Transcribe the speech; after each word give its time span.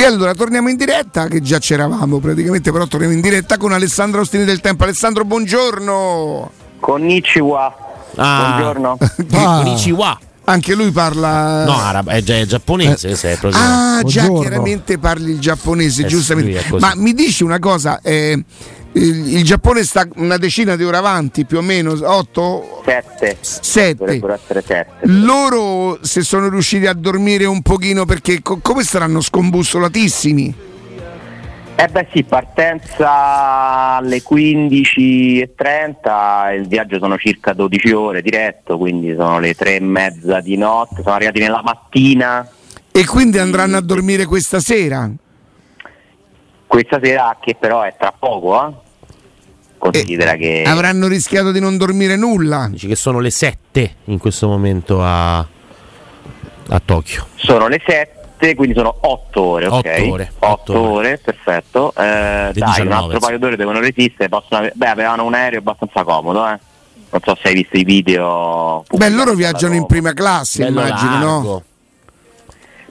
E 0.00 0.04
allora 0.04 0.32
torniamo 0.32 0.70
in 0.70 0.76
diretta, 0.76 1.26
che 1.26 1.42
già 1.42 1.58
c'eravamo 1.58 2.20
praticamente, 2.20 2.72
però 2.72 2.86
torniamo 2.86 3.12
in 3.12 3.20
diretta 3.20 3.58
con 3.58 3.70
Alessandro 3.72 4.22
Ostini 4.22 4.44
del 4.44 4.62
Tempo. 4.62 4.84
Alessandro, 4.84 5.26
buongiorno. 5.26 6.50
Konnichiwa. 6.80 7.76
Ah. 8.16 8.46
Buongiorno. 8.48 8.96
Ah. 9.34 9.56
Konnichiwa. 9.62 10.18
Anche 10.44 10.74
lui 10.74 10.90
parla. 10.90 11.64
No, 11.64 11.76
arabo, 11.78 12.08
è, 12.08 12.24
è 12.24 12.46
giapponese. 12.46 13.14
se 13.14 13.32
è 13.32 13.36
proprio- 13.36 13.60
Ah, 13.62 14.00
già 14.02 14.22
Buongiorno. 14.22 14.40
chiaramente 14.40 14.96
parli 14.98 15.32
il 15.32 15.38
giapponese, 15.38 16.04
Eh 16.04 16.06
giustamente. 16.06 16.64
Ma 16.78 16.94
mi 16.96 17.12
dici 17.12 17.42
una 17.44 17.58
cosa, 17.58 18.00
eh, 18.00 18.42
il, 18.92 19.36
il 19.36 19.44
Giappone 19.44 19.84
sta 19.84 20.06
una 20.16 20.36
decina 20.36 20.74
di 20.76 20.84
ore 20.84 20.96
avanti, 20.96 21.44
più 21.44 21.58
o 21.58 21.62
meno, 21.62 21.92
8? 21.92 22.82
Sette. 22.84 23.36
7. 23.40 23.94
Dovrebbero 23.94 24.32
essere 24.32 24.62
sette. 24.62 24.94
Loro 25.02 25.98
se 26.02 26.22
sono 26.22 26.48
riusciti 26.48 26.86
a 26.86 26.92
dormire 26.92 27.44
un 27.44 27.62
pochino 27.62 28.04
perché 28.04 28.42
co- 28.42 28.58
come 28.60 28.82
saranno 28.82 29.20
scombussolatissimi? 29.20 30.68
Eh 31.76 31.88
beh 31.88 32.08
sì, 32.12 32.24
partenza 32.24 33.96
alle 33.96 34.22
15.30, 34.22 36.60
il 36.60 36.68
viaggio 36.68 36.98
sono 36.98 37.16
circa 37.16 37.54
12 37.54 37.92
ore 37.92 38.20
diretto, 38.20 38.76
quindi 38.76 39.14
sono 39.16 39.38
le 39.38 39.54
tre 39.54 39.76
e 39.76 39.80
mezza 39.80 40.40
di 40.40 40.58
notte, 40.58 41.00
sono 41.02 41.14
arrivati 41.14 41.38
nella 41.38 41.62
mattina, 41.64 42.46
E 42.92 43.06
quindi 43.06 43.38
andranno 43.38 43.78
a 43.78 43.80
dormire 43.80 44.26
questa 44.26 44.60
sera? 44.60 45.10
Questa 46.70 47.00
sera 47.02 47.36
che 47.40 47.56
però 47.58 47.82
è 47.82 47.96
tra 47.98 48.14
poco, 48.16 48.64
eh? 48.64 48.72
Considera 49.76 50.34
che... 50.36 50.62
Avranno 50.64 51.08
rischiato 51.08 51.50
di 51.50 51.58
non 51.58 51.76
dormire 51.76 52.14
nulla. 52.14 52.68
Dici 52.70 52.86
che 52.86 52.94
sono 52.94 53.18
le 53.18 53.30
7 53.30 53.96
in 54.04 54.18
questo 54.18 54.46
momento 54.46 55.02
a, 55.02 55.38
a 55.38 56.82
Tokyo. 56.84 57.26
Sono 57.34 57.66
le 57.66 57.82
7, 57.84 58.54
quindi 58.54 58.76
sono 58.76 58.94
8 59.00 59.42
ore, 59.42 59.66
ok? 59.66 59.74
Otto 59.74 60.12
ore, 60.12 60.32
8 60.38 60.46
otto 60.52 60.72
ore. 60.78 61.08
ore, 61.08 61.18
perfetto. 61.18 61.90
Eh, 61.90 62.52
dai, 62.52 62.52
19, 62.52 62.82
un 62.82 62.92
altro 62.92 63.18
paio 63.18 63.38
d'ore 63.40 63.56
devono 63.56 63.80
resistere. 63.80 64.28
Possono 64.28 64.68
Beh, 64.72 64.86
avevano 64.86 65.24
un 65.24 65.34
aereo 65.34 65.58
abbastanza 65.58 66.04
comodo, 66.04 66.46
eh? 66.46 66.58
Non 67.10 67.20
so 67.24 67.36
se 67.42 67.48
hai 67.48 67.54
visto 67.54 67.76
i 67.76 67.82
video. 67.82 68.84
Beh, 68.88 69.08
loro 69.08 69.34
viaggiano 69.34 69.74
in 69.74 69.86
prima 69.86 70.12
classe, 70.12 70.62
Bello 70.62 70.86
immagino, 70.86 71.18
no? 71.18 71.62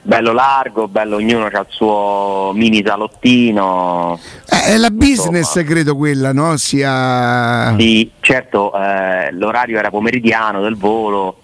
Bello 0.02 0.32
largo, 0.32 0.88
bello, 0.88 1.16
ognuno 1.16 1.46
ha 1.46 1.58
il 1.60 1.66
suo 1.68 2.52
mini 2.54 2.82
salottino. 2.84 4.18
Eh, 4.48 4.72
È 4.72 4.76
la 4.76 4.90
business, 4.90 5.46
Insomma. 5.54 5.66
credo 5.66 5.96
quella, 5.96 6.32
no? 6.32 6.56
Sia. 6.56 7.74
Sì, 7.78 8.10
certo, 8.20 8.72
eh, 8.74 9.30
l'orario 9.32 9.78
era 9.78 9.90
pomeridiano 9.90 10.60
del 10.62 10.76
volo, 10.76 11.42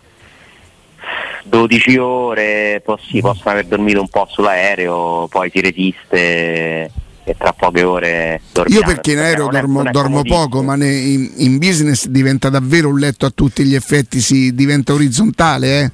12 1.44 1.96
ore, 1.98 2.82
poi 2.84 2.96
sì, 3.08 3.20
possono 3.20 3.50
aver 3.50 3.66
dormito 3.66 4.00
un 4.00 4.08
po' 4.08 4.26
sull'aereo, 4.28 5.28
poi 5.30 5.50
si 5.52 5.60
resiste 5.60 6.90
e 7.28 7.34
tra 7.36 7.52
poche 7.52 7.82
ore 7.82 8.40
Io 8.40 8.50
dormiamo. 8.52 8.86
perché 8.86 9.12
in 9.12 9.18
aereo 9.18 9.48
dormo, 9.48 9.82
dormo 9.90 10.22
poco, 10.22 10.62
ma 10.62 10.76
ne- 10.76 10.94
in, 10.94 11.32
in 11.38 11.58
business 11.58 12.06
diventa 12.06 12.50
davvero 12.50 12.88
un 12.88 12.98
letto 12.98 13.26
a 13.26 13.32
tutti 13.34 13.64
gli 13.64 13.74
effetti, 13.74 14.20
si 14.20 14.54
diventa 14.54 14.92
orizzontale, 14.92 15.80
eh? 15.80 15.90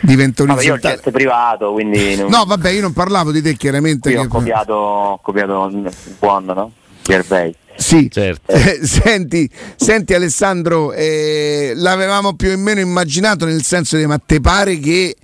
Diventa 0.00 0.44
Vabbè, 0.44 0.62
io 0.62 0.72
ho 0.72 0.74
il 0.76 0.80
orizzontale. 0.82 1.10
privato, 1.16 1.72
quindi 1.72 2.16
non- 2.20 2.28
No, 2.30 2.44
vabbè, 2.44 2.70
io 2.70 2.80
non 2.82 2.92
parlavo 2.92 3.32
di 3.32 3.42
te 3.42 3.54
chiaramente. 3.56 4.16
ho 4.16 4.22
che- 4.22 4.28
copiato, 4.28 4.72
ho 4.74 5.18
copiato 5.22 5.66
il 5.72 5.92
buon, 6.18 6.44
no? 6.44 6.72
Gervais. 7.02 7.54
Sì, 7.76 8.08
Certo. 8.10 8.50
Eh, 8.52 8.80
senti, 8.82 9.48
senti 9.76 10.14
Alessandro, 10.14 10.92
eh, 10.92 11.72
l'avevamo 11.76 12.34
più 12.34 12.50
o 12.52 12.56
meno 12.56 12.80
immaginato 12.80 13.44
nel 13.44 13.62
senso 13.64 13.98
di 13.98 14.06
ma 14.06 14.18
te 14.18 14.40
pare 14.40 14.78
che, 14.78 15.14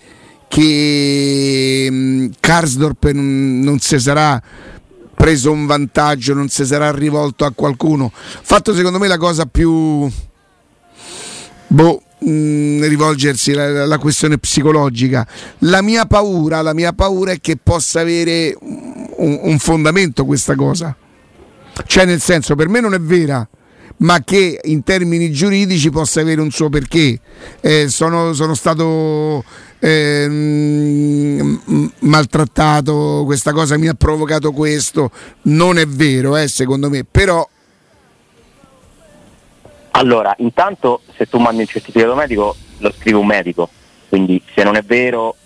che 0.48 1.88
mh, 1.90 2.26
Karsdorp 2.40 3.10
non, 3.12 3.60
non 3.60 3.78
si 3.78 3.98
sarà 3.98 4.40
preso 5.14 5.50
un 5.50 5.64
vantaggio, 5.66 6.34
non 6.34 6.48
si 6.48 6.66
sarà 6.66 6.90
rivolto 6.92 7.44
a 7.46 7.52
qualcuno. 7.54 8.12
Fatto 8.12 8.74
secondo 8.74 8.98
me 8.98 9.08
la 9.08 9.16
cosa 9.18 9.46
più 9.46 10.06
boh, 11.72 12.02
mh, 12.18 12.86
rivolgersi 12.86 13.52
alla, 13.52 13.98
questione 13.98 14.38
psicologica. 14.38 15.26
La 15.60 15.82
mia 15.82 16.06
paura, 16.06 16.62
la 16.62 16.74
mia 16.74 16.92
paura 16.92 17.32
è 17.32 17.40
che 17.40 17.58
possa 17.60 18.00
avere 18.00 18.54
un, 18.60 19.38
un 19.42 19.58
fondamento 19.58 20.24
questa 20.24 20.54
cosa. 20.54 20.94
Cioè, 21.86 22.04
nel 22.04 22.20
senso, 22.20 22.54
per 22.54 22.68
me 22.68 22.80
non 22.80 22.92
è 22.94 23.00
vera, 23.00 23.46
ma 23.98 24.22
che 24.22 24.60
in 24.64 24.82
termini 24.82 25.32
giuridici 25.32 25.90
possa 25.90 26.20
avere 26.20 26.40
un 26.40 26.50
suo 26.50 26.68
perché. 26.68 27.18
Eh, 27.60 27.88
sono, 27.88 28.34
sono 28.34 28.54
stato 28.54 29.42
ehm, 29.78 31.60
m- 31.64 31.90
maltrattato, 32.00 33.22
questa 33.24 33.52
cosa 33.52 33.78
mi 33.78 33.88
ha 33.88 33.94
provocato 33.94 34.52
questo. 34.52 35.10
Non 35.42 35.78
è 35.78 35.86
vero, 35.86 36.36
eh, 36.36 36.48
secondo 36.48 36.90
me, 36.90 37.04
però 37.10 37.48
Allora, 39.92 40.34
intanto 40.38 41.02
se 41.16 41.28
tu 41.28 41.38
mandi 41.38 41.60
un 41.60 41.66
certificato 41.66 42.14
medico 42.14 42.56
lo 42.78 42.92
scrive 42.92 43.18
un 43.18 43.26
medico, 43.26 43.68
quindi 44.08 44.42
se 44.54 44.64
non 44.64 44.76
è 44.76 44.82
vero 44.82 45.36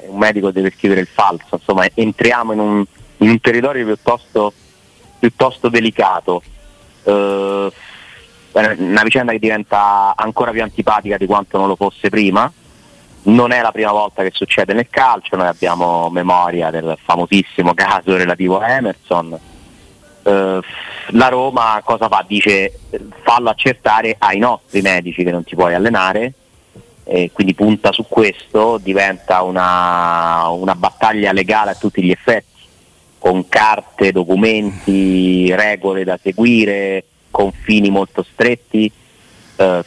eh, 0.00 0.06
un 0.08 0.18
medico 0.18 0.50
deve 0.50 0.72
scrivere 0.76 1.00
il 1.00 1.08
falso, 1.08 1.56
insomma 1.56 1.86
entriamo 1.92 2.52
in 2.52 2.58
un, 2.58 2.84
in 3.18 3.30
un 3.30 3.40
territorio 3.40 3.84
piuttosto, 3.84 4.52
piuttosto 5.18 5.68
delicato. 5.68 6.42
Eh, 7.04 7.72
una 8.52 9.02
vicenda 9.02 9.32
che 9.32 9.38
diventa 9.38 10.14
ancora 10.16 10.50
più 10.50 10.62
antipatica 10.62 11.18
di 11.18 11.26
quanto 11.26 11.58
non 11.58 11.68
lo 11.68 11.76
fosse 11.76 12.08
prima. 12.08 12.50
Non 13.24 13.50
è 13.50 13.60
la 13.60 13.72
prima 13.72 13.90
volta 13.90 14.22
che 14.22 14.30
succede 14.32 14.72
nel 14.72 14.86
calcio, 14.88 15.36
noi 15.36 15.48
abbiamo 15.48 16.08
memoria 16.10 16.70
del 16.70 16.96
famosissimo 17.02 17.74
caso 17.74 18.16
relativo 18.16 18.60
a 18.60 18.70
Emerson. 18.70 19.38
Eh, 20.26 20.60
la 21.10 21.28
Roma 21.28 21.80
cosa 21.84 22.08
fa? 22.08 22.24
Dice 22.26 22.80
fallo 23.22 23.48
accertare 23.48 24.16
ai 24.18 24.38
nostri 24.38 24.80
medici 24.80 25.22
che 25.22 25.30
non 25.30 25.44
ti 25.44 25.54
puoi 25.54 25.72
allenare, 25.72 26.32
e 27.04 27.30
quindi 27.32 27.54
punta 27.54 27.92
su 27.92 28.06
questo, 28.08 28.80
diventa 28.82 29.42
una, 29.42 30.48
una 30.48 30.74
battaglia 30.74 31.30
legale 31.30 31.70
a 31.70 31.74
tutti 31.76 32.02
gli 32.02 32.10
effetti, 32.10 32.64
con 33.18 33.48
carte, 33.48 34.10
documenti, 34.10 35.54
regole 35.54 36.02
da 36.02 36.18
seguire, 36.20 37.04
confini 37.30 37.88
molto 37.90 38.26
stretti. 38.28 38.90
Eh, 39.54 39.84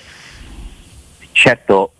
certo, 1.34 1.92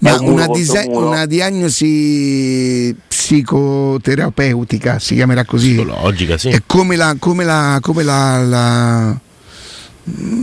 ma 0.00 0.20
una, 0.20 0.46
muro. 0.46 1.06
una 1.06 1.24
diagnosi 1.24 2.94
psicoterapeutica 3.32 4.98
si 4.98 5.14
chiamerà 5.14 5.44
così. 5.44 5.74
Psicologica, 5.74 6.36
sì. 6.36 6.48
È 6.50 6.62
come 6.66 6.96
la, 6.96 7.16
come 7.18 7.44
la, 7.44 7.78
come 7.80 8.02
la, 8.02 8.38
la- 8.42 9.18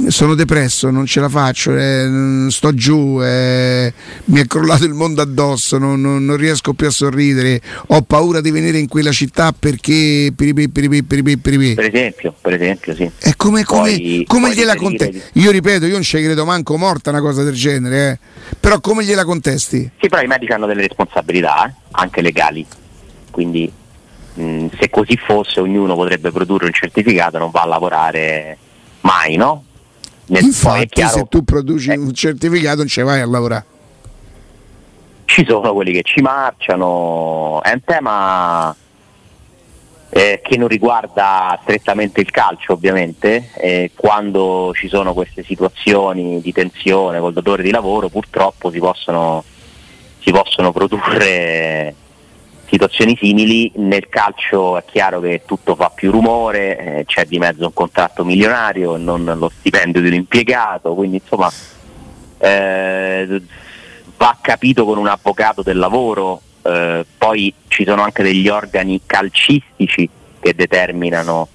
sono 0.08 0.36
depresso, 0.36 0.90
non 0.90 1.06
ce 1.06 1.20
la 1.20 1.28
faccio, 1.28 1.76
eh, 1.76 2.06
mm, 2.08 2.48
sto 2.48 2.74
giù, 2.74 3.22
eh, 3.22 3.92
mi 4.26 4.40
è 4.40 4.48
crollato 4.48 4.86
il 4.86 4.94
mondo 4.94 5.22
addosso, 5.22 5.78
non, 5.78 6.00
non- 6.00 6.24
non 6.24 6.38
riesco 6.38 6.74
più 6.74 6.88
a 6.88 6.92
sorridere, 6.92 7.62
ho 7.88 8.02
paura 8.04 8.40
di 8.40 8.52
venire 8.52 8.78
in 8.78 8.88
quella 8.88 9.12
città 9.12 9.52
perché 9.52 10.32
piripì, 10.34 10.70
piripì, 10.70 11.04
piripì, 11.04 11.38
piripì. 11.38 11.74
per 11.74 11.94
esempio, 11.94 12.34
per 12.40 12.54
esempio, 12.54 12.96
sì. 12.96 13.04
E 13.20 13.34
come, 13.36 13.66
come, 13.66 13.96
Puoi- 13.98 14.24
come 14.28 14.46
puoi 14.48 14.56
gliela 14.56 14.76
contesti? 14.76 15.22
Io 15.34 15.52
ripeto, 15.52 15.86
io 15.86 15.94
non 15.94 16.04
ci 16.04 16.22
credo 16.24 16.46
manco 16.46 16.78
morta 16.78 17.10
una 17.10 17.22
cosa 17.22 17.44
del 17.44 17.54
genere, 17.54 18.12
eh. 18.12 18.56
però 18.60 18.80
come 18.80 19.04
gliela 19.04 19.26
contesti? 19.26 19.90
Sì, 20.00 20.08
però 20.08 20.22
i 20.22 20.28
medici 20.28 20.54
hanno 20.54 20.68
delle 20.68 20.82
responsabilità, 20.88 21.68
eh, 21.68 21.74
anche 21.92 22.22
legali, 22.22 22.66
quindi 23.30 23.70
mh, 24.36 24.68
se 24.80 24.90
così 24.90 25.18
fosse 25.18 25.60
ognuno 25.60 25.96
potrebbe 25.96 26.32
produrre 26.32 26.66
un 26.68 26.74
certificato, 26.74 27.38
non 27.38 27.52
va 27.52 27.64
a 27.64 27.68
lavorare 27.68 28.58
mai, 29.02 29.36
no? 29.36 29.64
Nel- 30.28 30.44
Infatti, 30.44 31.02
se 31.04 31.26
tu 31.28 31.44
produci 31.44 31.90
eh, 31.90 31.98
un 31.98 32.14
certificato 32.14 32.78
non 32.78 32.88
ci 32.88 33.02
vai 33.02 33.22
a 33.22 33.26
lavorare. 33.26 33.66
ci 35.26 35.46
sono 35.48 35.74
quelli 35.74 35.92
che 35.92 36.02
ci 36.04 36.22
marciano, 36.22 37.62
è 37.64 37.72
un 37.72 37.84
tema 37.84 38.76
eh, 40.10 40.42
che 40.44 40.58
non 40.58 40.68
riguarda 40.68 41.58
strettamente 41.62 42.20
il 42.22 42.32
calcio 42.32 42.74
ovviamente, 42.74 43.52
eh, 43.56 43.92
quando 43.96 44.72
ci 44.74 44.88
sono 44.88 45.14
queste 45.14 45.44
situazioni 45.44 46.42
di 46.42 46.52
tensione 46.52 47.20
col 47.20 47.34
datore 47.34 47.64
di 47.64 47.72
lavoro 47.72 48.10
purtroppo 48.10 48.72
si 48.72 48.80
possono, 48.80 49.44
si 50.20 50.32
possono 50.32 50.72
produrre 50.72 51.96
situazioni 52.70 53.18
simili, 53.20 53.72
nel 53.76 54.08
calcio 54.10 54.78
è 54.78 54.84
chiaro 54.86 55.20
che 55.20 55.42
tutto 55.46 55.76
fa 55.76 55.90
più 55.90 56.12
rumore, 56.12 56.78
eh, 56.78 57.06
c'è 57.06 57.26
di 57.26 57.38
mezzo 57.38 57.66
un 57.66 57.74
contratto 57.74 58.24
milionario 58.24 58.96
e 58.96 59.00
non 59.00 59.26
lo 59.26 59.52
stipendio 59.60 60.02
di 60.02 60.08
un 60.08 60.14
impiegato, 60.14 60.94
quindi 60.94 61.18
insomma 61.22 61.52
eh, 62.38 63.42
va 64.18 64.38
capito 64.42 64.86
con 64.86 64.98
un 64.98 65.08
avvocato 65.08 65.62
del 65.62 65.78
lavoro, 65.78 66.42
eh, 66.62 67.06
poi 67.18 67.54
ci 67.68 67.84
sono 67.86 68.02
anche 68.04 68.24
degli 68.24 68.48
organi 68.48 69.02
calcistici 69.06 70.10
che 70.40 70.54
determinano 70.54 71.48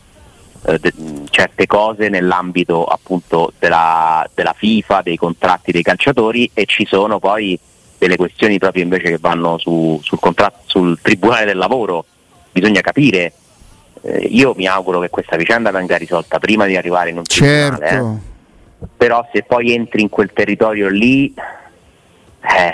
eh, 0.66 0.78
de- 0.78 0.92
certe 1.30 1.66
cose 1.66 2.08
nell'ambito 2.08 2.84
appunto 2.84 3.52
della, 3.58 4.28
della 4.34 4.54
FIFA, 4.54 5.02
dei 5.02 5.16
contratti 5.16 5.72
dei 5.72 5.82
calciatori 5.82 6.50
e 6.54 6.64
ci 6.66 6.86
sono 6.86 7.18
poi 7.18 7.58
delle 7.98 8.16
questioni 8.16 8.58
proprio 8.58 8.82
invece 8.82 9.10
che 9.10 9.18
vanno 9.18 9.58
su- 9.58 9.98
sul, 10.02 10.18
contratto, 10.18 10.62
sul 10.66 10.98
Tribunale 11.00 11.44
del 11.44 11.56
Lavoro 11.56 12.04
bisogna 12.52 12.80
capire. 12.80 13.32
Eh, 14.02 14.18
io 14.30 14.54
mi 14.56 14.66
auguro 14.66 15.00
che 15.00 15.08
questa 15.08 15.36
vicenda 15.36 15.70
venga 15.70 15.96
risolta 15.96 16.38
prima 16.38 16.66
di 16.66 16.76
arrivare 16.76 17.10
in 17.10 17.18
un 17.18 17.24
certo. 17.24 17.78
tribunale. 17.78 18.20
Eh. 18.20 18.32
Però 18.96 19.26
se 19.32 19.42
poi 19.42 19.74
entri 19.74 20.02
in 20.02 20.08
quel 20.08 20.30
territorio 20.32 20.88
lì, 20.88 21.32
eh, 21.34 22.72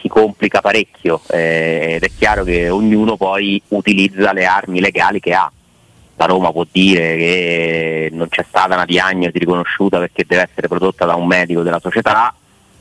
si 0.00 0.08
complica 0.08 0.60
parecchio 0.60 1.20
eh, 1.28 1.92
ed 1.94 2.02
è 2.02 2.10
chiaro 2.16 2.42
che 2.42 2.68
ognuno 2.68 3.16
poi 3.16 3.62
utilizza 3.68 4.32
le 4.32 4.46
armi 4.46 4.80
legali 4.80 5.20
che 5.20 5.32
ha. 5.32 5.50
La 6.16 6.26
Roma 6.26 6.52
può 6.52 6.66
dire 6.70 7.16
che 7.16 8.08
non 8.12 8.28
c'è 8.28 8.44
stata 8.46 8.74
una 8.74 8.84
diagnosi 8.84 9.38
riconosciuta 9.38 9.98
perché 9.98 10.24
deve 10.26 10.48
essere 10.50 10.68
prodotta 10.68 11.06
da 11.06 11.14
un 11.14 11.26
medico 11.26 11.62
della 11.62 11.80
società 11.80 12.34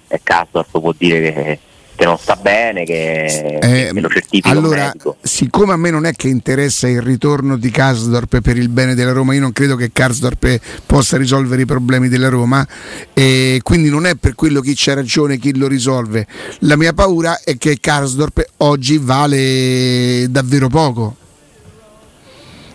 e 0.09 0.19
Kasdorf 0.21 0.71
può 0.71 0.93
dire 0.97 1.59
che 1.99 2.05
non 2.05 2.17
sta 2.17 2.37
bene, 2.37 2.85
che, 2.85 3.25
eh, 3.25 3.91
che 3.93 3.99
lo 3.99 4.07
certifica 4.07 4.49
allora, 4.49 4.93
siccome 5.21 5.73
a 5.73 5.75
me 5.75 5.89
non 5.89 6.05
è 6.05 6.13
che 6.13 6.29
interessa 6.29 6.87
il 6.87 7.01
ritorno 7.01 7.57
di 7.57 7.69
Karsdorp 7.69 8.39
per 8.39 8.55
il 8.57 8.69
bene 8.69 8.95
della 8.95 9.11
Roma, 9.11 9.33
io 9.33 9.41
non 9.41 9.51
credo 9.51 9.75
che 9.75 9.91
Karsdorp 9.91 10.59
possa 10.85 11.17
risolvere 11.17 11.63
i 11.63 11.65
problemi 11.65 12.07
della 12.07 12.29
Roma 12.29 12.65
e 13.13 13.59
quindi 13.63 13.89
non 13.89 14.05
è 14.05 14.15
per 14.15 14.33
quello 14.33 14.61
chi 14.61 14.73
c'ha 14.77 14.93
ragione 14.93 15.37
chi 15.37 15.57
lo 15.57 15.67
risolve. 15.67 16.25
La 16.59 16.77
mia 16.77 16.93
paura 16.93 17.41
è 17.43 17.57
che 17.57 17.79
Karsdorp 17.81 18.45
oggi 18.57 18.97
vale 18.97 20.25
davvero 20.29 20.69
poco 20.69 21.17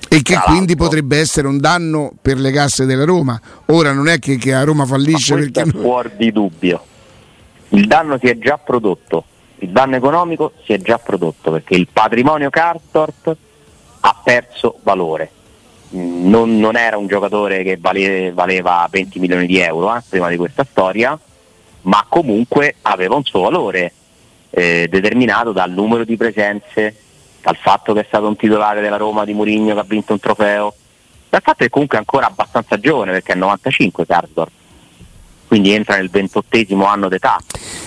e 0.07 0.21
che 0.21 0.39
quindi 0.45 0.77
potrebbe 0.77 1.19
essere 1.19 1.49
un 1.49 1.59
danno 1.59 2.13
per 2.21 2.39
le 2.39 2.53
casse 2.53 2.85
della 2.85 3.05
Roma. 3.05 3.41
Ora 3.67 3.93
non 3.93 4.07
è 4.07 4.19
che, 4.19 4.37
che 4.37 4.51
la 4.51 4.65
Roma 4.65 4.85
fallisce 4.85 5.35
perché... 5.35 5.63
È 5.63 5.67
fuori 5.71 6.11
di 6.19 6.31
dubbio 6.31 6.93
il 7.75 7.87
danno 7.87 8.19
si 8.19 8.29
è 8.29 8.39
già 8.39 8.57
prodotto, 8.57 9.25
il 9.59 9.71
danno 9.71 9.97
economico 9.97 10.53
si 10.65 10.73
è 10.73 10.79
già 10.79 10.99
prodotto 10.99 11.51
perché 11.51 11.75
il 11.75 11.89
patrimonio 11.93 12.49
Cartort 12.49 13.37
ha 14.01 14.21
perso 14.23 14.79
valore. 14.83 15.31
Non, 15.91 16.59
non 16.59 16.77
era 16.77 16.97
un 16.97 17.07
giocatore 17.07 17.63
che 17.63 17.77
vale, 17.81 18.33
valeva 18.33 18.87
20 18.91 19.19
milioni 19.19 19.47
di 19.47 19.59
euro 19.59 19.95
eh, 19.95 20.01
prima 20.09 20.29
di 20.29 20.37
questa 20.37 20.65
storia, 20.69 21.19
ma 21.83 22.07
comunque 22.09 22.77
aveva 22.83 23.15
un 23.17 23.25
suo 23.25 23.43
valore 23.43 23.93
eh, 24.51 24.87
determinato 24.89 25.53
dal 25.53 25.71
numero 25.71 26.05
di 26.05 26.17
presenze, 26.17 26.97
dal 27.43 27.57
fatto 27.57 27.93
che 27.93 28.01
è 28.01 28.05
stato 28.07 28.27
un 28.27 28.37
titolare 28.37 28.81
della 28.81 28.97
Roma 28.97 29.25
di 29.25 29.35
Murigno 29.35 29.75
che 29.75 29.81
ha 29.81 29.87
vinto 29.87 30.13
un 30.13 30.21
trofeo, 30.21 30.75
dal 31.29 31.43
fatto 31.43 31.65
che 31.65 31.71
comunque 31.71 31.97
è 31.97 32.01
ancora 32.01 32.27
abbastanza 32.27 32.79
giovane 32.79 33.13
perché 33.13 33.33
è 33.33 33.37
95 33.37 34.07
Karsdorp 34.07 34.53
quindi 35.47 35.73
entra 35.73 35.97
nel 35.97 36.11
ventottesimo 36.11 36.87
anno 36.87 37.09
d'età. 37.09 37.39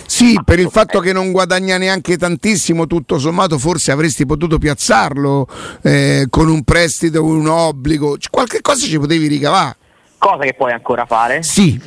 Sì, 0.06 0.34
Ma 0.34 0.44
per 0.44 0.60
il 0.60 0.70
fatto 0.70 1.00
che 1.00 1.12
non 1.12 1.32
guadagna 1.32 1.78
neanche 1.78 2.18
tantissimo, 2.18 2.88
tutto 2.88 3.20
sommato 3.20 3.58
forse 3.58 3.92
avresti 3.92 4.26
potuto 4.26 4.58
piazzarlo 4.58 5.48
eh, 5.84 6.28
con 6.30 6.48
un 6.48 6.64
prestito, 6.64 7.24
un 7.24 7.48
obbligo, 7.48 8.18
qualche 8.30 8.62
cosa 8.62 8.86
ci 8.86 8.98
potevi 8.98 9.28
ricavare. 9.28 9.76
Cosa 10.18 10.44
che 10.44 10.54
puoi 10.54 10.72
ancora 10.72 11.06
fare? 11.06 11.44
Sì. 11.44 11.80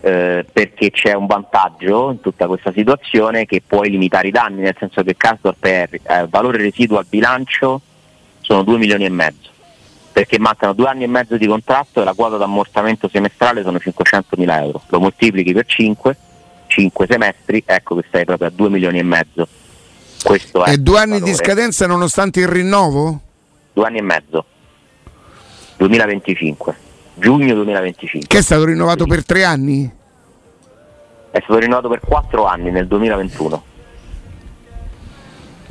Eh, 0.00 0.44
perché 0.52 0.90
c'è 0.90 1.14
un 1.14 1.26
vantaggio 1.26 2.10
in 2.10 2.20
tutta 2.20 2.46
questa 2.46 2.70
situazione 2.72 3.46
che 3.46 3.62
puoi 3.66 3.90
limitare 3.90 4.28
i 4.28 4.30
danni, 4.30 4.60
nel 4.60 4.76
senso 4.78 5.02
che 5.02 5.16
Castor 5.16 5.56
per 5.58 5.94
eh, 5.94 6.26
valore 6.28 6.58
residuo 6.58 6.98
al 6.98 7.06
bilancio 7.08 7.80
sono 8.40 8.62
2 8.62 8.78
milioni 8.78 9.04
e 9.04 9.10
mezzo 9.10 9.54
perché 10.16 10.38
mancano 10.38 10.72
due 10.72 10.88
anni 10.88 11.04
e 11.04 11.08
mezzo 11.08 11.36
di 11.36 11.46
contratto 11.46 12.00
e 12.00 12.04
la 12.04 12.14
quota 12.14 12.38
d'ammortamento 12.38 13.06
semestrale 13.06 13.62
sono 13.62 13.76
500.000 13.76 14.62
euro. 14.62 14.80
Lo 14.86 14.98
moltiplichi 14.98 15.52
per 15.52 15.66
5, 15.66 16.16
5 16.68 17.06
semestri, 17.06 17.62
ecco 17.66 17.96
che 17.96 18.04
stai 18.08 18.24
proprio 18.24 18.48
a 18.48 18.50
2 18.50 18.70
milioni 18.70 18.98
e 18.98 19.02
mezzo. 19.02 19.46
Questo 20.24 20.64
e 20.64 20.78
due 20.78 21.00
anni 21.00 21.20
di 21.20 21.34
scadenza 21.34 21.86
nonostante 21.86 22.40
il 22.40 22.48
rinnovo? 22.48 23.20
Due 23.74 23.84
anni 23.84 23.98
e 23.98 24.02
mezzo. 24.02 24.46
2025. 25.76 26.76
Giugno 27.16 27.52
2025. 27.52 28.26
Che 28.26 28.38
è 28.38 28.42
stato 28.42 28.64
rinnovato 28.64 29.04
per 29.04 29.22
tre 29.22 29.44
anni? 29.44 29.84
È 31.30 31.40
stato 31.42 31.58
rinnovato 31.58 31.90
per 31.90 32.00
quattro 32.00 32.46
anni 32.46 32.70
nel 32.70 32.86
2021. 32.86 33.64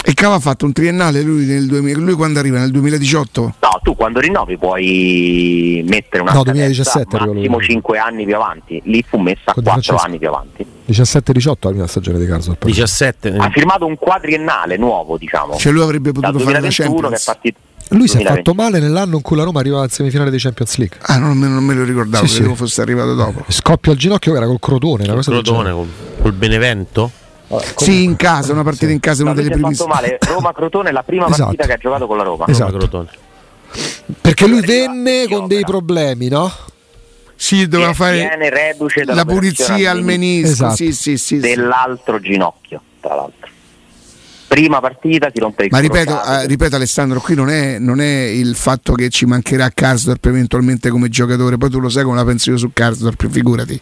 E 0.08 0.14
che 0.14 0.24
aveva 0.24 0.40
fatto 0.40 0.66
un 0.66 0.72
triennale 0.72 1.24
lui, 1.24 1.46
nel 1.46 1.66
2000, 1.66 2.00
lui 2.00 2.14
quando 2.14 2.38
arriva? 2.38 2.60
Nel 2.60 2.70
2018? 2.70 3.42
No, 3.42 3.80
tu 3.82 3.96
quando 3.96 4.20
rinnovi 4.20 4.56
puoi 4.56 5.84
mettere 5.88 6.22
una 6.22 6.32
no, 6.32 6.44
2017 6.44 7.18
massimo 7.18 7.60
5 7.60 7.98
anni 7.98 8.24
più 8.24 8.36
avanti. 8.36 8.80
Lì 8.86 9.04
fu 9.08 9.18
messa 9.18 9.52
Con 9.52 9.64
4 9.64 9.96
anni 9.96 10.20
più 10.20 10.28
avanti. 10.28 10.64
17-18 10.88 11.46
la 11.60 11.70
prima 11.70 11.88
stagione 11.88 12.20
di 12.20 12.28
Carso. 12.28 12.56
17. 12.64 13.36
Ha 13.36 13.50
firmato 13.50 13.88
un 13.88 13.98
quadriennale 13.98 14.78
nuovo, 14.78 15.18
diciamo. 15.18 15.56
Cioè 15.56 15.72
lui 15.72 15.82
avrebbe 15.82 16.12
potuto 16.12 16.38
fare 16.38 16.60
la 16.60 16.68
Champions. 16.70 17.10
Che 17.10 17.16
è 17.16 17.24
partito 17.26 17.60
lui 17.90 18.08
si 18.08 18.18
è 18.18 18.24
fatto 18.24 18.54
male 18.54 18.80
nell'anno 18.80 19.18
in 19.18 19.22
cui 19.22 19.36
la 19.36 19.44
Roma 19.44 19.60
arriva 19.60 19.82
al 19.82 19.92
semifinale 19.92 20.30
dei 20.30 20.40
Champions 20.40 20.78
League. 20.78 20.98
Ah, 21.02 21.18
non, 21.18 21.38
non 21.38 21.64
me 21.64 21.74
lo 21.76 21.84
ricordavo, 21.84 22.26
sì, 22.26 22.36
credevo 22.36 22.54
sì. 22.54 22.60
fosse 22.60 22.82
arrivato 22.82 23.14
dopo. 23.14 23.44
Scoppio 23.48 23.92
al 23.92 23.98
ginocchio 23.98 24.36
era 24.36 24.46
col 24.46 24.60
Crotone, 24.60 25.04
una 25.04 25.16
cosa 25.16 25.32
Crotone, 25.32 25.72
col, 25.72 25.88
col 26.22 26.34
Benevento. 26.34 27.12
Vabbè, 27.48 27.66
sì, 27.76 28.04
in 28.04 28.16
casa, 28.16 28.54
una 28.54 28.64
partita 28.64 28.88
sì. 28.88 28.94
in 28.94 29.00
casa, 29.00 29.24
una 29.24 29.34
delle 29.34 29.50
prime. 29.50 29.74
fatto 29.74 29.88
male. 29.88 30.18
Roma-Crotone 30.20 30.90
è 30.90 30.92
la 30.92 31.04
prima 31.04 31.28
esatto. 31.28 31.44
partita 31.44 31.66
che 31.66 31.74
ha 31.74 31.78
giocato 31.78 32.08
con 32.08 32.18
la 32.18 32.24
Roma. 32.24 32.46
Esatto. 32.48 32.78
Roma 32.78 33.08
Perché 34.22 34.48
lui 34.48 34.62
venne 34.62 35.28
con 35.28 35.48
dei 35.48 35.64
problemi, 35.64 36.28
no? 36.28 36.52
Sì, 37.36 37.68
doveva 37.68 37.94
fare 37.94 38.38
la 39.06 39.26
pulizia 39.26 39.92
al 39.92 40.04
menisco 40.04 40.52
esatto. 40.52 40.76
sì, 40.76 40.94
sì, 40.94 41.18
sì, 41.18 41.40
dell'altro 41.40 42.20
ginocchio, 42.22 42.82
tra 43.02 43.16
l'altro 43.16 43.50
prima 44.48 44.80
partita 44.80 45.30
si 45.34 45.40
rompe 45.40 45.66
il 45.66 45.70
Ma 45.72 45.80
ripeto, 45.80 46.24
eh, 46.24 46.48
ripeto, 46.48 46.76
Alessandro, 46.76 47.20
qui 47.20 47.36
non 47.36 47.50
è, 47.50 47.80
non 47.80 48.00
è, 48.00 48.24
il 48.24 48.56
fatto 48.56 48.94
che 48.94 49.10
ci 49.10 49.26
mancherà 49.26 49.70
Karsdorp 49.74 50.26
eventualmente 50.26 50.90
come 50.90 51.10
giocatore, 51.10 51.58
poi 51.58 51.70
tu 51.70 51.80
lo 51.80 51.90
sai 51.90 52.04
come 52.04 52.16
la 52.16 52.26
penso 52.26 52.52
io 52.52 52.58
su 52.58 52.72
Karsdorp, 52.72 53.28
figurati. 53.30 53.80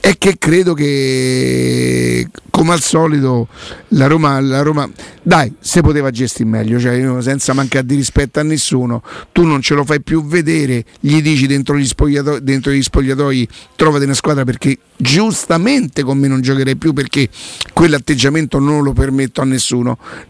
È 0.00 0.16
che 0.16 0.36
credo 0.38 0.74
che 0.74 2.28
come 2.50 2.72
al 2.72 2.80
solito 2.80 3.48
la 3.88 4.06
Roma, 4.06 4.40
la 4.40 4.62
Roma 4.62 4.88
dai, 5.22 5.54
se 5.58 5.80
poteva 5.80 6.10
gestire 6.10 6.48
meglio, 6.48 6.78
cioè, 6.78 7.22
senza 7.22 7.52
mancare 7.52 7.86
di 7.86 7.94
rispetto 7.94 8.40
a 8.40 8.42
nessuno, 8.42 9.02
tu 9.32 9.44
non 9.44 9.62
ce 9.62 9.74
lo 9.74 9.84
fai 9.84 10.02
più 10.02 10.24
vedere, 10.26 10.84
gli 11.00 11.22
dici 11.22 11.46
dentro 11.46 11.78
gli 11.78 11.86
spogliatoi, 11.86 12.42
dentro 12.42 12.72
gli 12.72 12.82
spogliatoi 12.82 13.48
trovate 13.76 14.04
una 14.04 14.14
squadra 14.14 14.44
perché 14.44 14.76
giustamente 14.96 16.02
con 16.02 16.18
me 16.18 16.28
non 16.28 16.42
giocherei 16.42 16.76
più 16.76 16.92
perché 16.92 17.28
quell'atteggiamento 17.72 18.58
non 18.58 18.82
lo 18.82 18.92
permetto 18.92 19.40
a 19.40 19.44
nessuno. 19.44 19.79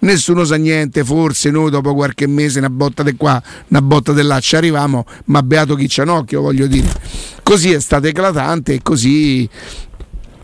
Nessuno 0.00 0.44
sa 0.44 0.56
niente, 0.56 1.04
forse 1.04 1.50
noi 1.50 1.70
dopo 1.70 1.94
qualche 1.94 2.26
mese 2.26 2.58
una 2.58 2.70
botta 2.70 3.02
di 3.02 3.14
qua, 3.16 3.42
una 3.68 3.82
botta 3.82 4.12
di 4.12 4.22
là 4.22 4.40
ci 4.40 4.56
arriviamo, 4.56 5.04
ma 5.26 5.42
beato 5.42 5.74
chi 5.74 5.86
c'ha 5.88 6.02
un 6.02 6.10
occhio, 6.10 6.40
voglio 6.40 6.66
dire. 6.66 6.88
Così 7.42 7.72
è 7.72 7.80
stato 7.80 8.06
eclatante 8.06 8.74
e 8.74 8.80
così 8.82 9.48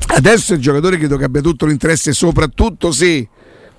adesso 0.09 0.55
il 0.55 0.61
giocatore 0.61 0.99
credo 0.99 1.17
che 1.17 1.25
abbia 1.25 1.41
tutto 1.41 1.67
l'interesse, 1.67 2.13
soprattutto 2.13 2.93
se 2.93 3.29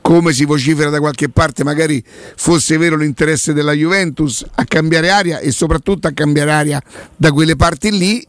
come 0.01 0.31
si 0.31 0.45
vocifera 0.45 0.89
da 0.89 0.99
qualche 0.99 1.27
parte, 1.27 1.65
magari 1.65 2.01
fosse 2.37 2.77
vero 2.77 2.95
l'interesse 2.95 3.51
della 3.51 3.73
Juventus 3.73 4.45
a 4.55 4.63
cambiare 4.63 5.09
aria 5.09 5.39
e 5.39 5.51
soprattutto 5.51 6.07
a 6.07 6.11
cambiare 6.11 6.51
aria 6.51 6.81
da 7.13 7.33
quelle 7.33 7.57
parti 7.57 7.91
lì 7.91 8.25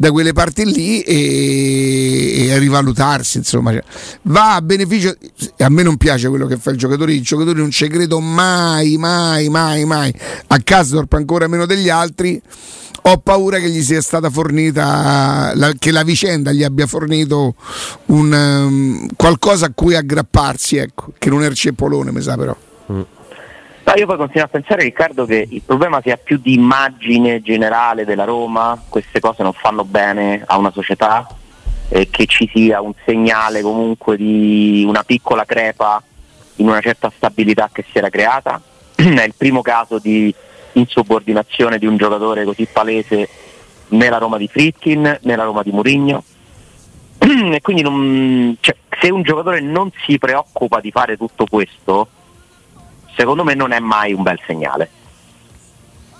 da 0.00 0.10
quelle 0.12 0.32
parti 0.32 0.64
lì 0.64 1.02
e, 1.02 2.46
e 2.48 2.58
rivalutarsi 2.58 3.36
insomma. 3.36 3.70
Cioè, 3.70 3.84
va 4.22 4.54
a 4.54 4.62
beneficio 4.62 5.14
a 5.58 5.68
me 5.68 5.82
non 5.82 5.98
piace 5.98 6.30
quello 6.30 6.46
che 6.46 6.56
fa 6.56 6.70
il 6.70 6.78
giocatore 6.78 7.12
il 7.12 7.20
giocatore 7.20 7.58
non 7.58 7.70
ci 7.70 7.86
credo 7.86 8.18
mai 8.18 8.96
mai 8.96 9.50
mai 9.50 9.84
mai. 9.84 10.10
A 10.46 10.58
Kasdorp 10.58 11.12
ancora 11.12 11.48
meno 11.48 11.66
degli 11.66 11.90
altri 11.90 12.40
ho 13.02 13.18
paura 13.18 13.58
che 13.58 13.68
gli 13.68 13.82
sia 13.82 14.00
stata 14.00 14.30
fornita 14.30 15.52
che 15.78 15.90
la 15.90 16.02
vicenda 16.02 16.50
gli 16.52 16.62
abbia 16.62 16.86
fornito 16.86 17.54
un, 18.06 18.32
um, 18.32 19.06
qualcosa 19.16 19.66
a 19.66 19.72
cui 19.74 19.94
aggrapparsi 19.94 20.76
ecco 20.76 21.12
che 21.18 21.28
non 21.28 21.44
è 21.44 21.46
il 21.46 21.54
cepolone 21.54 22.10
mi 22.10 22.22
sa 22.22 22.38
però. 22.38 22.56
Mm. 22.90 23.00
No, 23.90 23.96
io 23.96 24.06
poi 24.06 24.18
continuo 24.18 24.44
a 24.44 24.48
pensare, 24.48 24.84
Riccardo, 24.84 25.24
che 25.24 25.48
il 25.50 25.62
problema 25.62 26.00
sia 26.00 26.16
più 26.16 26.38
di 26.38 26.54
immagine 26.54 27.42
generale 27.42 28.04
della 28.04 28.22
Roma, 28.22 28.80
queste 28.88 29.18
cose 29.18 29.42
non 29.42 29.52
fanno 29.52 29.84
bene 29.84 30.44
a 30.46 30.58
una 30.58 30.70
società, 30.70 31.26
e 31.88 32.08
che 32.08 32.26
ci 32.26 32.48
sia 32.54 32.80
un 32.80 32.92
segnale 33.04 33.62
comunque 33.62 34.16
di 34.16 34.84
una 34.86 35.02
piccola 35.02 35.44
crepa 35.44 36.00
in 36.56 36.68
una 36.68 36.80
certa 36.80 37.10
stabilità 37.16 37.68
che 37.72 37.84
si 37.90 37.98
era 37.98 38.10
creata. 38.10 38.62
È 38.94 39.24
il 39.24 39.34
primo 39.36 39.60
caso 39.60 39.98
di 39.98 40.32
insubordinazione 40.74 41.76
di 41.78 41.86
un 41.86 41.96
giocatore 41.96 42.44
così 42.44 42.68
palese 42.72 43.28
nella 43.88 44.18
Roma 44.18 44.36
di 44.36 44.46
Fritkin, 44.46 45.18
nella 45.22 45.42
Roma 45.42 45.64
di 45.64 45.72
Murigno. 45.72 46.22
e 47.18 47.60
quindi 47.60 47.82
non, 47.82 48.56
cioè, 48.60 48.76
se 49.00 49.10
un 49.10 49.22
giocatore 49.22 49.58
non 49.58 49.90
si 50.06 50.16
preoccupa 50.16 50.78
di 50.78 50.92
fare 50.92 51.16
tutto 51.16 51.44
questo, 51.50 52.06
secondo 53.20 53.44
me 53.44 53.52
non 53.52 53.72
è 53.72 53.78
mai 53.80 54.14
un 54.14 54.22
bel 54.22 54.40
segnale, 54.46 54.88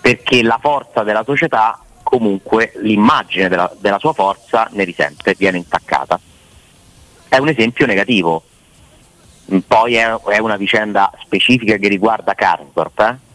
perché 0.02 0.42
la 0.42 0.58
forza 0.60 1.02
della 1.02 1.24
società, 1.24 1.80
comunque 2.02 2.72
l'immagine 2.82 3.48
della, 3.48 3.74
della 3.78 3.98
sua 3.98 4.12
forza 4.12 4.68
ne 4.72 4.84
risente, 4.84 5.34
viene 5.38 5.56
intaccata. 5.56 6.20
È 7.26 7.38
un 7.38 7.48
esempio 7.48 7.86
negativo. 7.86 8.42
Poi 9.66 9.94
è, 9.94 10.10
è 10.10 10.38
una 10.40 10.56
vicenda 10.56 11.10
specifica 11.22 11.78
che 11.78 11.88
riguarda 11.88 12.34
Karsdorp, 12.34 13.00
eh? 13.00 13.28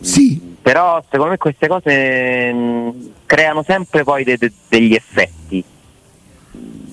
Sì. 0.00 0.56
però 0.60 1.00
secondo 1.08 1.30
me 1.30 1.36
queste 1.36 1.68
cose 1.68 2.52
mh, 2.52 3.12
creano 3.26 3.62
sempre 3.62 4.02
poi 4.02 4.24
de- 4.24 4.36
de- 4.36 4.52
degli 4.68 4.94
effetti. 4.94 5.62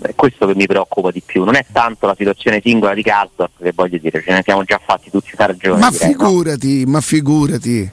È 0.01 0.15
questo 0.15 0.47
che 0.47 0.55
mi 0.55 0.65
preoccupa 0.65 1.11
di 1.11 1.21
più, 1.25 1.43
non 1.43 1.55
è 1.55 1.65
tanto 1.71 2.07
la 2.07 2.15
situazione 2.17 2.61
singola 2.63 2.93
di 2.93 3.03
Karsdorp 3.03 3.61
che 3.61 3.73
voglio 3.75 3.97
dire, 3.97 4.21
ce 4.23 4.31
ne 4.31 4.41
siamo 4.43 4.63
già 4.63 4.79
fatti 4.83 5.09
tutti 5.09 5.31
ragione. 5.35 5.79
Ma 5.79 5.89
direi, 5.89 6.11
no? 6.11 6.17
figurati, 6.17 6.83
ma 6.85 7.01
figurati. 7.01 7.91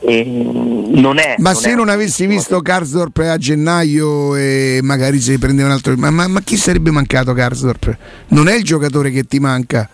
E, 0.00 0.24
mh, 0.24 0.98
non 1.00 1.18
è, 1.18 1.34
Ma 1.38 1.52
non 1.52 1.60
se 1.60 1.72
è 1.72 1.74
non 1.74 1.88
avessi 1.88 2.26
visto 2.26 2.60
Karsdorp 2.60 3.18
a 3.18 3.36
gennaio 3.36 4.36
e 4.36 4.80
magari 4.82 5.20
si 5.20 5.38
prendeva 5.38 5.68
un 5.68 5.74
altro. 5.74 5.94
Ma, 5.96 6.10
ma- 6.10 6.28
ma 6.28 6.40
chi 6.40 6.56
sarebbe 6.56 6.90
mancato 6.90 7.34
Karsdorp? 7.34 7.96
Non 8.28 8.48
è 8.48 8.54
il 8.54 8.64
giocatore 8.64 9.10
che 9.10 9.24
ti 9.24 9.38
manca. 9.38 9.88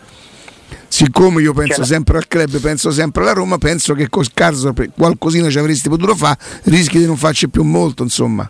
Siccome 0.86 1.42
io 1.42 1.52
penso 1.52 1.84
sempre 1.84 2.18
al 2.18 2.28
club, 2.28 2.60
penso 2.60 2.92
sempre 2.92 3.22
alla 3.22 3.32
Roma, 3.32 3.58
penso 3.58 3.94
che 3.94 4.08
con 4.08 4.24
Karsdorp 4.32 4.90
qualcosina 4.96 5.50
ci 5.50 5.58
avresti 5.58 5.88
potuto 5.88 6.14
fare, 6.14 6.38
rischi 6.64 6.98
di 6.98 7.06
non 7.06 7.16
farci 7.16 7.48
più 7.48 7.64
molto, 7.64 8.04
insomma. 8.04 8.48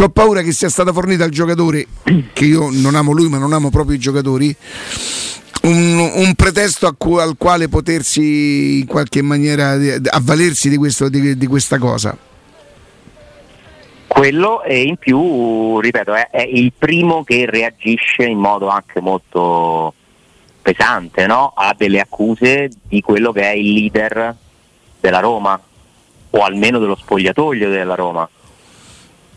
Ho 0.00 0.08
paura 0.10 0.42
che 0.42 0.52
sia 0.52 0.68
stata 0.68 0.92
fornita 0.92 1.24
al 1.24 1.30
giocatore, 1.30 1.86
che 2.32 2.44
io 2.44 2.68
non 2.70 2.94
amo 2.94 3.12
lui, 3.12 3.28
ma 3.28 3.38
non 3.38 3.52
amo 3.52 3.70
proprio 3.70 3.96
i 3.96 3.98
giocatori, 3.98 4.54
un, 5.62 5.98
un 6.14 6.34
pretesto 6.34 6.94
cu- 6.96 7.18
al 7.18 7.36
quale 7.38 7.68
potersi 7.68 8.80
in 8.80 8.86
qualche 8.86 9.22
maniera 9.22 9.74
eh, 9.74 10.00
avvalersi 10.10 10.68
di, 10.68 10.76
questo- 10.76 11.08
di- 11.08 11.36
di 11.36 11.46
questa 11.46 11.78
cosa. 11.78 12.16
Quello 14.06 14.62
e 14.62 14.82
in 14.82 14.96
più, 14.96 15.80
ripeto, 15.80 16.14
è, 16.14 16.28
è 16.30 16.42
il 16.42 16.72
primo 16.76 17.24
che 17.24 17.46
reagisce 17.46 18.24
in 18.24 18.38
modo 18.38 18.68
anche 18.68 19.00
molto 19.00 19.94
pesante 20.62 21.26
no? 21.26 21.52
a 21.56 21.74
delle 21.76 22.00
accuse 22.00 22.70
di 22.82 23.00
quello 23.00 23.32
che 23.32 23.42
è 23.42 23.54
il 23.54 23.72
leader 23.72 24.34
della 25.00 25.20
Roma 25.20 25.60
o 26.30 26.40
almeno 26.40 26.78
dello 26.78 26.96
spogliatoio 26.96 27.68
della 27.70 27.94
Roma. 27.94 28.28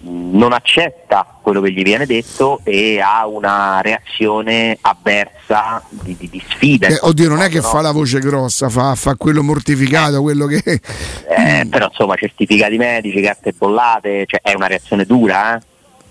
Non 0.03 0.51
accetta 0.51 1.38
quello 1.41 1.62
che 1.62 1.72
gli 1.72 1.84
viene 1.84 2.05
detto 2.05 2.60
e 2.63 3.00
ha 3.00 3.27
una 3.27 3.81
reazione 3.81 4.77
avversa 4.81 5.84
di, 5.89 6.15
di- 6.17 6.29
di 6.29 6.43
sfida. 6.50 6.88
Eh, 6.88 6.98
oddio, 7.01 7.29
non 7.29 7.39
è 7.39 7.50
che 7.50 7.60
qualche 7.60 7.77
fa 7.77 7.81
la 7.81 7.91
voce 7.91 8.20
grossa, 8.20 8.70
fa, 8.70 8.96
fa 8.96 9.15
quello 9.15 9.43
mortificato, 9.43 10.22
quello 10.22 10.48
che. 10.48 10.62
Eh, 10.65 11.67
però 11.70 11.86
insomma 11.88 12.15
certificati 12.15 12.77
medici, 12.77 13.22
carte 13.22 13.53
bollate, 13.58 14.25
cioè, 14.25 14.41
è 14.41 14.53
una 14.53 14.67
reazione 14.67 15.05
dura, 15.05 15.55
eh? 15.55 15.62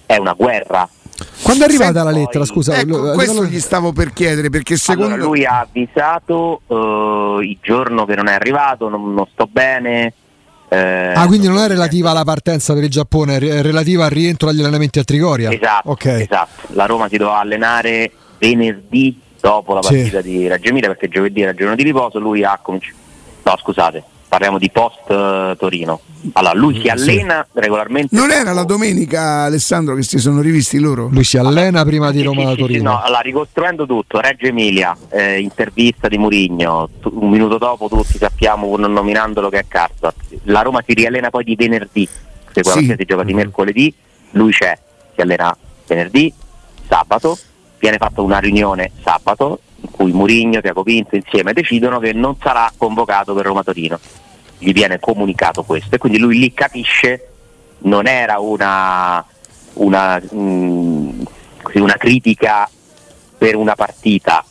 è 0.06 0.16
una 0.16 0.34
guerra. 0.34 0.88
Quando 1.42 1.64
è 1.64 1.66
arrivata 1.66 2.02
la 2.02 2.10
lettera, 2.10 2.44
scusa? 2.44 2.78
Ecco, 2.78 3.12
questo 3.12 3.44
gli 3.44 3.60
stavo 3.60 3.92
per 3.92 4.12
chiedere 4.12 4.50
perché 4.50 4.76
secondo 4.76 5.14
Allora, 5.14 5.28
lui 5.28 5.44
ha 5.44 5.60
avvisato 5.60 6.62
eh, 6.66 7.46
il 7.46 7.58
giorno 7.60 8.04
che 8.04 8.14
non 8.14 8.28
è 8.28 8.32
arrivato, 8.32 8.88
non, 8.88 9.12
non 9.14 9.26
sto 9.32 9.46
bene. 9.50 10.12
Eh, 10.70 11.12
Ah, 11.14 11.26
quindi 11.26 11.46
non 11.48 11.58
è 11.58 11.66
relativa 11.66 12.10
alla 12.10 12.24
partenza 12.24 12.72
per 12.74 12.84
il 12.84 12.90
Giappone, 12.90 13.36
è 13.38 13.60
relativa 13.62 14.04
al 14.04 14.10
rientro 14.10 14.48
agli 14.48 14.60
allenamenti 14.60 14.98
a 14.98 15.04
Trigoria. 15.04 15.50
Esatto, 15.52 15.90
Ok. 15.90 16.04
esatto. 16.06 16.68
La 16.74 16.86
Roma 16.86 17.08
si 17.08 17.16
doveva 17.16 17.40
allenare 17.40 18.10
venerdì 18.38 19.20
dopo 19.40 19.74
la 19.74 19.82
Sì. 19.82 19.94
partita 19.96 20.20
di 20.20 20.46
Reggio 20.48 20.68
Emilia 20.68 20.88
perché 20.88 21.08
giovedì 21.08 21.42
era 21.42 21.52
giorno 21.54 21.74
di 21.74 21.82
riposo, 21.82 22.18
lui 22.18 22.44
ha 22.44 22.58
cominciato... 22.62 22.96
No, 23.42 23.56
scusate, 23.58 24.02
parliamo 24.30 24.58
di 24.58 24.70
post 24.70 25.10
eh, 25.10 25.56
Torino. 25.58 26.00
Allora, 26.34 26.54
lui 26.54 26.80
si 26.80 26.88
allena 26.88 27.44
regolarmente... 27.52 28.14
Non 28.14 28.30
era 28.30 28.52
la 28.52 28.62
domenica, 28.62 29.42
Alessandro, 29.42 29.96
che 29.96 30.02
si 30.04 30.18
sono 30.18 30.40
rivisti 30.40 30.78
loro? 30.78 31.08
Lui 31.10 31.24
si 31.24 31.36
allena 31.36 31.84
prima 31.84 32.12
di 32.12 32.18
Sì, 32.18 32.24
Roma 32.24 32.42
sì, 32.42 32.46
sì, 32.46 32.52
sì, 32.52 32.60
Torino. 32.60 32.90
no, 32.90 33.00
allora, 33.02 33.20
ricostruendo 33.20 33.86
tutto, 33.86 34.20
Reggio 34.20 34.46
Emilia, 34.46 34.96
eh, 35.08 35.40
intervista 35.40 36.06
di 36.06 36.16
Murigno, 36.16 36.88
un 37.02 37.28
minuto 37.28 37.58
dopo 37.58 37.88
tutti 37.88 38.18
sappiamo, 38.18 38.76
non 38.76 38.92
nominandolo 38.92 39.48
che 39.48 39.58
è 39.58 39.64
Karsdorp. 39.66 40.14
La 40.44 40.62
Roma 40.62 40.80
si 40.86 40.94
riallena 40.94 41.30
poi 41.30 41.42
di 41.42 41.56
venerdì, 41.56 42.08
se 42.52 42.62
quella 42.62 42.78
Sì. 42.78 42.94
si 42.96 43.04
gioca 43.04 43.24
di 43.24 43.34
mercoledì, 43.34 43.92
lui 44.32 44.52
c'è, 44.52 44.78
si 45.14 45.20
allena 45.22 45.56
venerdì, 45.88 46.32
sabato, 46.86 47.36
viene 47.78 47.96
fatta 47.96 48.20
una 48.20 48.38
riunione 48.38 48.92
sabato 49.02 49.60
in 49.80 49.90
cui 49.90 50.12
Murigno, 50.12 50.60
Tiago 50.60 50.82
Pinto 50.82 51.16
insieme 51.16 51.52
decidono 51.52 51.98
che 51.98 52.12
non 52.12 52.36
sarà 52.40 52.70
convocato 52.76 53.34
per 53.34 53.46
Roma 53.46 53.62
Torino. 53.62 53.98
Gli 54.58 54.72
viene 54.72 55.00
comunicato 55.00 55.62
questo 55.62 55.94
e 55.94 55.98
quindi 55.98 56.18
lui 56.18 56.38
lì 56.38 56.52
capisce 56.52 57.28
non 57.82 58.06
era 58.06 58.38
una, 58.38 59.24
una, 59.74 60.22
mm, 60.34 61.22
così, 61.62 61.78
una 61.78 61.96
critica 61.96 62.68
per 63.38 63.56
una 63.56 63.74
partita, 63.74 64.44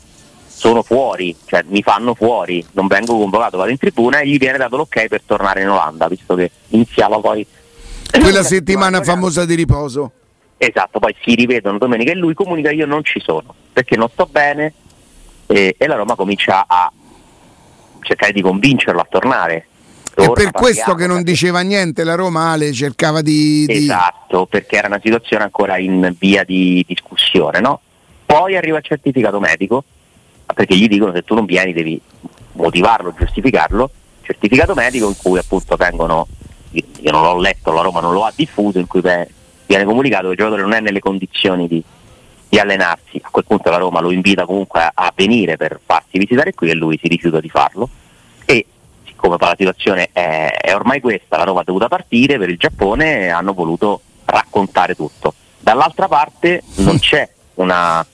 sono 0.48 0.82
fuori, 0.82 1.36
cioè 1.46 1.64
mi 1.68 1.84
fanno 1.84 2.16
fuori, 2.16 2.66
non 2.72 2.88
vengo 2.88 3.18
convocato, 3.18 3.58
vado 3.58 3.70
in 3.70 3.78
tribuna 3.78 4.20
e 4.20 4.28
gli 4.28 4.38
viene 4.38 4.58
dato 4.58 4.78
l'ok 4.78 5.08
per 5.08 5.22
tornare 5.26 5.62
in 5.62 5.70
Olanda, 5.70 6.08
visto 6.08 6.34
che 6.36 6.50
iniziava 6.70 7.20
poi 7.20 7.46
Quella 8.12 8.44
settimana 8.44 9.04
famosa 9.04 9.46
di 9.46 9.54
riposo. 9.54 10.12
Esatto, 10.58 11.00
poi 11.00 11.16
si 11.22 11.36
rivedono 11.36 11.78
domenica 11.78 12.12
e 12.12 12.16
lui 12.16 12.34
comunica 12.34 12.72
io 12.72 12.86
non 12.86 13.04
ci 13.04 13.22
sono 13.22 13.54
perché 13.72 13.96
non 13.96 14.10
sto 14.10 14.28
bene 14.30 14.74
e, 15.52 15.76
e 15.78 15.88
la 15.88 15.96
Roma 15.96 16.16
comincia 16.16 16.66
a 16.68 16.92
cercare 18.02 18.32
di 18.32 18.42
convincerlo 18.42 19.02
a 19.02 19.08
tornare. 19.10 19.66
È 20.14 20.32
per 20.32 20.52
questo 20.52 20.96
che 20.96 21.08
non 21.08 21.24
diceva 21.24 21.62
niente 21.62 22.04
la 22.04 22.16
Roma 22.16 22.52
Ale, 22.52 22.72
cercava 22.74 23.22
di... 23.22 23.66
di- 23.66 23.74
Esatto, 23.86 24.46
perché 24.46 24.78
era 24.78 24.88
una 24.88 25.00
situazione 25.02 25.44
ancora 25.44 25.78
in 25.78 26.14
via 26.20 26.44
di 26.44 26.84
discussione, 26.88 27.60
no? 27.62 27.80
Poi 28.26 28.56
arriva 28.58 28.78
il 28.78 28.84
certificato 28.84 29.40
medico, 29.40 29.84
perché 30.54 30.76
gli 30.76 30.88
dicono 30.88 31.14
se 31.14 31.24
tu 31.24 31.34
non 31.34 31.46
vieni 31.46 31.74
devi 31.74 32.00
motivarlo, 32.54 33.14
giustificarlo, 33.18 33.90
certificato 34.22 34.74
medico 34.76 35.08
in 35.08 35.16
cui 35.18 35.40
appunto 35.40 35.76
vengono, 35.76 36.28
io 36.72 37.12
non 37.12 37.24
l'ho 37.24 37.40
letto, 37.40 37.72
la 37.72 37.82
Roma 37.82 38.02
non 38.02 38.14
lo 38.14 38.26
ha 38.26 38.34
diffuso, 38.36 38.78
in 38.78 38.88
cui 38.88 39.02
viene 39.02 39.84
comunicato 39.86 40.26
che 40.26 40.32
il 40.32 40.38
giocatore 40.38 40.62
non 40.62 40.74
è 40.74 40.80
nelle 40.80 41.00
condizioni 41.00 41.68
di, 41.68 41.82
di 42.50 42.58
allenarsi, 42.58 43.22
a 43.22 43.30
quel 43.30 43.46
punto 43.46 43.70
la 43.70 43.78
Roma 43.78 44.02
lo 44.02 44.12
invita 44.12 44.46
comunque 44.46 44.82
a, 44.82 44.92
a 44.94 45.14
venire 45.16 45.56
per 45.56 45.80
farsi 45.84 46.18
visitare 46.18 46.54
qui 46.54 46.70
e 46.70 46.74
lui 46.74 46.98
si 47.00 47.08
rifiuta 47.08 47.40
di 47.40 47.50
farlo 47.50 47.88
e 48.44 48.66
siccome 49.06 49.38
la 49.40 49.56
situazione 49.56 50.10
è, 50.12 50.52
è 50.60 50.74
ormai 50.74 51.00
questa, 51.00 51.38
la 51.38 51.44
Roma 51.44 51.62
è 51.62 51.64
dovuta 51.64 51.88
partire 51.88 52.38
per 52.40 52.50
il 52.50 52.58
Giappone 52.58 53.20
e 53.20 53.28
hanno 53.30 53.54
voluto 53.54 54.02
raccontare 54.26 54.96
tutto. 54.96 55.36
Dall'altra 55.60 56.08
parte 56.08 56.64
non 56.78 56.98
c'è 56.98 57.30
una, 57.56 58.06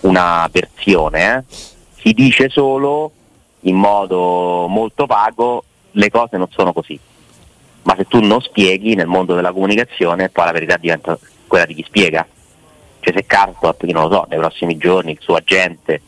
una 0.00 0.48
versione, 0.50 1.36
eh. 1.36 1.56
si 2.00 2.12
dice 2.12 2.48
solo 2.48 3.12
in 3.60 3.76
modo 3.76 4.66
molto 4.68 5.06
vago 5.06 5.64
le 5.92 6.10
cose 6.10 6.36
non 6.36 6.48
sono 6.50 6.72
così. 6.72 6.98
Ma 7.82 7.94
se 7.96 8.06
tu 8.06 8.20
non 8.20 8.40
spieghi 8.40 8.94
nel 8.94 9.06
mondo 9.06 9.34
della 9.34 9.52
comunicazione, 9.52 10.28
poi 10.28 10.44
la 10.44 10.52
verità 10.52 10.76
diventa 10.76 11.18
quella 11.46 11.66
di 11.66 11.74
chi 11.74 11.82
spiega. 11.82 12.26
Cioè 13.02 13.12
se 13.14 13.26
Carlsbad, 13.26 13.74
io 13.80 13.92
non 13.92 14.08
lo 14.08 14.14
so, 14.14 14.26
nei 14.28 14.38
prossimi 14.38 14.76
giorni 14.76 15.10
il 15.10 15.18
suo 15.20 15.34
agente 15.34 16.00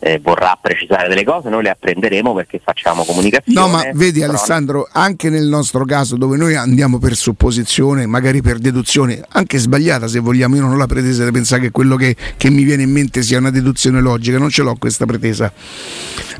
eh, 0.00 0.18
vorrà 0.18 0.58
precisare 0.60 1.08
delle 1.08 1.24
cose, 1.24 1.48
noi 1.48 1.62
le 1.62 1.70
apprenderemo 1.70 2.34
perché 2.34 2.60
facciamo 2.62 3.04
comunicazione. 3.04 3.60
No, 3.60 3.68
ma 3.68 3.84
vedi 3.92 4.22
Alessandro, 4.22 4.88
anche 4.90 5.28
nel 5.28 5.46
nostro 5.46 5.84
caso 5.84 6.16
dove 6.16 6.36
noi 6.36 6.56
andiamo 6.56 6.98
per 6.98 7.14
supposizione, 7.14 8.06
magari 8.06 8.40
per 8.42 8.58
deduzione, 8.58 9.22
anche 9.28 9.58
sbagliata 9.58 10.08
se 10.08 10.18
vogliamo, 10.18 10.56
io 10.56 10.62
non 10.62 10.72
ho 10.72 10.76
la 10.76 10.86
pretesa 10.86 11.24
di 11.24 11.30
pensare 11.30 11.60
che 11.62 11.70
quello 11.70 11.96
che, 11.96 12.16
che 12.36 12.50
mi 12.50 12.64
viene 12.64 12.82
in 12.82 12.90
mente 12.90 13.22
sia 13.22 13.38
una 13.38 13.50
deduzione 13.50 14.00
logica, 14.00 14.38
non 14.38 14.48
ce 14.48 14.62
l'ho 14.62 14.74
questa 14.76 15.04
pretesa. 15.04 15.52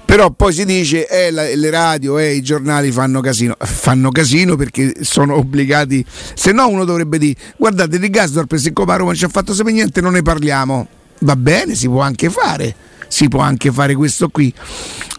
Però 0.05 0.31
poi 0.31 0.53
si 0.53 0.65
dice, 0.65 1.07
eh, 1.07 1.31
la- 1.31 1.55
le 1.55 1.71
radio, 1.71 2.19
eh, 2.19 2.35
i 2.35 2.43
giornali 2.43 2.91
fanno 2.91 3.21
casino, 3.21 3.55
fanno 3.59 4.11
casino 4.11 4.57
perché 4.57 4.95
sono 5.03 5.37
obbligati, 5.37 6.05
se 6.35 6.51
no 6.51 6.67
uno 6.67 6.85
dovrebbe 6.85 7.19
dire, 7.19 7.39
guardate 7.57 7.99
di 7.99 8.11
Gasdorp, 8.11 8.57
siccome 8.57 8.93
a 8.93 8.97
Roma 8.97 9.11
non 9.11 9.17
ci 9.19 9.25
ha 9.25 9.29
fatto 9.29 9.55
sapere 9.55 9.75
niente, 9.77 10.01
non 10.01 10.13
ne 10.13 10.23
parliamo. 10.23 10.89
Va 11.21 11.37
bene, 11.37 11.75
si 11.75 11.87
può 11.87 12.01
anche 12.01 12.31
fare, 12.31 12.75
si 13.11 13.29
può 13.29 13.41
anche 13.41 13.73
fare 13.73 13.95
questo 13.95 14.29
qui. 14.29 14.55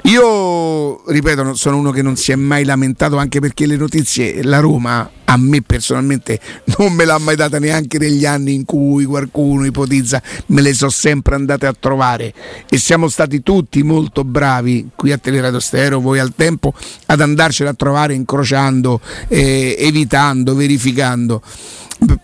Io, 0.04 1.04
ripeto, 1.08 1.54
sono 1.54 1.78
uno 1.78 1.92
che 1.92 2.02
non 2.02 2.16
si 2.16 2.32
è 2.32 2.36
mai 2.36 2.64
lamentato 2.64 3.18
anche 3.18 3.40
perché 3.40 3.68
le 3.68 3.76
notizie, 3.76 4.42
la 4.42 4.60
Roma, 4.60 5.08
a 5.26 5.38
me 5.38 5.62
personalmente, 5.62 6.40
non 6.78 6.94
me 6.94 7.06
l'ha 7.06 7.20
mai 7.20 7.36
data 7.36 7.60
neanche 7.60 8.00
negli 8.00 8.26
anni 8.26 8.56
in 8.56 8.66
cui 8.66 9.06
qualcuno 9.06 9.66
ipotizza, 9.66 10.22
me 10.48 10.62
le 10.62 10.74
sono 10.74 10.90
sempre 10.90 11.36
andate 11.36 11.68
a 11.68 11.76
trovare 11.78 12.34
e 12.68 12.78
siamo 12.78 13.10
stati 13.10 13.44
tutti 13.44 13.84
molto 13.84 14.24
bravi 14.24 14.90
qui 14.96 15.12
a 15.12 15.18
Teleradio 15.18 15.60
Stereo, 15.60 16.00
voi 16.00 16.18
al 16.18 16.34
tempo, 16.36 16.74
ad 17.08 17.22
andarcene 17.22 17.70
a 17.70 17.74
trovare 17.74 18.16
incrociando, 18.16 19.00
eh, 19.28 19.76
evitando, 19.78 20.56
verificando. 20.56 21.44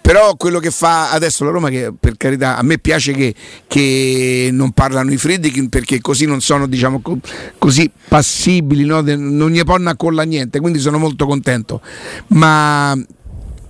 Però 0.01 0.35
quello 0.37 0.59
che 0.59 0.71
fa 0.71 1.11
adesso 1.11 1.43
la 1.43 1.51
Roma, 1.51 1.69
che 1.69 1.93
per 1.97 2.17
carità 2.17 2.57
a 2.57 2.63
me 2.63 2.79
piace 2.79 3.11
che, 3.11 3.35
che 3.67 4.49
non 4.51 4.71
parlano 4.71 5.11
i 5.11 5.17
Friedkin 5.17 5.69
perché 5.69 5.99
così 5.99 6.25
non 6.25 6.39
sono 6.41 6.65
diciamo 6.65 7.01
co- 7.01 7.19
così 7.57 7.91
passibili, 8.07 8.85
no? 8.85 9.01
Non 9.01 9.51
gli 9.51 9.61
ponno 9.63 9.89
a 9.89 9.95
colla 9.95 10.23
niente, 10.23 10.59
quindi 10.59 10.79
sono 10.79 10.97
molto 10.97 11.25
contento. 11.25 11.81
Ma 12.27 12.97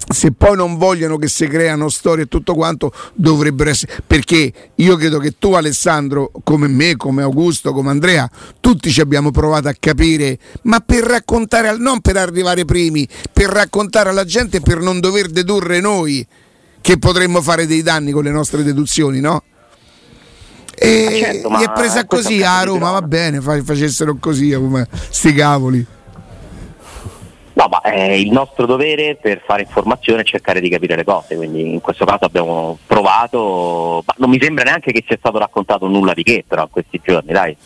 se 0.10 0.32
poi 0.32 0.56
non 0.56 0.78
vogliono 0.78 1.18
che 1.18 1.28
si 1.28 1.48
creano 1.48 1.90
storie 1.90 2.24
e 2.26 2.28
tutto 2.28 2.54
quanto, 2.54 2.92
dovrebbero 3.14 3.70
essere. 3.70 4.02
Perché 4.06 4.52
io 4.76 4.96
credo 4.96 5.20
che 5.20 5.36
tu, 5.38 5.54
Alessandro, 5.54 6.32
come 6.44 6.68
me, 6.68 6.96
come 6.96 7.22
Augusto, 7.22 7.74
come 7.74 7.90
Andrea, 7.90 8.30
tutti 8.60 8.92
ci 8.92 9.02
abbiamo 9.02 9.32
provato 9.32 9.68
a 9.68 9.76
capire, 9.78 10.38
ma 10.64 10.80
per 10.80 11.04
raccontare, 11.04 11.76
non 11.78 12.00
per 12.02 12.18
arrivare 12.18 12.66
primi, 12.66 13.08
per 13.32 13.50
raccontare 13.50 14.10
alla 14.10 14.26
gente 14.26 14.62
per 14.62 14.80
non 14.80 15.00
dover 15.00 15.28
dedurre 15.28 15.80
noi 15.80 16.26
che 16.82 16.98
potremmo 16.98 17.42
fare 17.42 17.66
dei 17.66 17.82
danni 17.82 18.12
con 18.12 18.24
le 18.24 18.32
nostre 18.32 18.64
deduzioni, 18.64 19.20
no? 19.20 19.44
E 20.80 21.20
certo, 21.22 21.50
gli 21.50 21.64
è 21.64 21.72
presa 21.74 22.06
così 22.06 22.44
a 22.44 22.60
di 22.60 22.68
Roma, 22.68 22.92
va 22.92 23.02
bene, 23.02 23.42
fa- 23.42 23.62
facessero 23.64 24.18
così, 24.20 24.56
sti 25.10 25.34
cavoli. 25.34 25.86
No, 27.58 27.68
ma 27.72 27.82
è 27.82 28.12
il 28.12 28.30
nostro 28.30 28.68
dovere 28.68 29.18
per 29.20 29.42
fare 29.44 29.64
informazione 29.64 30.22
e 30.22 30.26
cercare 30.26 30.60
di 30.60 30.70
capire 30.70 30.96
le 30.96 31.04
cose, 31.04 31.36
quindi 31.36 31.74
in 31.74 31.82
questo 31.82 32.06
caso 32.06 32.26
abbiamo 32.26 32.78
provato, 32.86 34.04
ma 34.06 34.14
non 34.18 34.30
mi 34.30 34.40
sembra 34.40 34.64
neanche 34.64 34.92
che 34.92 35.04
sia 35.08 35.18
stato 35.18 35.40
raccontato 35.40 35.88
nulla 35.88 36.14
di 36.14 36.22
che 36.22 36.46
però 36.48 36.62
in 36.62 36.70
questi 36.70 37.02
giorni, 37.04 37.34
dai. 37.34 37.58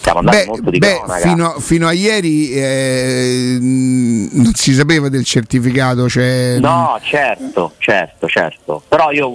Siamo 0.00 0.18
andati 0.18 0.36
Beh, 0.36 0.46
molto 0.46 0.70
di 0.70 0.78
beh, 0.78 1.00
fino, 1.22 1.46
a, 1.54 1.60
fino 1.60 1.86
a 1.88 1.92
ieri 1.92 2.52
eh, 2.52 3.56
non 3.58 4.52
si 4.54 4.74
sapeva 4.74 5.08
del 5.08 5.24
certificato, 5.24 6.10
cioè, 6.10 6.58
No, 6.60 7.00
certo, 7.02 7.72
certo, 7.78 8.28
certo. 8.28 8.82
Però 8.86 9.10
io 9.10 9.34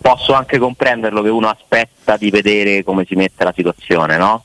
posso 0.00 0.32
anche 0.32 0.58
comprenderlo 0.58 1.22
che 1.22 1.28
uno 1.28 1.48
aspetta 1.48 2.16
di 2.16 2.30
vedere 2.30 2.82
come 2.82 3.04
si 3.06 3.14
mette 3.14 3.44
la 3.44 3.52
situazione, 3.54 4.16
no? 4.16 4.42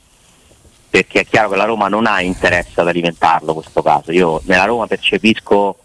Perché 0.94 1.22
è 1.22 1.26
chiaro 1.26 1.48
che 1.48 1.56
la 1.56 1.64
Roma 1.64 1.88
non 1.88 2.06
ha 2.06 2.20
interesse 2.20 2.80
ad 2.80 2.86
alimentarlo 2.86 3.52
questo 3.52 3.82
caso. 3.82 4.12
Io 4.12 4.40
nella 4.44 4.64
Roma 4.64 4.86
percepisco 4.86 5.76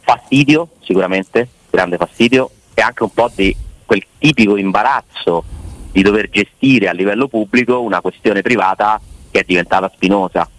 fastidio, 0.00 0.70
sicuramente, 0.82 1.48
grande 1.70 1.96
fastidio, 1.96 2.50
e 2.74 2.82
anche 2.82 3.04
un 3.04 3.12
po' 3.12 3.30
di 3.32 3.54
quel 3.86 4.04
tipico 4.18 4.56
imbarazzo 4.56 5.44
di 5.92 6.02
dover 6.02 6.28
gestire 6.30 6.88
a 6.88 6.92
livello 6.92 7.28
pubblico 7.28 7.80
una 7.80 8.00
questione 8.00 8.42
privata 8.42 9.00
che 9.30 9.38
è 9.38 9.44
diventata 9.46 9.88
spinosa. 9.94 10.50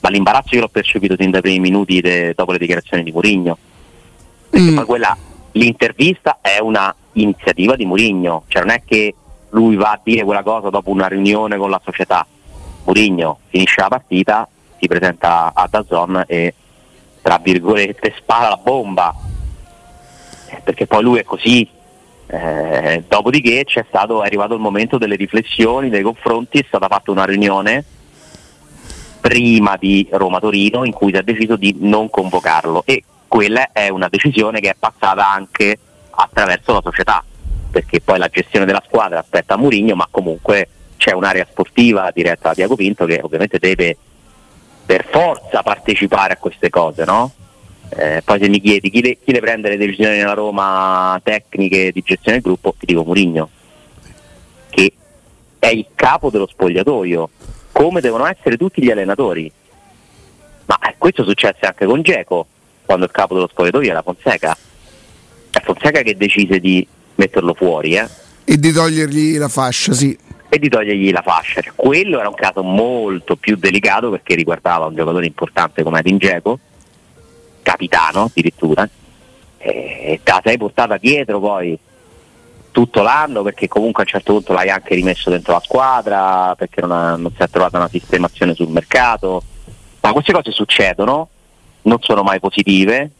Ma 0.00 0.08
l'imbarazzo 0.08 0.54
io 0.54 0.62
l'ho 0.62 0.68
percepito 0.68 1.14
sin 1.18 1.30
dai 1.30 1.42
primi 1.42 1.60
minuti 1.60 2.00
de- 2.00 2.32
dopo 2.34 2.52
le 2.52 2.58
dichiarazioni 2.58 3.02
di 3.02 3.12
Mourinho 3.12 3.58
perché 4.48 4.70
Mm. 4.70 4.74
poi 4.76 4.84
quella, 4.86 5.16
l'intervista 5.52 6.38
è 6.40 6.58
una 6.58 6.94
iniziativa 7.12 7.76
di 7.76 7.84
Murigno, 7.84 8.44
cioè 8.48 8.62
non 8.62 8.70
è 8.70 8.82
che 8.82 9.14
lui 9.50 9.76
va 9.76 9.90
a 9.90 10.00
dire 10.02 10.24
quella 10.24 10.42
cosa 10.42 10.70
dopo 10.70 10.88
una 10.88 11.06
riunione 11.06 11.58
con 11.58 11.68
la 11.68 11.80
società. 11.84 12.26
Murigno 12.84 13.38
finisce 13.48 13.80
la 13.80 13.88
partita, 13.88 14.48
si 14.78 14.86
presenta 14.86 15.52
a 15.54 15.68
Dazon 15.70 16.24
e 16.26 16.54
tra 17.22 17.38
virgolette 17.38 18.14
spara 18.16 18.48
la 18.48 18.56
bomba, 18.56 19.14
perché 20.64 20.86
poi 20.86 21.02
lui 21.02 21.18
è 21.18 21.24
così. 21.24 21.68
Eh, 22.32 23.02
dopodiché 23.08 23.64
stato, 23.88 24.22
è 24.22 24.26
arrivato 24.26 24.54
il 24.54 24.60
momento 24.60 24.98
delle 24.98 25.16
riflessioni, 25.16 25.88
dei 25.90 26.02
confronti, 26.02 26.60
è 26.60 26.64
stata 26.66 26.86
fatta 26.86 27.10
una 27.10 27.24
riunione 27.24 27.84
prima 29.20 29.76
di 29.76 30.08
Roma-Torino 30.10 30.84
in 30.84 30.92
cui 30.92 31.12
si 31.12 31.18
è 31.18 31.22
deciso 31.22 31.56
di 31.56 31.76
non 31.80 32.08
convocarlo 32.08 32.82
e 32.86 33.04
quella 33.28 33.70
è 33.72 33.88
una 33.88 34.08
decisione 34.08 34.60
che 34.60 34.70
è 34.70 34.76
passata 34.78 35.30
anche 35.30 35.78
attraverso 36.10 36.72
la 36.72 36.80
società 36.82 37.22
perché 37.70 38.00
poi 38.00 38.18
la 38.18 38.28
gestione 38.28 38.64
della 38.64 38.82
squadra 38.84 39.20
aspetta 39.20 39.56
Murigno 39.56 39.94
ma 39.94 40.08
comunque 40.10 40.68
c'è 41.00 41.12
un'area 41.12 41.46
sportiva 41.50 42.10
diretta 42.14 42.48
da 42.48 42.54
Tiago 42.54 42.76
Pinto 42.76 43.06
che 43.06 43.20
ovviamente 43.22 43.58
deve 43.58 43.96
per 44.84 45.06
forza 45.10 45.62
partecipare 45.62 46.34
a 46.34 46.36
queste 46.36 46.68
cose 46.68 47.04
no? 47.04 47.32
Eh, 47.88 48.20
poi 48.22 48.38
se 48.38 48.48
mi 48.50 48.60
chiedi 48.60 48.90
chi 48.90 49.00
le, 49.00 49.16
chi 49.24 49.32
le 49.32 49.40
prende 49.40 49.70
le 49.70 49.78
decisioni 49.78 50.18
nella 50.18 50.34
Roma 50.34 51.18
tecniche 51.24 51.90
di 51.90 52.02
gestione 52.04 52.38
del 52.38 52.42
gruppo 52.42 52.74
ti 52.78 52.84
dico 52.84 53.02
Murigno 53.02 53.48
che 54.68 54.92
è 55.58 55.68
il 55.68 55.86
capo 55.94 56.28
dello 56.28 56.46
spogliatoio 56.46 57.30
come 57.72 58.02
devono 58.02 58.26
essere 58.26 58.58
tutti 58.58 58.82
gli 58.82 58.90
allenatori. 58.90 59.50
Ma 60.66 60.78
eh, 60.80 60.96
questo 60.98 61.24
successe 61.24 61.60
anche 61.62 61.86
con 61.86 62.02
Geco, 62.02 62.46
quando 62.84 63.06
il 63.06 63.10
capo 63.10 63.34
dello 63.34 63.48
spogliatoio 63.48 63.90
era 63.90 64.02
Fonseca. 64.02 64.56
È 65.50 65.60
Fonseca 65.64 66.02
che 66.02 66.14
decise 66.14 66.60
di 66.60 66.86
metterlo 67.14 67.54
fuori 67.54 67.96
eh, 67.96 68.06
e 68.50 68.58
di 68.58 68.72
togliergli 68.72 69.38
la 69.38 69.48
fascia, 69.48 69.92
sì. 69.92 70.18
E 70.50 70.58
di 70.58 70.68
togliergli 70.68 71.12
la 71.12 71.22
fascia. 71.22 71.62
Cioè, 71.62 71.72
quello 71.74 72.18
era 72.18 72.28
un 72.28 72.34
caso 72.34 72.62
molto 72.62 73.36
più 73.36 73.56
delicato 73.56 74.10
perché 74.10 74.34
riguardava 74.34 74.86
un 74.86 74.94
giocatore 74.94 75.24
importante 75.24 75.82
come 75.82 76.02
Geco, 76.02 76.58
capitano 77.62 78.24
addirittura, 78.24 78.86
e 79.56 80.20
te 80.22 80.30
la 80.32 80.42
sei 80.44 80.58
portata 80.58 80.96
dietro 80.96 81.38
poi 81.38 81.78
tutto 82.72 83.02
l'anno 83.02 83.42
perché 83.42 83.68
comunque 83.68 84.02
a 84.02 84.06
un 84.06 84.12
certo 84.12 84.32
punto 84.32 84.52
l'hai 84.52 84.70
anche 84.70 84.94
rimesso 84.94 85.30
dentro 85.30 85.52
la 85.52 85.60
squadra 85.60 86.54
perché 86.56 86.80
non, 86.80 86.92
ha- 86.92 87.16
non 87.16 87.32
si 87.34 87.42
è 87.42 87.48
trovata 87.48 87.78
una 87.78 87.88
sistemazione 87.88 88.54
sul 88.54 88.68
mercato. 88.68 89.42
Ma 90.00 90.12
queste 90.12 90.32
cose 90.32 90.50
succedono 90.50 91.28
non 91.82 91.98
sono 92.00 92.22
mai 92.22 92.40
positive 92.40 93.10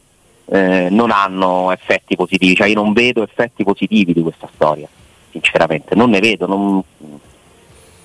eh, 0.53 0.89
non 0.91 1.13
hanno 1.13 1.71
effetti 1.71 2.17
positivi. 2.17 2.57
Cioè 2.57 2.69
io 2.69 2.75
non 2.75 2.93
vedo 2.93 3.23
effetti 3.23 3.63
positivi 3.63 4.13
di 4.13 4.23
questa 4.23 4.49
storia 4.53 4.89
sinceramente 5.31 5.95
non 5.95 6.11
ne 6.11 6.21
vedo 6.21 6.47
non, 6.47 6.83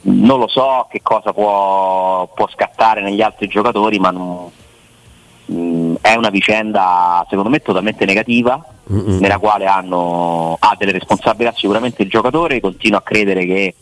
non 0.02 0.40
lo 0.40 0.48
so 0.48 0.88
che 0.90 1.02
cosa 1.02 1.34
può, 1.34 2.28
può 2.34 2.48
scattare 2.50 3.02
negli 3.02 3.22
altri 3.22 3.48
giocatori 3.48 4.00
ma 4.00 4.12
non- 4.12 4.50
mm, 5.52 5.96
è 6.02 6.16
una 6.16 6.30
vicenda 6.30 7.26
secondo 7.30 7.50
me 7.50 7.62
totalmente 7.62 8.06
negativa 8.06 8.64
Mm-mm. 8.92 9.20
nella 9.20 9.40
quale 9.40 9.66
hanno, 9.66 10.58
ha 10.60 10.76
delle 10.78 10.92
responsabilità 10.92 11.56
sicuramente 11.58 12.04
il 12.04 12.10
giocatore, 12.10 12.60
continuo 12.60 13.00
a 13.00 13.02
credere 13.02 13.46
che 13.46 13.74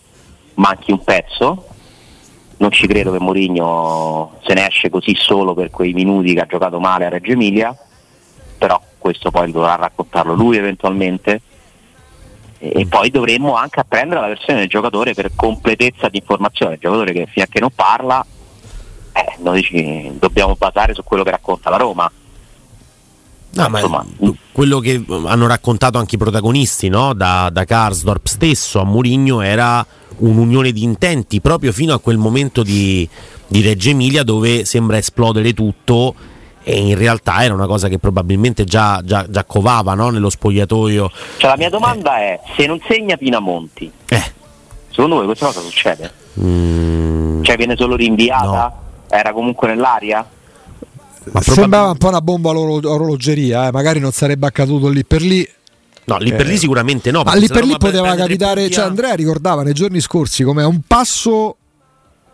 manchi 0.56 0.92
un 0.92 1.04
pezzo, 1.04 1.66
non 2.58 2.72
ci 2.72 2.88
credo 2.88 3.12
che 3.12 3.20
Mourinho 3.20 4.38
se 4.46 4.54
ne 4.54 4.68
esce 4.68 4.90
così 4.90 5.14
solo 5.16 5.54
per 5.54 5.72
quei 5.72 5.92
minuti 5.94 6.34
che 6.34 6.40
ha 6.40 6.46
giocato 6.46 6.80
male 6.80 7.06
a 7.06 7.10
Reggio 7.10 7.32
Emilia, 7.32 7.76
però 8.58 8.80
questo 8.98 9.30
poi 9.30 9.52
dovrà 9.52 9.76
raccontarlo 9.76 10.34
lui 10.34 10.56
eventualmente 10.56 11.42
e, 12.64 12.72
e 12.82 12.88
poi 12.88 13.10
dovremmo 13.10 13.56
anche 13.56 13.82
apprendere 13.82 14.22
la 14.22 14.28
versione 14.28 14.60
del 14.60 14.70
giocatore 14.70 15.14
per 15.14 15.32
completezza 15.36 16.08
di 16.08 16.20
informazione, 16.20 16.76
il 16.76 16.80
giocatore 16.80 17.12
che 17.12 17.28
che 17.34 17.60
non 17.60 17.72
parla 17.76 18.26
eh, 19.12 19.36
noi 19.40 19.62
ci 19.62 20.12
dobbiamo 20.18 20.56
basare 20.56 20.94
su 20.94 21.04
quello 21.04 21.24
che 21.24 21.32
racconta 21.32 21.70
la 21.70 21.78
Roma. 21.78 22.10
No, 23.56 23.70
ma 23.70 23.80
Insomma, 23.80 24.06
quello 24.52 24.80
che 24.80 25.04
hanno 25.08 25.46
raccontato 25.46 26.00
anche 26.00 26.16
i 26.16 26.18
protagonisti, 26.18 26.90
no? 26.90 27.14
da, 27.14 27.50
da 27.52 27.66
Karsdorp 27.66 28.26
stesso 28.26 28.80
a 28.80 28.84
Mourinho 28.84 29.42
era 29.42 29.86
un'unione 30.18 30.72
di 30.72 30.82
intenti 30.82 31.42
proprio 31.42 31.72
fino 31.72 31.94
a 31.94 32.00
quel 32.00 32.18
momento 32.18 32.64
di, 32.64 33.08
di 33.46 33.62
Reggio 33.62 33.90
Emilia 33.90 34.24
dove 34.24 34.66
sembra 34.66 34.98
esplodere 34.98 35.54
tutto 35.54 36.16
e 36.64 36.78
in 36.80 36.98
realtà 36.98 37.44
era 37.44 37.54
una 37.54 37.68
cosa 37.68 37.88
che 37.90 38.00
probabilmente 38.00 38.64
già, 38.64 39.02
già, 39.04 39.26
già 39.30 39.44
covava 39.44 39.94
no? 39.94 40.10
nello 40.10 40.30
spogliatoio. 40.30 41.12
Cioè, 41.38 41.50
la 41.50 41.58
mia 41.58 41.70
domanda 41.70 42.18
è, 42.18 42.40
se 42.56 42.66
non 42.66 42.80
segna 42.88 43.18
Pinamonti, 43.18 43.92
Eh, 44.08 44.24
secondo 44.90 45.16
voi 45.18 45.26
questa 45.26 45.48
cosa 45.48 45.60
succede? 45.62 46.12
mm, 46.40 47.44
Cioè 47.44 47.58
viene 47.58 47.76
solo 47.76 47.96
rinviata? 47.96 48.74
Era 49.10 49.32
comunque 49.34 49.68
nell'aria? 49.68 50.26
ma 51.32 51.42
Sembrava 51.42 51.92
un 51.92 51.98
po' 51.98 52.08
una 52.10 52.20
bomba 52.22 52.50
a 52.52 52.58
oro- 52.58 52.90
orologeria, 52.92 53.68
eh. 53.68 53.72
magari 53.72 54.00
non 54.00 54.12
sarebbe 54.12 54.48
accaduto 54.48 54.90
lì 54.90 55.06
per 55.06 55.22
lì. 55.22 55.48
no, 56.06 56.18
lì 56.18 56.34
per 56.34 56.46
lì 56.46 56.58
sicuramente 56.58 57.12
no. 57.12 57.24
Ma 57.24 57.34
lì 57.36 57.48
per 57.48 57.64
lì 57.64 57.78
poteva 57.78 58.14
capitare. 58.16 58.70
Cioè, 58.70 58.86
Andrea 58.86 59.14
ricordava 59.16 59.64
nei 59.64 59.74
giorni 59.74 60.00
scorsi 60.02 60.44
come 60.44 60.64
a 60.64 60.68
un 60.68 60.82
passo. 60.86 61.58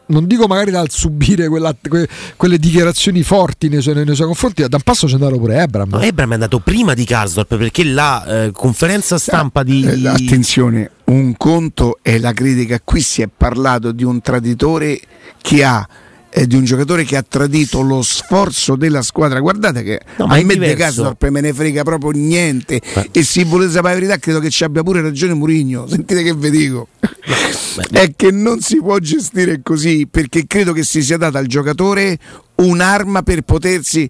Non 0.09 0.25
dico 0.25 0.47
magari 0.47 0.71
dal 0.71 0.89
subire 0.89 1.47
quella- 1.47 1.75
que- 1.87 2.07
quelle 2.35 2.57
dichiarazioni 2.57 3.21
forti 3.21 3.69
nei 3.69 3.81
suoi, 3.81 3.93
nei 4.03 4.15
suoi 4.15 4.25
confronti, 4.27 4.67
da 4.67 4.77
un 4.77 4.81
passo 4.81 5.05
c'è 5.05 5.13
andato 5.13 5.37
pure 5.37 5.61
Ebram. 5.61 5.89
No, 5.89 5.99
Ebram 6.01 6.31
è 6.31 6.33
andato 6.33 6.59
prima 6.59 6.93
di 6.95 7.05
Karsdorp 7.05 7.57
perché 7.57 7.83
la 7.83 8.25
eh, 8.45 8.51
conferenza 8.51 9.17
stampa 9.19 9.61
di... 9.63 9.83
Eh, 9.83 10.07
attenzione, 10.07 10.89
un 11.05 11.35
conto 11.37 11.99
è 12.01 12.17
la 12.17 12.33
critica. 12.33 12.79
Qui 12.83 13.01
si 13.01 13.21
è 13.21 13.29
parlato 13.35 13.91
di 13.91 14.03
un 14.03 14.19
traditore 14.21 14.99
che 15.41 15.63
ha. 15.63 15.87
Eh, 16.31 16.47
di 16.47 16.55
un 16.55 16.63
giocatore 16.63 17.03
che 17.03 17.17
ha 17.17 17.25
tradito 17.27 17.81
lo 17.81 18.01
sforzo 18.01 18.75
della 18.75 19.01
squadra. 19.01 19.39
Guardate 19.39 19.83
che 19.83 20.01
No, 20.17 20.25
a 20.25 20.35
è 20.35 20.43
me 20.43 20.53
di 20.53 20.59
diverso. 20.59 20.75
Gasdorp 21.03 21.27
me 21.29 21.41
ne 21.41 21.53
frega 21.53 21.83
proprio 21.83 22.11
niente. 22.11 22.79
Eh. 22.93 23.09
E 23.11 23.23
se 23.23 23.43
volete 23.43 23.71
sapere 23.71 23.93
la 23.95 23.99
verità, 23.99 24.17
credo 24.17 24.39
che 24.39 24.49
ci 24.49 24.63
abbia 24.63 24.83
pure 24.83 25.01
ragione 25.01 25.33
Murigno. 25.33 25.87
Sentite 25.87 26.23
che 26.23 26.33
vi 26.33 26.49
dico. 26.49 26.87
beh, 26.99 28.01
è 28.01 28.13
che 28.15 28.31
non 28.31 28.59
si 28.61 28.77
può 28.77 28.97
gestire 28.99 29.61
così 29.63 30.07
perché 30.09 30.45
credo 30.47 30.73
che 30.73 30.83
si 30.83 31.01
sia 31.01 31.17
data 31.17 31.39
al 31.39 31.47
giocatore 31.47 32.17
un'arma 32.55 33.21
per 33.23 33.41
potersi 33.43 34.09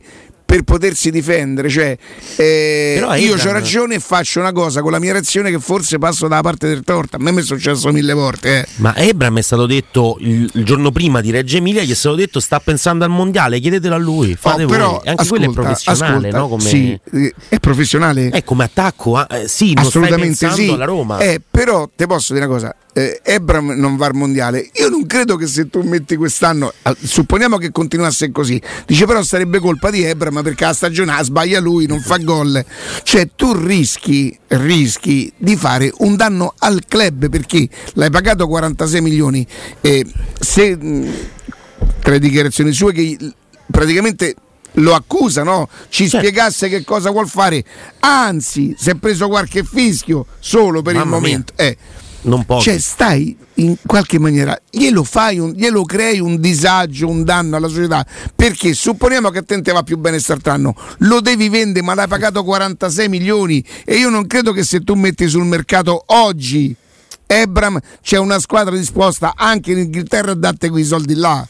per 0.50 0.64
potersi 0.64 1.12
difendere. 1.12 1.70
Cioè, 1.70 1.96
eh, 2.38 3.00
io 3.20 3.36
ho 3.36 3.52
ragione 3.52 3.96
e 3.96 4.00
faccio 4.00 4.40
una 4.40 4.52
cosa 4.52 4.82
con 4.82 4.92
la 4.92 4.98
mia 4.98 5.12
reazione 5.12 5.52
che 5.52 5.60
forse 5.60 6.00
passo 6.00 6.28
dalla 6.28 6.42
parte 6.42 6.68
del 6.68 6.82
torto. 6.84 7.18
A 7.18 7.20
me 7.20 7.32
mi 7.32 7.42
è 7.42 7.44
successo 7.44 7.92
mille 7.92 8.14
volte. 8.14 8.62
eh. 8.62 8.68
Ma 8.78 8.96
Ebram 8.96 9.38
è 9.38 9.42
stato 9.44 9.68
detto 9.68 10.18
il, 10.22 10.50
il 10.56 10.66
giorno 10.66 10.90
prima 10.92 11.22
di 11.22 11.30
Reggio 11.30 11.58
Emilia, 11.58 11.84
gli 11.84 11.92
è 11.92 11.96
stato 11.96 12.16
detto 12.16 12.40
sta 12.40 12.60
pensando 12.60 13.04
al 13.04 13.12
mondiale, 13.12 13.60
chiedetelo 13.60 13.94
a 13.94 14.00
lui, 14.00 14.36
fate 14.36 14.64
Oh, 14.64 14.68
voi. 14.68 14.76
però, 14.76 15.02
E 15.04 15.10
anche 15.12 15.28
quello 15.28 15.44
è 15.44 15.48
ascolta, 15.50 15.62
professionale, 15.62 16.16
ascolta, 16.30 16.38
no? 16.40 16.48
Come, 16.48 16.62
sì, 16.62 17.00
eh, 17.14 17.34
è 17.50 17.60
professionale. 17.60 18.30
eh, 18.32 18.44
come 18.44 18.64
attacco, 18.64 19.18
ah, 19.18 19.28
eh, 19.30 19.48
sì, 19.48 19.74
Assolutamente 19.78 20.50
sì. 20.50 20.70
alla 20.70 20.86
Roma. 20.86 21.20
Eh, 21.20 21.40
però 21.50 21.88
ti 21.96 22.08
posso 22.08 22.34
dire 22.34 22.46
una 22.46 22.54
cosa: 22.56 22.76
eh, 22.94 23.20
Ebram 23.24 23.74
non 23.78 23.98
va 23.98 24.08
al 24.08 24.16
mondiale. 24.16 24.68
Io 24.74 24.90
non 24.90 25.06
credo 25.06 25.36
che 25.36 25.46
se 25.46 25.70
tu 25.70 25.82
metti 25.84 26.16
quest'anno, 26.16 26.74
supponiamo 27.00 27.58
che 27.58 27.72
continuasse 27.72 28.32
così, 28.32 28.60
dice 28.88 29.06
però 29.06 29.22
sarebbe 29.22 29.60
colpa 29.60 29.92
di 29.92 30.04
Ebram 30.04 30.39
perché 30.42 30.66
la 30.66 30.74
stagione 30.74 31.12
ah, 31.14 31.24
sbaglia 31.24 31.60
lui, 31.60 31.86
non 31.86 32.00
fa 32.02 32.18
gol. 32.18 32.64
Cioè 33.04 33.30
tu 33.36 33.54
rischi, 33.54 34.38
rischi 34.48 35.32
di 35.38 35.56
fare 35.56 35.92
un 36.00 36.16
danno 36.16 36.54
al 36.60 36.84
club 36.88 37.30
perché 37.30 37.68
l'hai 37.94 38.10
pagato 38.10 38.48
46 38.48 39.02
milioni. 39.02 39.46
E 39.82 40.06
se 40.40 40.78
tra 42.02 42.12
le 42.12 42.20
dichiarazioni 42.20 42.72
sue 42.72 42.94
che 42.94 43.18
praticamente 43.70 44.36
lo 44.74 44.94
accusa, 44.94 45.44
no? 45.44 45.68
ci 45.90 46.08
Certo. 46.08 46.26
spiegasse 46.26 46.70
che 46.70 46.84
cosa 46.84 47.10
vuol 47.12 47.28
fare. 47.28 47.64
Anzi, 48.02 48.76
si 48.78 48.90
è 48.92 48.96
preso 48.96 49.28
qualche 49.28 49.64
fischio 49.64 50.26
solo 50.40 50.82
per 50.82 50.94
il 50.94 51.00
Mamma 51.00 51.20
mia. 51.20 51.28
momento. 51.30 51.54
Eh. 51.56 51.78
Non 52.22 52.46
poco. 52.46 52.62
Cioè, 52.62 52.78
stai 52.78 53.36
in 53.56 53.76
qualche 53.86 54.20
maniera, 54.20 54.60
glielo 54.70 55.04
fai, 55.04 55.40
un- 55.40 55.52
glielo 55.52 55.84
crei 55.84 56.20
un 56.20 56.40
disagio, 56.40 57.08
un 57.08 57.24
danno 57.24 57.56
alla 57.56 57.68
società. 57.68 58.06
Perché 58.36 58.74
supponiamo 58.74 59.30
che 59.30 59.40
a 59.40 59.44
te 59.44 59.72
va 59.72 59.84
più 59.84 59.98
bene 59.98 60.22
quest'anno, 60.22 60.76
lo 61.00 61.22
devi 61.22 61.50
vendere, 61.50 61.86
ma 61.86 61.94
l'hai 61.94 62.08
pagato 62.08 62.44
46 62.44 63.10
milioni. 63.10 63.64
E 63.86 63.96
io 63.96 64.10
non 64.10 64.28
credo 64.28 64.52
che 64.52 64.64
se 64.64 64.82
tu 64.84 64.96
metti 64.96 65.28
sul 65.28 65.46
mercato 65.46 66.04
oggi 66.08 66.76
Ebram, 67.26 67.80
c'è 68.02 68.18
una 68.18 68.40
squadra 68.40 68.76
disposta 68.76 69.34
anche 69.36 69.72
in 69.72 69.78
Inghilterra 69.78 70.32
a 70.32 70.36
darti 70.36 70.70
quei 70.70 70.84
soldi 70.84 71.14
là. 71.14 71.48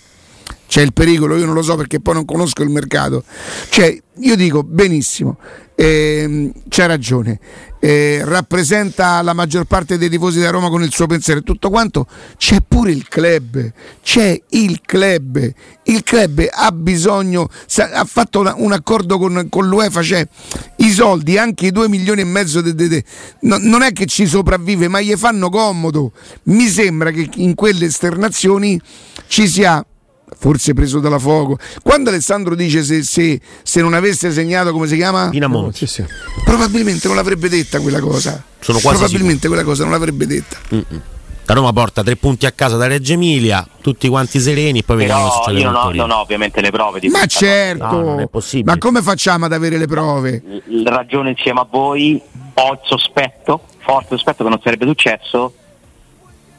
C'è 0.69 0.81
il 0.81 0.93
pericolo, 0.93 1.35
io 1.35 1.45
non 1.47 1.55
lo 1.55 1.63
so 1.63 1.75
perché 1.75 1.99
poi 1.99 2.13
non 2.13 2.25
conosco 2.25 2.61
il 2.61 2.69
mercato. 2.69 3.23
Cioè, 3.69 3.99
io 4.19 4.35
dico 4.35 4.61
benissimo, 4.61 5.37
ehm, 5.73 6.51
c'ha 6.69 6.85
ragione, 6.85 7.39
eh, 7.79 8.21
rappresenta 8.23 9.19
la 9.23 9.33
maggior 9.33 9.63
parte 9.63 9.97
dei 9.97 10.09
tifosi 10.09 10.39
da 10.39 10.51
Roma 10.51 10.69
con 10.69 10.83
il 10.83 10.91
suo 10.91 11.07
pensiero 11.07 11.39
e 11.39 11.43
tutto 11.43 11.71
quanto, 11.71 12.05
c'è 12.37 12.57
pure 12.67 12.91
il 12.91 13.07
club, 13.07 13.71
c'è 14.03 14.39
il 14.49 14.79
club, 14.85 15.51
il 15.85 16.03
club 16.03 16.45
ha 16.47 16.71
bisogno, 16.71 17.49
sa- 17.65 17.89
ha 17.91 18.05
fatto 18.05 18.41
una- 18.41 18.53
un 18.55 18.71
accordo 18.71 19.17
con, 19.17 19.47
con 19.49 19.67
l'UEFA, 19.67 20.03
cioè 20.03 20.27
i 20.75 20.91
soldi, 20.91 21.39
anche 21.39 21.65
i 21.65 21.71
2 21.71 21.89
milioni 21.89 22.21
e 22.21 22.25
mezzo, 22.25 22.61
de- 22.61 22.75
de- 22.75 22.87
de- 22.89 23.03
no- 23.41 23.57
non 23.59 23.81
è 23.81 23.91
che 23.91 24.05
ci 24.05 24.27
sopravvive, 24.27 24.87
ma 24.87 25.01
gli 25.01 25.15
fanno 25.15 25.49
comodo. 25.49 26.11
Mi 26.43 26.67
sembra 26.67 27.09
che 27.09 27.27
in 27.37 27.55
quelle 27.55 27.85
esternazioni 27.85 28.79
ci 29.25 29.47
sia 29.47 29.83
forse 30.37 30.73
preso 30.73 30.99
dalla 30.99 31.19
fuoco. 31.19 31.57
Quando 31.83 32.09
Alessandro 32.09 32.55
dice 32.55 32.83
se, 32.83 33.03
se- 33.03 33.39
se 33.63 33.81
non 33.81 33.93
avesse 33.93 34.31
segnato, 34.31 34.71
come 34.71 34.87
si 34.87 34.95
chiama? 34.95 35.29
Pinamonti. 35.29 35.85
Sì, 35.85 35.87
sì. 35.87 36.05
Probabilmente 36.43 37.07
non 37.07 37.15
l'avrebbe 37.15 37.49
detta 37.49 37.79
quella 37.79 37.99
cosa. 37.99 38.41
Sono 38.59 38.79
quasi 38.79 38.97
Probabilmente 38.99 39.47
quella 39.47 39.63
cosa 39.63 39.83
non 39.83 39.91
l'avrebbe 39.93 40.25
detta. 40.27 40.57
La 41.45 41.55
Roma 41.55 41.73
porta 41.73 42.03
tre 42.03 42.15
punti 42.15 42.45
a 42.45 42.51
casa 42.51 42.77
da 42.77 42.85
Reggio 42.85 43.13
Emilia, 43.13 43.67
tutti 43.81 44.07
quanti 44.07 44.39
sereni, 44.39 44.83
poi 44.83 44.97
vediamo 44.97 45.23
Però 45.23 45.33
succede 45.35 45.59
io 45.59 45.71
non 45.71 45.75
ho, 45.83 45.91
non 45.91 46.11
ho 46.11 46.19
ovviamente 46.19 46.61
le 46.61 46.69
prove 46.69 46.99
di 46.99 47.07
Ma 47.07 47.25
certo, 47.25 47.85
No, 47.85 48.01
non 48.03 48.19
è 48.19 48.27
possibile. 48.27 48.71
ma 48.71 48.77
come 48.77 49.01
facciamo 49.01 49.45
ad 49.45 49.53
avere 49.53 49.79
le 49.79 49.87
prove? 49.87 50.43
L- 50.67 50.83
ragione 50.83 51.31
insieme 51.31 51.61
a 51.61 51.67
voi, 51.67 52.21
ho 52.53 52.71
il 52.73 52.79
sospetto, 52.83 53.63
forte 53.79 54.09
sospetto 54.09 54.43
che 54.43 54.49
non 54.51 54.59
sarebbe 54.63 54.85
successo 54.85 55.53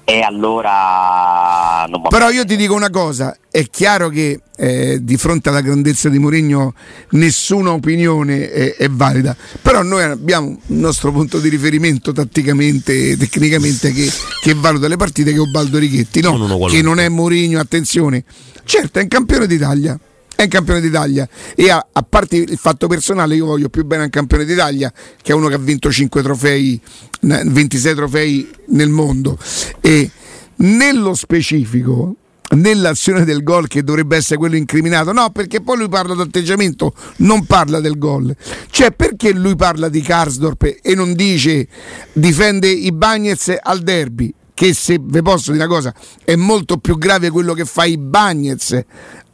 e 0.04 0.20
allora 0.22 1.86
non 1.88 2.02
va 2.02 2.08
Però 2.08 2.30
io 2.30 2.44
ti 2.44 2.56
dico 2.56 2.74
una 2.74 2.90
cosa, 2.90 3.36
è 3.50 3.64
chiaro 3.70 4.08
che 4.08 4.40
eh, 4.56 4.98
di 5.02 5.16
fronte 5.16 5.48
alla 5.48 5.60
grandezza 5.60 6.08
di 6.08 6.18
Mourinho 6.18 6.74
nessuna 7.10 7.72
opinione 7.72 8.50
è, 8.50 8.74
è 8.76 8.88
valida, 8.88 9.36
però 9.62 9.82
noi 9.82 10.02
abbiamo 10.02 10.58
il 10.66 10.76
nostro 10.76 11.12
punto 11.12 11.38
di 11.38 11.48
riferimento 11.48 12.12
tatticamente 12.12 13.10
e 13.10 13.16
tecnicamente 13.16 13.92
che, 13.92 14.10
che 14.40 14.54
valuta 14.54 14.88
le 14.88 14.96
partite 14.96 15.30
che 15.30 15.36
è 15.36 15.40
Ubaldo 15.40 15.78
Righetti, 15.78 16.20
Non 16.20 16.38
no? 16.38 16.46
qualunque. 16.46 16.70
che 16.70 16.82
non 16.82 16.98
è 16.98 17.08
Mourinho, 17.08 17.60
attenzione, 17.60 18.24
certo 18.64 18.98
è 18.98 19.02
un 19.02 19.08
campione 19.08 19.46
d'Italia. 19.46 19.98
È 20.40 20.48
campione 20.48 20.80
d'Italia. 20.80 21.28
E 21.54 21.70
a, 21.70 21.86
a 21.92 22.02
parte 22.02 22.36
il 22.36 22.56
fatto 22.56 22.86
personale 22.86 23.34
io 23.34 23.44
voglio 23.44 23.68
più 23.68 23.84
bene 23.84 24.04
un 24.04 24.08
campione 24.08 24.46
d'Italia 24.46 24.90
che 25.20 25.32
a 25.32 25.34
uno 25.34 25.48
che 25.48 25.54
ha 25.56 25.58
vinto 25.58 25.92
5 25.92 26.22
trofei, 26.22 26.80
n- 27.20 27.42
26 27.44 27.94
trofei 27.94 28.50
nel 28.68 28.88
mondo. 28.88 29.36
E 29.82 30.10
nello 30.56 31.12
specifico 31.12 32.14
nell'azione 32.52 33.26
del 33.26 33.42
gol 33.42 33.68
che 33.68 33.84
dovrebbe 33.84 34.16
essere 34.16 34.38
quello 34.38 34.56
incriminato 34.56 35.12
no 35.12 35.28
perché 35.28 35.60
poi 35.60 35.76
lui 35.76 35.88
parla 35.88 36.14
d'atteggiamento 36.14 36.94
non 37.16 37.44
parla 37.44 37.78
del 37.80 37.98
gol. 37.98 38.34
Cioè 38.70 38.92
perché 38.92 39.34
lui 39.34 39.56
parla 39.56 39.90
di 39.90 40.00
Karsdorp 40.00 40.78
e 40.80 40.94
non 40.94 41.12
dice 41.12 41.68
difende 42.14 42.70
i 42.70 42.92
Bagnets 42.92 43.54
al 43.60 43.80
derby? 43.80 44.32
Che 44.54 44.72
se 44.72 44.98
vi 45.02 45.20
posso 45.20 45.52
dire 45.52 45.64
una 45.64 45.74
cosa 45.74 45.94
è 46.24 46.34
molto 46.34 46.78
più 46.78 46.96
grave 46.96 47.28
quello 47.28 47.52
che 47.52 47.66
fa 47.66 47.84
i 47.84 47.98
Bagnets 47.98 48.84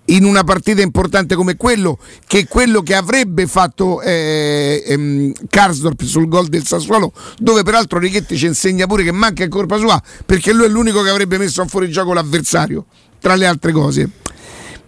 in 0.07 0.25
una 0.25 0.45
partita 0.45 0.83
importante 0.83 1.35
come 1.35 1.57
quello 1.57 1.99
che 2.27 2.47
quello 2.47 2.83
che 2.83 2.95
avrebbe 2.95 3.47
fatto 3.47 4.01
eh, 4.03 4.83
ehm, 4.87 5.33
Karsdorp 5.49 6.03
sul 6.03 6.29
gol 6.29 6.49
del 6.49 6.64
Sassuolo 6.64 7.12
dove 7.38 7.62
peraltro 7.62 7.99
Righetti 7.99 8.37
ci 8.37 8.47
insegna 8.47 8.87
pure 8.87 9.03
che 9.03 9.12
manca 9.12 9.42
è 9.45 9.49
colpa 9.49 9.79
sua 9.79 10.01
perché 10.25 10.53
lui 10.53 10.66
è 10.66 10.69
l'unico 10.69 11.03
che 11.03 11.11
avrebbe 11.11 11.38
messo 11.38 11.62
a 11.62 11.66
fuorigioco 11.66 12.12
l'avversario 12.12 12.87
tra 13.21 13.35
le 13.35 13.47
altre 13.47 13.73
cose 13.73 14.11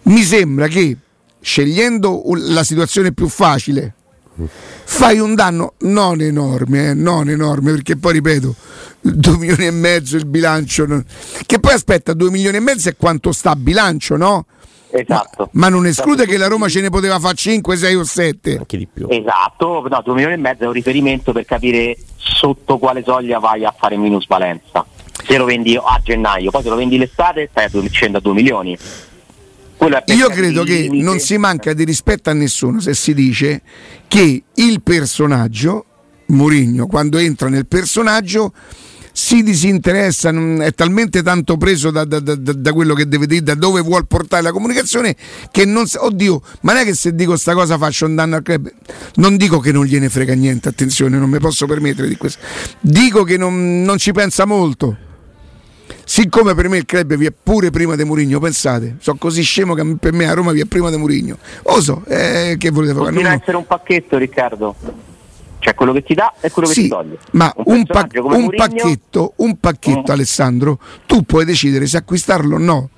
mi 0.03 0.23
sembra 0.23 0.67
che 0.67 0.95
scegliendo 1.41 2.23
la 2.35 2.63
situazione 2.63 3.11
più 3.11 3.27
facile 3.27 3.95
fai 4.83 5.19
un 5.19 5.35
danno 5.35 5.73
non 5.79 6.21
enorme, 6.21 6.89
eh, 6.89 6.93
non 6.93 7.29
enorme, 7.29 7.71
perché 7.71 7.97
poi 7.97 8.13
ripeto, 8.13 8.55
2 9.01 9.37
milioni 9.37 9.65
e 9.65 9.71
mezzo 9.71 10.15
il 10.15 10.25
bilancio, 10.25 11.03
che 11.45 11.59
poi 11.59 11.73
aspetta, 11.73 12.13
2 12.13 12.29
milioni 12.29 12.57
e 12.57 12.61
mezzo 12.61 12.89
è 12.89 12.95
quanto 12.95 13.31
sta 13.31 13.51
a 13.51 13.55
bilancio, 13.55 14.15
no? 14.15 14.45
Esatto. 14.91 15.49
Ma 15.53 15.69
non 15.69 15.85
esclude 15.85 16.25
che 16.25 16.37
la 16.37 16.47
Roma 16.47 16.67
ce 16.67 16.81
ne 16.81 16.89
poteva 16.89 17.19
fare 17.19 17.35
5, 17.35 17.77
6 17.77 17.95
o 17.95 18.03
7. 18.03 18.57
Anche 18.57 18.77
di 18.77 18.87
più. 18.91 19.07
Esatto, 19.09 19.85
no, 19.87 20.01
2 20.03 20.13
milioni 20.13 20.33
e 20.33 20.37
mezzo 20.37 20.63
è 20.63 20.67
un 20.67 20.73
riferimento 20.73 21.31
per 21.31 21.45
capire 21.45 21.95
sotto 22.17 22.77
quale 22.77 23.03
soglia 23.03 23.39
vai 23.39 23.65
a 23.65 23.73
fare 23.77 23.97
minusvalenza. 23.97 24.85
Se 25.25 25.37
lo 25.37 25.45
vendi 25.45 25.75
a 25.75 25.99
gennaio, 26.01 26.49
poi 26.49 26.63
se 26.63 26.69
lo 26.69 26.75
vendi 26.75 26.97
l'estate 26.97 27.49
stai 27.51 27.65
a 27.65 27.69
2, 27.69 27.89
scende 27.89 28.17
a 28.17 28.21
2 28.21 28.33
milioni. 28.33 28.77
Io 30.07 30.27
credo 30.27 30.63
che 30.63 30.75
limite. 30.75 31.03
non 31.03 31.19
si 31.19 31.37
manca 31.37 31.73
di 31.73 31.85
rispetto 31.85 32.29
a 32.29 32.33
nessuno 32.33 32.81
se 32.81 32.93
si 32.93 33.13
dice 33.13 33.61
che 34.07 34.43
il 34.53 34.81
personaggio, 34.81 35.85
Mourinho, 36.27 36.85
quando 36.85 37.17
entra 37.17 37.47
nel 37.47 37.65
personaggio, 37.65 38.51
si 39.19 39.43
disinteressa, 39.43 40.29
è 40.63 40.71
talmente 40.73 41.21
tanto 41.21 41.57
preso 41.57 41.91
da, 41.91 42.05
da- 42.05 42.21
da- 42.21 42.35
da 42.35 42.71
quello 42.71 42.93
che 42.93 43.05
deve 43.05 43.27
dire, 43.27 43.43
da 43.43 43.53
dove 43.53 43.81
vuol 43.81 44.07
portare 44.07 44.41
la 44.41 44.53
comunicazione, 44.53 45.13
che 45.51 45.65
non 45.65 45.87
sa- 45.87 46.05
oddio, 46.05 46.41
ma 46.61 46.71
non 46.71 46.83
è 46.83 46.85
che 46.85 46.93
se 46.95 47.13
dico 47.13 47.35
sta 47.35 47.53
cosa 47.53 47.77
faccio 47.77 48.05
un 48.05 48.15
danno 48.15 48.37
al 48.37 48.43
club. 48.43 48.71
Non 49.15 49.35
dico 49.35 49.59
che 49.59 49.73
non 49.73 49.83
gliene 49.83 50.07
frega 50.07 50.33
niente, 50.35 50.69
attenzione, 50.69 51.17
non 51.17 51.29
mi 51.29 51.37
posso 51.39 51.65
permettere 51.65 52.07
di 52.07 52.15
questo. 52.15 52.39
Dico 52.79 53.23
che 53.23 53.35
non, 53.35 53.81
non 53.81 53.97
ci 53.97 54.13
pensa 54.13 54.45
molto. 54.45 54.95
Siccome 56.05 56.55
per 56.55 56.69
me 56.69 56.77
il 56.77 56.85
club 56.85 57.15
vi 57.15 57.25
è 57.25 57.33
pure 57.33 57.71
prima 57.71 57.97
di 57.97 58.05
Mourinho, 58.05 58.39
pensate, 58.39 58.95
sono 59.01 59.17
così 59.19 59.41
scemo 59.41 59.73
che 59.73 59.97
per 59.99 60.13
me 60.13 60.29
a 60.29 60.33
Roma 60.33 60.53
vi 60.53 60.61
è 60.61 60.65
prima 60.65 60.89
di 60.89 60.95
Mourinho. 60.95 61.37
Lo 61.65 61.81
so, 61.81 62.03
eh, 62.07 62.55
che 62.57 62.69
volete 62.69 62.93
fare? 62.93 63.05
Continua 63.05 63.33
essere 63.33 63.57
un 63.57 63.67
pacchetto, 63.67 64.17
Riccardo. 64.17 64.75
Cioè 65.59 65.75
quello 65.75 65.91
che 65.91 66.03
ti 66.03 66.13
dà 66.13 66.33
e 66.39 66.49
quello 66.51 66.67
che 66.69 66.73
ti 66.73 66.81
Sì, 66.83 66.87
toglie. 66.87 67.17
ma 67.31 67.51
un, 67.65 67.85
pa- 67.85 68.05
personaggio 68.05 68.21
come 68.21 68.35
un 68.37 68.49
pacchetto, 68.55 69.33
un 69.37 69.57
pacchetto 69.59 70.11
Mm. 70.11 70.15
Alessandro, 70.15 70.79
tu 71.05 71.23
puoi 71.23 71.43
decidere 71.45 71.85
se 71.85 71.97
acquistarlo 71.97 72.55
o 72.55 72.59
no. 72.59 72.89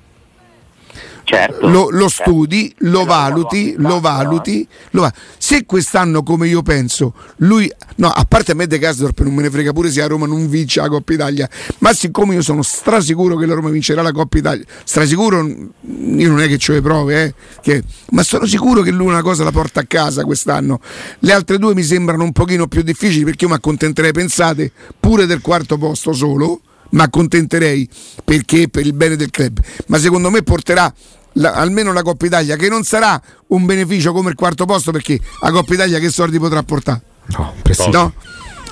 Certo, 1.24 1.68
Lo, 1.68 1.88
lo 1.90 2.08
certo. 2.08 2.30
studi, 2.30 2.74
lo 2.78 2.90
Però 3.02 3.04
valuti, 3.04 3.74
lo 3.76 3.96
acquistato, 3.96 4.00
valuti, 4.00 4.68
lo 4.90 5.00
va- 5.02 5.12
Se 5.38 5.64
quest'anno, 5.64 6.22
come 6.22 6.48
io 6.48 6.62
penso, 6.62 7.14
lui, 7.36 7.70
no, 7.96 8.08
a 8.08 8.24
parte 8.24 8.52
a 8.52 8.54
me 8.54 8.66
De 8.66 8.78
Casdorp 8.78 9.20
non 9.20 9.34
me 9.34 9.42
ne 9.42 9.50
frega 9.50 9.72
pure 9.72 9.90
se 9.90 10.02
a 10.02 10.06
Roma 10.06 10.26
non 10.26 10.48
vince 10.48 10.80
la 10.80 10.88
Coppa 10.88 11.12
Italia, 11.12 11.48
ma 11.78 11.92
siccome 11.92 12.34
io 12.34 12.42
sono 12.42 12.62
strasicuro 12.62 13.36
che 13.36 13.46
la 13.46 13.54
Roma 13.54 13.70
vincerà 13.70 14.02
la 14.02 14.12
Coppa 14.12 14.38
Italia, 14.38 14.64
strasicuro, 14.84 15.38
io 15.46 16.28
non 16.28 16.40
è 16.40 16.46
che 16.48 16.58
ho 16.70 16.72
le 16.74 16.80
prove, 16.82 17.22
eh, 17.24 17.34
che- 17.60 17.82
ma 18.10 18.22
sono 18.22 18.46
sicuro 18.46 18.82
che 18.82 18.90
lui 18.90 19.06
una 19.06 19.22
cosa 19.22 19.44
la 19.44 19.52
porta 19.52 19.80
a 19.80 19.84
casa 19.86 20.24
quest'anno. 20.24 20.80
Le 21.20 21.32
altre 21.32 21.58
due 21.58 21.74
mi 21.74 21.82
sembrano 21.82 22.24
un 22.24 22.32
pochino 22.32 22.66
più 22.66 22.82
difficili 22.82 23.24
perché 23.24 23.44
io 23.44 23.50
mi 23.50 23.56
accontenterei, 23.56 24.12
pensate, 24.12 24.70
pure 24.98 25.26
del 25.26 25.40
quarto 25.40 25.76
posto 25.78 26.12
solo, 26.12 26.60
mi 26.92 27.00
accontenterei 27.02 27.88
perché 28.24 28.68
per 28.68 28.86
il 28.86 28.92
bene 28.94 29.16
del 29.16 29.30
club, 29.30 29.58
ma 29.86 29.98
secondo 29.98 30.30
me 30.30 30.42
porterà 30.42 30.92
la- 31.36 31.52
almeno 31.52 31.92
la 31.92 32.02
Coppa 32.02 32.26
Italia, 32.26 32.56
che 32.56 32.68
non 32.68 32.82
sarà 32.84 33.20
un 33.48 33.64
beneficio 33.66 34.12
come 34.12 34.30
il 34.30 34.36
quarto 34.36 34.64
posto 34.66 34.90
perché 34.92 35.18
la 35.40 35.50
Coppa 35.50 35.74
Italia 35.74 35.98
che 35.98 36.10
soldi 36.10 36.38
potrà 36.38 36.62
portare? 36.62 37.00
No. 37.36 37.54
No? 37.92 38.14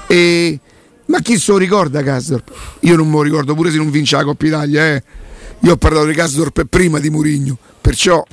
E- 0.07 0.59
ma 1.07 1.19
chi 1.21 1.39
se 1.39 1.51
lo 1.53 1.59
ricorda 1.59 2.03
Casdorp? 2.03 2.53
Io 2.81 2.95
non 2.97 3.09
me 3.09 3.15
lo 3.17 3.23
ricordo, 3.23 3.55
pure 3.55 3.71
se 3.71 3.79
non 3.79 3.91
vince 3.91 4.15
la 4.17 4.25
Coppa 4.25 4.47
Italia. 4.47 4.95
Eh. 4.95 5.03
Io 5.61 5.73
ho 5.73 5.77
parlato 5.77 6.07
di 6.07 6.15
Casdorp 6.15 6.65
prima 6.67 6.99
di 7.01 7.11
Murigno, 7.11 7.57
perciò... 7.81 8.25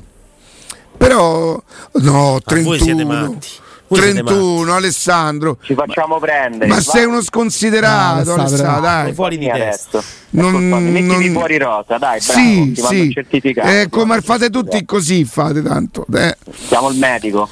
Però... 0.98 1.62
No, 1.94 2.40
Ma 2.46 2.62
voi 2.62 2.78
siete 2.80 3.04
31. 3.04 3.06
matti. 3.06 3.48
Voi 3.88 4.02
siete 4.02 4.24
31, 4.24 4.76
Alessandro. 4.76 5.58
Ci 5.62 5.74
facciamo 5.74 6.20
prendere. 6.20 6.68
Ma 6.68 6.82
sei 6.82 7.06
uno 7.06 7.22
sconsiderato, 7.22 8.36
No, 8.36 8.42
Alessandro, 8.42 8.74
Sei 8.74 8.82
dai. 8.82 9.14
fuori 9.14 9.38
di 9.38 9.50
testa. 9.50 10.02
Non- 10.30 10.48
Ascoltami, 10.56 10.92
mettimi 10.92 11.26
non- 11.26 11.34
fuori 11.34 11.58
rosa, 11.58 11.98
dai, 11.98 12.20
bravo, 12.26 12.40
Sì, 12.40 12.72
ti 12.74 12.82
vanno 12.82 13.02
sì. 13.04 13.12
certificato. 13.14 13.68
Eh, 13.70 13.88
come 13.90 14.22
fate 14.22 14.50
tutti 14.50 14.84
così, 14.86 15.24
fate 15.24 15.62
tanto. 15.64 16.06
Eh. 16.14 16.36
Chiamo 16.68 16.90
il 16.90 16.98
medico. 16.98 17.48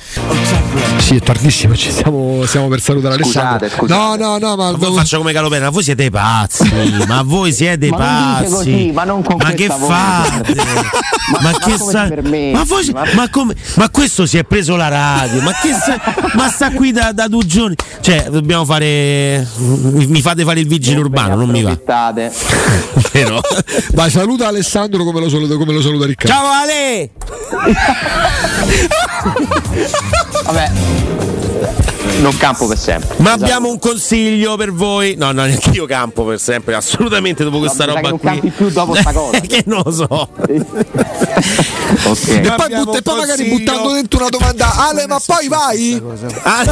Sì, 0.97 1.15
è 1.15 1.19
tardissimo, 1.21 1.75
ci 1.75 1.89
stiamo, 1.91 2.43
stiamo 2.45 2.67
per 2.67 2.81
salutare 2.81 3.23
Scusate, 3.23 3.65
Alessandro. 3.65 3.77
scusate. 3.87 3.99
No, 3.99 4.15
no, 4.15 4.37
no, 4.37 4.55
ma 4.55 4.71
Ma 4.71 4.77
voi 4.77 4.93
faccio 4.93 5.17
come 5.17 5.31
Calopena, 5.31 5.69
voi 5.69 5.83
siete 5.83 6.09
pazzi, 6.09 6.69
ma 7.07 7.21
voi 7.23 7.53
siete 7.53 7.87
Ma 7.89 7.97
non 7.97 8.33
pazzi. 8.41 8.51
così, 8.53 8.91
ma 8.91 9.03
non 9.05 9.23
con 9.23 9.37
Ma 9.37 9.51
che 9.51 9.67
fate? 9.67 10.53
Ma, 11.31 11.39
Ma 11.41 11.51
che 11.57 11.77
sa- 11.77 12.09
ma, 12.51 12.63
voi- 12.63 12.89
Ma- 12.91 13.03
ma 13.15 13.29
come- 13.29 13.55
ma 13.77 13.89
questo 13.89 14.25
si 14.25 14.37
è 14.37 14.43
preso 14.43 14.75
la 14.75 14.87
radio, 14.89 15.41
ma 15.41 15.51
che 15.53 15.71
sa- 15.73 15.99
ma 16.33 16.49
sta 16.49 16.71
qui 16.71 16.91
da, 16.91 17.11
da 17.13 17.27
due 17.27 17.45
giorni. 17.45 17.75
Cioè, 18.01 18.27
dobbiamo 18.29 18.65
fare 18.65 19.47
mi 19.57 20.21
fate 20.21 20.43
fare 20.43 20.59
il 20.59 20.67
vigile 20.67 20.99
urbano, 20.99 21.35
non 21.35 21.49
mi 21.49 21.61
va. 21.63 21.77
Vero? 23.11 23.41
Vai, 23.93 24.09
saluta 24.09 24.47
Alessandro 24.47 25.03
come 25.03 25.19
lo 25.19 25.29
saluta, 25.29 25.55
come 25.55 25.73
lo 25.73 25.81
saluta 25.81 26.05
Riccardo. 26.05 26.33
Ciao 26.33 26.47
Ale! 26.51 27.09
Vabbè. 30.43 30.71
Non 32.19 32.37
campo 32.37 32.65
per 32.67 32.77
sempre. 32.77 33.15
Ma 33.17 33.33
abbiamo 33.33 33.69
un 33.69 33.77
consiglio 33.79 34.55
per 34.55 34.71
voi. 34.71 35.15
No, 35.17 35.31
no, 35.31 35.43
neanche 35.45 35.71
io 35.71 35.85
campo 35.85 36.23
per 36.23 36.39
sempre, 36.39 36.75
assolutamente 36.75 37.43
dopo 37.43 37.59
questa 37.59 37.85
mi 37.85 37.91
sa 37.91 37.95
roba 37.95 38.01
che 38.01 38.09
non 38.09 38.19
qui. 38.19 38.29
campi 38.29 38.49
più 38.49 38.69
dopo 38.69 38.95
sta 38.95 39.11
cosa. 39.11 39.39
che 39.41 39.63
non 39.65 39.81
lo 39.83 39.91
so. 39.91 40.29
E 41.95 42.09
ok. 42.09 42.55
poi, 42.55 42.75
butta- 42.75 42.97
e 42.97 43.01
poi 43.01 43.15
magari 43.17 43.45
buttando 43.45 43.93
dentro 43.93 44.19
una 44.19 44.29
domanda, 44.29 44.75
Ale, 44.89 45.07
ma 45.07 45.19
poi 45.25 45.47
vai? 45.47 46.01
Ah, 46.43 46.63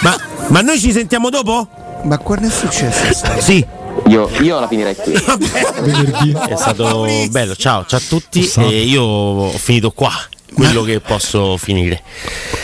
ma, 0.00 0.16
ma 0.48 0.60
noi 0.60 0.78
ci 0.80 0.92
sentiamo 0.92 1.30
dopo? 1.30 1.68
Ma 2.04 2.18
quando 2.18 2.46
è 2.46 2.50
successo? 2.50 3.26
Sì. 3.38 3.64
Io, 4.12 4.28
io 4.42 4.60
la 4.60 4.68
finirei 4.68 4.94
qui. 4.94 5.12
È 5.14 6.54
stato 6.54 7.06
bello. 7.30 7.56
Ciao, 7.56 7.86
ciao 7.86 7.98
a 7.98 8.02
tutti. 8.06 8.46
E 8.56 8.82
io 8.82 9.02
ho 9.02 9.50
finito 9.52 9.90
qua 9.90 10.12
quello 10.52 10.82
che 10.82 11.00
posso 11.00 11.56
finire. 11.56 12.02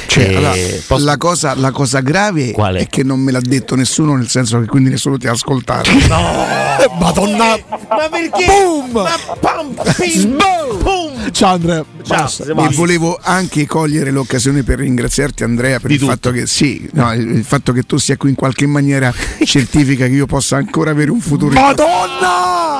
Cioè, 0.06 0.24
Eh, 0.24 0.34
allora, 0.36 0.52
posso- 0.86 1.04
la, 1.04 1.16
cosa, 1.16 1.54
la 1.54 1.70
cosa 1.70 2.00
grave 2.00 2.52
Quale? 2.52 2.80
è 2.80 2.86
che 2.88 3.02
non 3.02 3.20
me 3.20 3.30
l'ha 3.32 3.40
detto 3.40 3.74
nessuno, 3.74 4.16
nel 4.16 4.28
senso 4.28 4.58
che 4.60 4.66
quindi 4.66 4.90
nessuno 4.90 5.18
ti 5.18 5.26
ha 5.26 5.32
ascoltato. 5.32 5.90
Madonna. 6.98 7.56
Ma 7.88 8.08
perché? 8.10 8.44
Boom! 8.46 8.90
Ma 8.92 9.16
pam, 9.40 9.74
pim, 9.96 10.36
boom! 10.82 11.30
Ciao 11.32 11.54
Andrea. 11.54 11.84
Ciao, 12.02 12.28
E 12.46 12.74
volevo 12.74 13.18
anche 13.20 13.66
cogliere 13.66 14.10
l'occasione 14.10 14.62
per 14.62 14.78
ringraziarti 14.78 15.42
Andrea 15.44 15.78
per 15.78 15.90
il 15.90 16.00
fatto 16.00 16.30
che 16.30 16.46
sì, 16.46 16.88
no, 16.92 17.12
il 17.12 17.44
fatto 17.44 17.72
che 17.72 17.82
tu 17.82 17.98
sia 17.98 18.16
qui 18.16 18.30
in 18.30 18.34
qualche 18.34 18.66
maniera 18.66 19.12
certifica 19.44 20.06
che 20.06 20.12
io 20.12 20.26
possa 20.26 20.56
ancora 20.56 20.90
avere 20.90 21.10
un 21.10 21.20
futuro. 21.20 21.52
Madonna! 21.52 22.77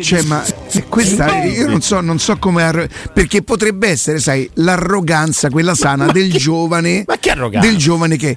Cioè, 0.00 0.22
ma 0.22 0.42
è 0.44 0.84
questa 0.88 1.42
io 1.44 1.68
non 1.68 1.80
so, 1.80 2.00
non 2.00 2.18
so 2.18 2.36
come 2.38 2.62
arro- 2.62 2.86
perché 3.12 3.42
potrebbe 3.42 3.88
essere, 3.88 4.18
sai, 4.18 4.48
l'arroganza, 4.54 5.48
quella 5.50 5.74
sana 5.74 6.06
del 6.10 6.32
giovane, 6.32 7.04
Ma 7.06 7.16
che 7.18 7.30
arroganza? 7.30 7.68
del 7.68 7.76
giovane 7.76 8.16
che 8.16 8.36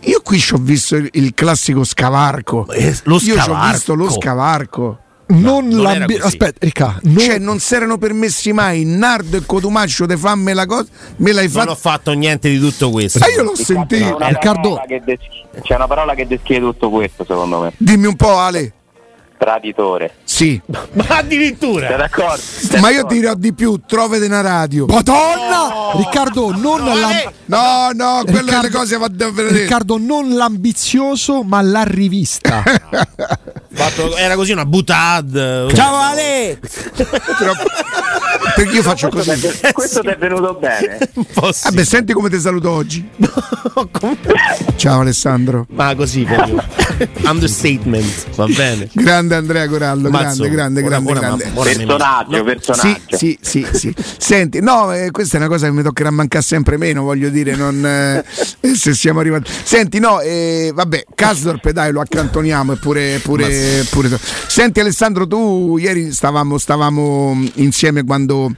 io 0.00 0.20
qui 0.22 0.38
ci 0.38 0.54
ho 0.54 0.58
visto 0.58 0.96
il, 0.96 1.08
il 1.12 1.34
classico 1.34 1.84
scavarco. 1.84 2.68
Eh, 2.70 2.96
lo 3.04 3.14
Io 3.14 3.20
ci 3.20 3.30
ho 3.32 3.36
scavarco. 3.42 3.72
visto 3.72 3.94
lo 3.94 4.10
scavarco. 4.10 4.98
Non, 5.28 5.66
non 5.66 5.82
l'ambi- 5.82 6.14
era 6.14 6.22
così. 6.22 6.34
Aspetta, 6.36 6.58
Ricca, 6.60 7.00
non- 7.02 7.18
Cioè, 7.18 7.38
non 7.38 7.58
si 7.58 7.74
erano 7.74 7.98
permessi 7.98 8.52
mai 8.52 8.84
Nardo 8.84 9.36
e 9.36 9.42
Cotumaccio 9.44 10.06
di 10.06 10.16
fammi 10.16 10.52
la 10.52 10.66
cosa, 10.66 10.86
me 11.16 11.32
l'hai 11.32 11.48
Non 11.52 11.62
ho 11.62 11.74
fatta. 11.74 11.74
fatto 11.74 12.12
niente 12.12 12.48
di 12.48 12.60
tutto 12.60 12.90
questo. 12.90 13.18
Ma 13.18 13.26
io 13.28 13.42
l'ho 13.42 13.56
sentito. 13.56 14.16
Riccardo- 14.20 14.80
che 14.86 15.02
des- 15.04 15.18
c'è 15.62 15.74
una 15.74 15.88
parola 15.88 16.14
che 16.14 16.28
descrive 16.28 16.60
tutto 16.60 16.90
questo, 16.90 17.24
secondo 17.26 17.60
me. 17.62 17.72
Dimmi 17.76 18.06
un 18.06 18.14
po', 18.14 18.36
Ale. 18.38 18.72
Traditore. 19.38 20.25
Sì, 20.36 20.60
Ma 20.66 21.06
addirittura. 21.16 21.86
Sei 21.88 21.96
d'accordo? 21.96 22.36
Sei 22.42 22.78
ma 22.80 22.90
io 22.90 23.04
dirò 23.04 23.32
di 23.34 23.54
più, 23.54 23.80
trovate 23.86 24.26
una 24.26 24.42
radio. 24.42 24.84
Madonna! 24.84 25.92
Riccardo, 25.94 26.50
non 26.54 26.82
No, 26.84 26.90
Ale! 26.92 27.32
No, 27.46 27.88
no, 27.94 28.20
quelle 28.24 28.40
Riccardo- 28.40 28.66
le 28.66 28.70
cose 28.70 28.98
va 28.98 29.08
da 29.08 29.30
vedere. 29.30 29.60
Riccardo, 29.62 29.96
non 29.98 30.34
l'ambizioso, 30.34 31.42
ma 31.42 31.62
la 31.62 31.84
rivista. 31.84 32.62
Fatto- 33.72 34.14
Era 34.16 34.34
così 34.34 34.52
una 34.52 34.66
butad. 34.66 35.72
Ciao 35.72 35.94
Ale! 35.96 36.58
Perché 38.54 38.74
io 38.74 38.82
faccio 38.82 39.08
Questo 39.08 39.32
così. 39.32 39.46
è- 39.60 39.72
Questo 39.72 40.00
ti 40.00 40.08
è 40.08 40.16
venuto 40.18 40.54
bene. 40.54 40.98
Vabbè, 41.34 41.84
senti 41.84 42.12
come 42.12 42.28
ti 42.28 42.38
saluto 42.38 42.70
oggi. 42.70 43.06
Ciao 44.76 45.00
Alessandro. 45.00 45.66
Ma 45.70 45.94
così 45.94 46.22
proprio. 46.24 46.62
Understatement, 47.24 48.34
va 48.34 48.46
bene. 48.46 48.88
Grande 48.92 49.34
Andrea 49.34 49.68
Corallo, 49.68 50.08
Ma 50.10 50.20
grande, 50.34 50.82
grande, 50.82 50.82
grande, 50.82 51.12
grande. 51.12 51.50
Personaggio, 51.54 52.44
personaggio. 52.44 53.16
Sì, 53.16 53.38
sì, 53.38 53.38
sì, 53.40 53.66
sì. 53.72 53.94
Senti, 54.18 54.60
no, 54.60 54.92
eh, 54.92 55.10
questa 55.10 55.36
è 55.36 55.40
una 55.40 55.48
cosa 55.48 55.66
che 55.66 55.72
mi 55.72 55.82
toccherà 55.82 56.10
mancare 56.10 56.44
sempre 56.44 56.76
meno, 56.76 57.02
voglio 57.02 57.28
dire, 57.28 57.54
non, 57.54 57.84
eh, 57.84 58.24
se 58.74 58.94
siamo 58.94 59.20
arrivati. 59.20 59.50
Senti, 59.64 59.98
no, 59.98 60.20
eh, 60.20 60.70
vabbè, 60.74 61.04
Casdorp 61.14 61.70
dai, 61.70 61.92
lo 61.92 62.00
accantoniamo, 62.00 62.72
eppure 62.72 63.18
pure, 63.22 63.86
pure, 63.90 64.18
Senti 64.46 64.80
Alessandro, 64.80 65.26
tu 65.26 65.76
ieri 65.78 66.12
stavamo, 66.12 66.58
stavamo 66.58 67.44
insieme 67.54 68.04
quando 68.04 68.52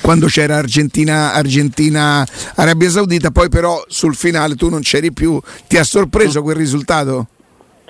quando 0.00 0.26
c'era 0.26 0.56
Argentina, 0.56 1.34
Argentina, 1.34 2.26
Arabia 2.54 2.88
Saudita, 2.88 3.30
poi 3.30 3.48
però 3.48 3.84
sul 3.88 4.14
finale 4.14 4.54
tu 4.54 4.68
non 4.70 4.80
c'eri 4.80 5.12
più. 5.12 5.40
Ti 5.68 5.76
ha 5.76 5.84
sorpreso 5.84 6.42
quel 6.42 6.56
risultato? 6.56 7.28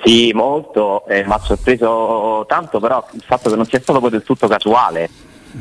Sì, 0.04 0.32
molto, 0.34 1.06
eh, 1.06 1.24
mi 1.24 1.32
ha 1.32 1.38
sorpreso 1.38 2.44
tanto 2.48 2.80
però 2.80 3.06
il 3.12 3.22
fatto 3.24 3.50
che 3.50 3.56
non 3.56 3.66
sia 3.66 3.80
stato 3.80 4.00
poi 4.00 4.10
del 4.10 4.24
tutto 4.24 4.48
casuale, 4.48 5.08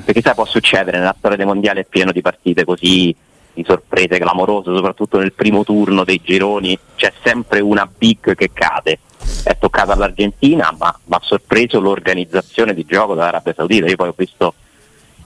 perché 0.04 0.22
sai 0.22 0.34
può 0.34 0.46
succedere 0.46 0.98
nella 0.98 1.16
storia 1.16 1.38
dei 1.38 1.46
mondiali 1.46 1.82
è 1.82 1.86
pieno 1.86 2.12
di 2.12 2.22
partite 2.22 2.66
così, 2.66 3.16
di 3.54 3.64
sorprese 3.68 4.18
clamorose, 4.18 4.74
soprattutto 4.74 5.20
nel 5.20 5.34
primo 5.34 5.64
turno 5.64 6.04
dei 6.04 6.22
gironi, 6.24 6.78
c'è 6.96 7.14
sempre 7.24 7.60
una 7.60 7.88
big 7.96 8.34
che 8.36 8.50
cade. 8.52 9.00
È 9.44 9.56
toccata 9.60 9.94
all'Argentina, 9.94 10.74
ma 10.78 10.98
mi 11.06 11.16
ha 11.16 11.22
sorpreso 11.22 11.80
l'organizzazione 11.80 12.74
di 12.74 12.86
gioco 12.86 13.14
dell'Arabia 13.14 13.54
Saudita, 13.54 13.86
io 13.86 13.96
poi 13.96 14.08
ho 14.08 14.16
visto 14.16 14.56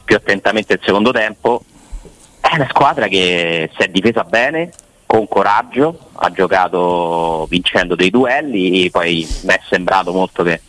più 0.03 0.17
attentamente 0.17 0.73
il 0.73 0.81
secondo 0.83 1.11
tempo, 1.11 1.63
è 2.41 2.55
una 2.55 2.67
squadra 2.69 3.07
che 3.07 3.69
si 3.75 3.81
è 3.81 3.87
difesa 3.87 4.23
bene, 4.23 4.71
con 5.15 5.27
coraggio, 5.29 5.97
ha 6.13 6.29
giocato 6.31 7.45
vincendo 7.49 7.95
dei 7.95 8.09
duelli, 8.09 8.89
poi 8.91 9.25
mi 9.43 9.53
è 9.53 9.59
sembrato 9.69 10.11
molto 10.11 10.43
che 10.43 10.59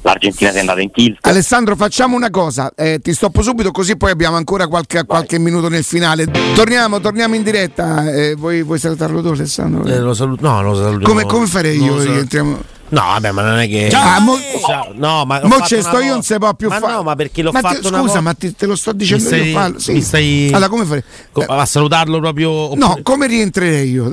l'Argentina 0.00 0.50
sia 0.50 0.60
andata 0.60 0.80
in 0.80 0.90
tilt. 0.90 1.18
Alessandro, 1.26 1.76
facciamo 1.76 2.16
una 2.16 2.30
cosa, 2.30 2.72
eh, 2.74 2.98
ti 3.00 3.12
stoppo 3.12 3.42
subito 3.42 3.70
così 3.70 3.98
poi 3.98 4.10
abbiamo 4.10 4.36
ancora 4.36 4.68
qualche, 4.68 5.04
qualche 5.04 5.38
minuto 5.38 5.68
nel 5.68 5.84
finale. 5.84 6.26
Torniamo, 6.54 6.98
torniamo 7.00 7.34
in 7.34 7.42
diretta. 7.42 8.10
eh, 8.10 8.34
vuoi, 8.36 8.62
vuoi 8.62 8.78
salutarlo 8.78 9.20
tu, 9.20 9.28
Alessandro? 9.28 9.84
Eh, 9.84 9.98
lo 9.98 10.14
saluto. 10.14 10.48
No, 10.48 10.62
lo 10.62 10.74
saluto. 10.74 11.06
come, 11.06 11.24
come 11.26 11.46
farei 11.46 11.82
io? 11.82 12.00
entriamo- 12.00 12.76
No, 12.90 13.00
vabbè, 13.02 13.32
ma 13.32 13.42
non 13.42 13.58
è 13.58 13.68
che. 13.68 13.90
Ah, 13.92 14.18
mo- 14.20 14.38
Ciao. 14.66 14.92
No, 14.94 15.24
ma. 15.26 15.40
Mo 15.44 15.60
ce 15.60 15.82
sto 15.82 15.98
io, 16.00 16.12
non 16.12 16.22
si 16.22 16.34
può 16.38 16.54
più 16.54 16.68
ma 16.68 16.78
fare. 16.78 16.92
No, 16.94 17.02
ma 17.02 17.14
perché 17.16 17.42
l'ho 17.42 17.52
Ma 17.52 17.60
ti- 17.60 17.66
fatto 17.66 17.88
una 17.88 17.98
Scusa, 17.98 18.02
volta. 18.14 18.20
ma 18.22 18.32
ti- 18.34 18.54
te 18.54 18.66
lo 18.66 18.76
sto 18.76 18.92
dicendo 18.92 19.22
Mi 19.24 19.28
stai- 19.28 19.48
io. 19.50 19.58
Fallo. 19.58 19.78
Sì. 19.78 19.92
mi 19.92 20.00
stai- 20.00 20.48
Allora, 20.52 20.68
come 20.68 20.84
farei? 20.84 21.02
Co- 21.32 21.44
A 21.46 21.66
salutarlo 21.66 22.18
proprio. 22.18 22.74
No, 22.74 22.86
oppure- 22.86 23.02
come 23.02 23.26
rientrerei 23.26 23.90
io? 23.90 24.10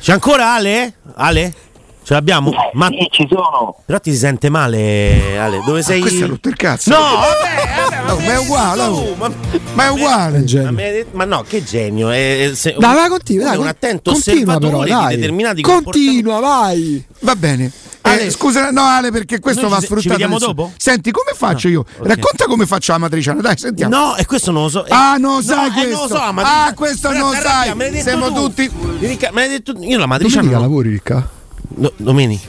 C'è 0.00 0.12
ancora 0.12 0.54
Ale? 0.54 0.94
Ale? 1.14 1.54
Ce 2.02 2.14
l'abbiamo? 2.14 2.52
Ma 2.72 2.86
Sì, 2.88 3.06
ci 3.10 3.28
sono. 3.30 3.76
però 3.84 4.00
ti 4.00 4.12
si 4.12 4.16
sente 4.18 4.48
male, 4.48 5.38
Ale. 5.38 5.60
Dove 5.64 5.82
sei? 5.82 5.98
Ah, 5.98 6.02
questo 6.02 6.24
è 6.24 6.28
rotto 6.28 6.48
il 6.48 6.56
cazzo. 6.56 6.90
No, 6.90 6.96
vabbè, 6.98 7.87
No, 8.08 8.16
ma 8.18 8.32
è 8.32 8.38
uguale, 8.38 8.84
tu, 8.84 8.90
oh. 8.92 9.14
ma, 9.16 9.30
Ma 9.74 9.84
è 9.86 9.90
uguale. 9.90 10.44
ma, 10.70 10.72
ma 11.12 11.24
no, 11.24 11.42
che 11.46 11.62
genio. 11.62 12.10
È, 12.10 12.50
se- 12.54 12.74
Dai, 12.78 12.94
vai, 12.94 13.08
continua, 13.08 13.44
dai, 13.44 13.56
un 13.58 13.66
attento 13.66 14.12
continua 14.12 14.58
però, 14.58 14.78
osservatore 14.78 14.88
dai. 14.90 15.14
di 15.14 15.20
determinati 15.20 15.62
Continua, 15.62 16.40
vai. 16.40 17.04
Va 17.20 17.36
bene. 17.36 17.70
Eh, 18.00 18.30
scusa, 18.30 18.70
no 18.70 18.84
Ale, 18.84 19.10
perché 19.10 19.38
questo 19.38 19.62
Noi 19.62 19.70
va 19.70 19.76
ci 19.76 19.82
se- 19.82 19.86
ci 19.88 19.92
sfruttato. 20.00 20.18
vediamo 20.22 20.38
dopo? 20.38 20.72
Senti, 20.78 21.10
come 21.10 21.32
faccio 21.34 21.68
No, 21.68 21.74
io? 21.74 21.80
ok. 21.80 22.06
Racconta 22.06 22.46
come 22.46 22.64
faccio 22.64 22.92
la 22.92 22.98
matriciana, 22.98 23.40
dai, 23.42 23.58
sentiamo. 23.58 23.94
No, 23.94 24.16
e 24.16 24.24
questo 24.24 24.50
non 24.50 24.62
lo 24.62 24.68
so. 24.70 24.86
Ah, 24.88 25.16
non 25.18 25.40
Eh, 25.40 25.42
sai 25.42 25.68
eh, 25.68 25.72
questo. 25.72 25.90
non 25.90 26.00
lo 26.00 26.08
so, 26.08 26.32
matriciana- 26.32 26.64
Ah, 26.64 26.72
questo 26.74 27.08
Però 27.08 27.20
non 27.20 27.30
lo 27.34 27.40
sai. 27.42 28.00
Siamo 28.00 28.32
tu. 28.32 28.42
tutti- 28.46 28.70
Ricca- 29.00 29.30
Me 29.32 29.40
l'hai 29.42 29.50
detto 29.50 29.74
io 29.78 29.98
la 29.98 30.06
matriciana. 30.06 30.40
Domenica 30.42 30.56
no. 30.56 30.62
lavori, 30.68 30.88
Ricca? 30.90 31.28
No, 31.74 31.92
Domeni. 31.96 32.40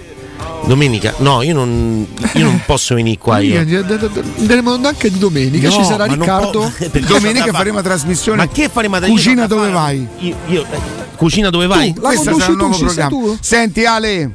Domenica? 0.66 1.14
No, 1.18 1.42
io 1.42 1.54
non, 1.54 2.06
io 2.34 2.44
non 2.44 2.62
posso 2.66 2.94
venire 2.94 3.18
qua. 3.18 3.40
Io. 3.40 3.60
Andremo 3.60 4.74
anche 4.84 5.10
di 5.10 5.18
domenica, 5.18 5.68
No, 5.70 5.74
ci 5.74 5.84
sarà 5.84 6.06
Riccardo. 6.06 6.60
po- 6.78 7.00
Domenica 7.08 7.52
faremo 7.52 7.78
fare- 7.78 7.88
trasmissione. 7.88 8.38
Ma 8.38 8.48
che 8.48 8.70
faremo 8.70 9.00
da 9.00 9.08
Cucina 9.08 9.42
io 9.44 9.48
c'ho 9.48 9.48
da 9.48 9.56
dove 9.56 9.72
fare- 9.72 9.74
vai? 9.98 10.08
Io, 10.28 10.36
io- 10.48 10.66
eh, 10.72 10.78
cucina 11.16 11.50
dove 11.50 11.66
vai? 11.66 11.94
La 11.96 12.02
Questo 12.10 12.32
conduci 12.32 12.40
sarà 12.42 12.52
un 12.52 12.58
tu, 12.60 12.66
nuovo 12.68 12.74
ci 12.78 12.90
sei 12.90 13.06
programma. 13.08 13.26
tu? 13.34 13.38
Senti 13.42 13.86
Ale, 13.86 14.32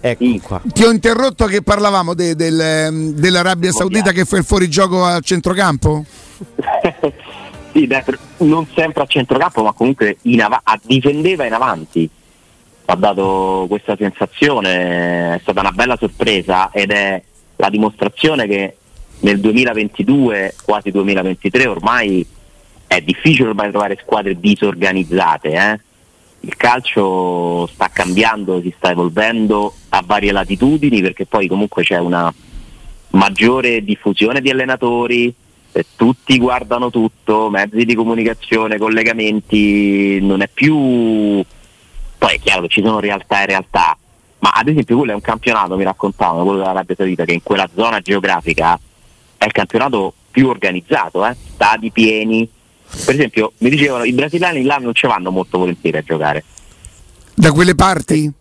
Ecco 0.00 0.24
qua. 0.42 0.60
ti 0.64 0.82
ho 0.84 0.90
interrotto 0.90 1.46
che 1.46 1.62
parlavamo 1.62 2.12
de- 2.14 2.34
del, 2.34 2.60
ehm, 2.60 3.10
dell'Arabia 3.12 3.72
Saudita 3.72 4.12
che 4.12 4.24
fa 4.26 4.36
il 4.36 4.44
fuorigioco 4.44 5.04
al 5.04 5.22
centrocampo? 5.24 6.04
sì, 7.72 7.86
beh, 7.86 8.04
non 8.38 8.66
sempre 8.74 9.02
a 9.04 9.06
centrocampo, 9.06 9.62
ma 9.62 9.72
comunque 9.72 10.18
in 10.22 10.42
av- 10.42 10.60
a- 10.62 10.78
difendeva 10.82 11.46
in 11.46 11.52
avanti. 11.54 12.10
Ha 12.84 12.96
dato 12.96 13.66
questa 13.68 13.96
sensazione, 13.96 15.36
è 15.36 15.38
stata 15.40 15.60
una 15.60 15.72
bella 15.72 15.96
sorpresa 15.96 16.70
ed 16.72 16.90
è 16.90 17.22
la 17.56 17.70
dimostrazione 17.70 18.46
che 18.46 18.76
nel 19.20 19.40
2022, 19.40 20.54
quasi 20.64 20.90
2023, 20.90 21.66
ormai 21.66 22.26
è 22.86 23.00
difficile 23.00 23.48
ormai 23.48 23.70
trovare 23.70 23.98
squadre 24.02 24.38
disorganizzate. 24.38 25.48
eh. 25.50 25.80
Il 26.40 26.56
calcio 26.56 27.68
sta 27.68 27.88
cambiando, 27.88 28.60
si 28.60 28.74
sta 28.76 28.90
evolvendo 28.90 29.72
a 29.90 30.02
varie 30.04 30.32
latitudini 30.32 31.00
perché 31.00 31.24
poi 31.24 31.46
comunque 31.46 31.84
c'è 31.84 31.98
una 31.98 32.32
maggiore 33.10 33.84
diffusione 33.84 34.40
di 34.40 34.50
allenatori, 34.50 35.32
eh, 35.70 35.86
tutti 35.96 36.38
guardano 36.38 36.90
tutto, 36.90 37.48
mezzi 37.48 37.84
di 37.84 37.94
comunicazione, 37.94 38.78
collegamenti, 38.78 40.20
non 40.20 40.42
è 40.42 40.48
più... 40.52 41.44
Poi 42.22 42.36
è 42.36 42.38
chiaro 42.38 42.62
che 42.62 42.68
ci 42.68 42.82
sono 42.84 43.00
realtà 43.00 43.42
e 43.42 43.46
realtà, 43.46 43.98
ma 44.38 44.50
ad 44.50 44.68
esempio 44.68 44.96
quello 44.96 45.10
è 45.10 45.14
un 45.16 45.20
campionato, 45.20 45.74
mi 45.74 45.82
raccontavano, 45.82 46.44
quello 46.44 46.58
dell'Arabia 46.60 46.94
Saudita, 46.94 47.24
che 47.24 47.32
in 47.32 47.42
quella 47.42 47.68
zona 47.74 47.98
geografica 47.98 48.78
è 49.36 49.44
il 49.44 49.50
campionato 49.50 50.14
più 50.30 50.46
organizzato, 50.46 51.26
eh? 51.26 51.34
stadi 51.54 51.90
pieni. 51.90 52.48
Per 53.04 53.12
esempio, 53.12 53.54
mi 53.58 53.70
dicevano 53.70 54.04
i 54.04 54.12
brasiliani 54.12 54.62
là 54.62 54.76
non 54.76 54.94
ci 54.94 55.08
vanno 55.08 55.32
molto 55.32 55.58
volentieri 55.58 55.96
a 55.96 56.02
giocare. 56.02 56.44
Da 57.34 57.50
quelle 57.50 57.74
parti? 57.74 58.32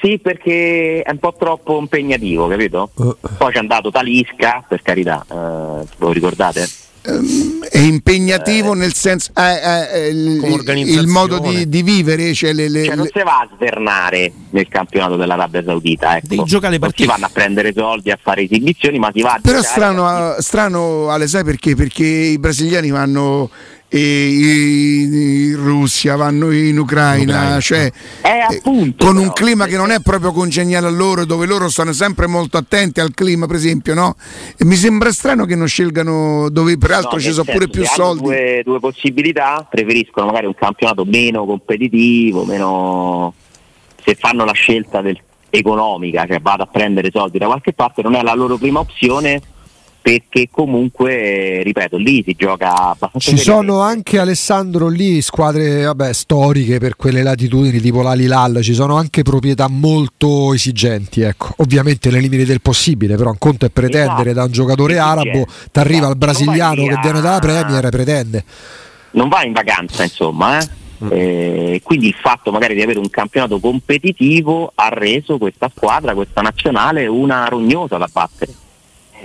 Sì, 0.00 0.20
perché 0.20 1.02
è 1.02 1.10
un 1.10 1.18
po' 1.18 1.34
troppo 1.36 1.80
impegnativo, 1.80 2.46
capito? 2.46 2.90
Uh. 2.94 3.16
Poi 3.38 3.52
c'è 3.52 3.58
andato 3.58 3.90
Talisca, 3.90 4.64
per 4.68 4.82
carità, 4.82 5.26
eh, 5.28 5.86
lo 5.96 6.12
ricordate? 6.12 6.64
È 7.06 7.78
impegnativo 7.78 8.72
nel 8.74 8.92
senso 8.94 9.30
eh, 9.36 10.00
eh, 10.06 10.08
il, 10.08 10.38
Come 10.40 10.52
organizzazione. 10.54 11.06
il 11.06 11.08
modo 11.12 11.38
di, 11.38 11.68
di 11.68 11.82
vivere, 11.82 12.34
cioè 12.34 12.52
le, 12.52 12.68
le- 12.68 12.84
Cioè 12.84 12.94
non 12.96 13.06
si 13.12 13.22
va 13.22 13.38
a 13.40 13.48
svernare 13.54 14.32
nel 14.50 14.66
campionato 14.68 15.16
dell'Arabia 15.16 15.62
Saudita, 15.64 16.16
ecco. 16.16 16.34
Non 16.34 16.48
si 16.48 17.04
vanno 17.06 17.26
a 17.26 17.30
prendere 17.32 17.72
soldi, 17.74 18.10
a 18.10 18.18
fare 18.20 18.42
esibizioni, 18.42 18.98
ma 18.98 19.10
si 19.14 19.22
va 19.22 19.32
a 19.34 19.38
Però 19.40 19.62
strano, 19.62 20.36
eh, 20.36 20.42
strano 20.42 21.08
Ale, 21.08 21.26
sai 21.28 21.44
perché? 21.44 21.76
Perché 21.76 22.04
i 22.04 22.38
brasiliani 22.38 22.90
vanno 22.90 23.50
eh, 23.52 23.75
in, 23.98 25.12
in 25.14 25.56
Russia, 25.56 26.16
vanno 26.16 26.50
in 26.50 26.78
Ucraina, 26.78 27.34
Ucraina, 27.34 27.60
cioè 27.60 27.90
Eh, 28.22 28.56
appunto, 28.56 29.04
con 29.06 29.16
un 29.16 29.22
però, 29.22 29.32
clima 29.32 29.64
che 29.64 29.70
perché- 29.70 29.86
non 29.86 29.94
è 29.96 30.00
proprio 30.00 30.32
congeniale 30.32 30.86
a 30.86 30.90
loro, 30.90 31.24
dove 31.24 31.46
loro 31.46 31.68
stanno 31.68 31.92
sempre 31.92 32.26
molto 32.26 32.56
attenti 32.56 33.00
al 33.00 33.12
clima, 33.14 33.46
per 33.46 33.56
esempio, 33.56 33.94
no? 33.94 34.16
E 34.56 34.64
mi 34.64 34.74
sembra 34.76 35.10
strano 35.12 35.44
che 35.44 35.54
non 35.56 35.66
scelgano 35.68 36.48
dove 36.50 36.76
peraltro 36.78 37.16
No, 37.16 37.20
ci 37.20 37.32
sono 37.32 37.44
pure 37.50 37.68
più 37.68 37.84
soldi. 37.84 38.22
Due, 38.24 38.62
due 38.64 38.80
possibilità, 38.80 39.66
preferiscono 39.68 40.26
magari 40.26 40.46
un 40.46 40.54
campionato 40.54 41.04
meno 41.04 41.44
competitivo, 41.44 42.44
meno 42.44 43.34
se 44.04 44.14
fanno 44.18 44.44
la 44.44 44.52
scelta 44.52 45.00
del- 45.00 45.20
economica, 45.48 46.26
cioè 46.26 46.40
vado 46.40 46.64
a 46.64 46.66
prendere 46.66 47.08
soldi 47.12 47.38
da 47.38 47.46
qualche 47.46 47.72
parte, 47.72 48.02
non 48.02 48.14
è 48.14 48.22
la 48.22 48.34
loro 48.34 48.56
prima 48.58 48.80
opzione 48.80 49.40
perché 50.06 50.46
comunque, 50.52 51.62
ripeto, 51.64 51.96
lì 51.96 52.22
si 52.24 52.36
gioca 52.38 52.72
abbastanza 52.90 53.28
Ci 53.28 53.36
sono 53.38 53.80
anche 53.80 54.20
Alessandro 54.20 54.86
lì 54.86 55.20
squadre 55.20 55.82
vabbè, 55.82 56.12
storiche 56.12 56.78
per 56.78 56.94
quelle 56.94 57.24
latitudini 57.24 57.80
tipo 57.80 58.02
l'Alilal, 58.02 58.60
ci 58.62 58.72
sono 58.72 58.94
anche 58.96 59.22
proprietà 59.22 59.66
molto 59.66 60.54
esigenti, 60.54 61.22
ecco. 61.22 61.54
Ovviamente 61.56 62.08
nei 62.10 62.20
limiti 62.20 62.44
del 62.44 62.60
possibile, 62.60 63.16
però 63.16 63.30
un 63.30 63.38
conto 63.38 63.66
è 63.66 63.70
pretendere 63.70 64.30
Esatto. 64.30 64.32
da 64.34 64.44
un 64.44 64.52
giocatore 64.52 64.94
Esigente. 64.94 65.20
arabo, 65.20 65.46
ti 65.72 65.78
arriva 65.80 65.96
Esatto. 65.96 66.12
il 66.12 66.18
brasiliano 66.18 66.86
che 66.86 66.98
viene 67.02 67.20
dalla 67.20 67.38
Premier 67.40 67.84
e 67.84 67.88
pretende. 67.90 68.44
non 69.10 69.28
va 69.28 69.42
in 69.42 69.52
vacanza, 69.54 70.04
insomma. 70.04 70.58
eh. 70.60 70.68
Mm. 71.04 71.08
Eh, 71.10 71.80
quindi 71.82 72.06
il 72.06 72.14
fatto 72.14 72.52
magari 72.52 72.74
di 72.74 72.80
avere 72.80 73.00
un 73.00 73.10
campionato 73.10 73.58
competitivo 73.58 74.70
ha 74.72 74.88
reso 74.88 75.36
questa 75.36 75.68
squadra, 75.74 76.14
questa 76.14 76.42
nazionale, 76.42 77.08
una 77.08 77.46
rognosa 77.48 77.96
da 77.98 78.08
battere. 78.10 78.52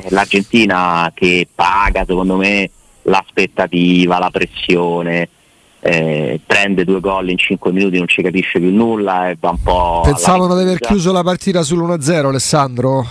L'Argentina 0.09 1.11
che 1.13 1.47
paga, 1.53 2.05
secondo 2.07 2.37
me, 2.37 2.69
l'aspettativa, 3.03 4.19
la 4.19 4.29
pressione, 4.29 5.29
eh, 5.79 6.39
prende 6.45 6.85
due 6.85 6.99
gol 6.99 7.29
in 7.29 7.37
5 7.37 7.71
minuti, 7.71 7.97
non 7.97 8.07
ci 8.07 8.21
capisce 8.21 8.59
più 8.59 8.71
nulla 8.71 9.29
e 9.29 9.37
va 9.39 9.49
un 9.49 9.61
po'. 9.61 10.01
Pensavano 10.03 10.55
di 10.55 10.61
aver 10.61 10.79
chiuso 10.79 11.11
la 11.11 11.23
partita 11.23 11.61
sull'1-0 11.61 12.25
Alessandro? 12.25 13.05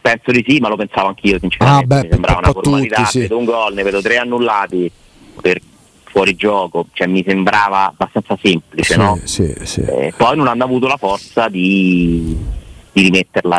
Penso 0.00 0.30
di 0.32 0.44
sì, 0.46 0.58
ma 0.58 0.68
lo 0.68 0.76
pensavo 0.76 1.08
anch'io 1.08 1.38
sinceramente. 1.38 1.94
Ah, 1.94 1.98
beh, 1.98 2.02
mi 2.02 2.12
sembrava 2.12 2.38
un 2.38 2.44
una 2.44 2.52
formalità, 2.52 2.96
tutti, 2.96 3.10
sì. 3.10 3.18
vedo 3.20 3.38
un 3.38 3.44
gol, 3.44 3.74
ne 3.74 3.82
vedo 3.82 4.02
tre 4.02 4.16
annullati 4.18 4.90
per 5.40 5.60
fuori 6.04 6.36
gioco, 6.36 6.86
cioè 6.92 7.06
mi 7.06 7.24
sembrava 7.26 7.86
abbastanza 7.86 8.38
semplice, 8.40 8.96
no? 8.96 9.18
sì, 9.24 9.52
sì. 9.62 9.80
Eh, 9.80 10.12
poi 10.16 10.36
non 10.36 10.46
hanno 10.46 10.64
avuto 10.64 10.86
la 10.86 10.96
forza 10.96 11.48
di, 11.48 12.36
di 12.94 13.02
rimetterla 13.02 13.52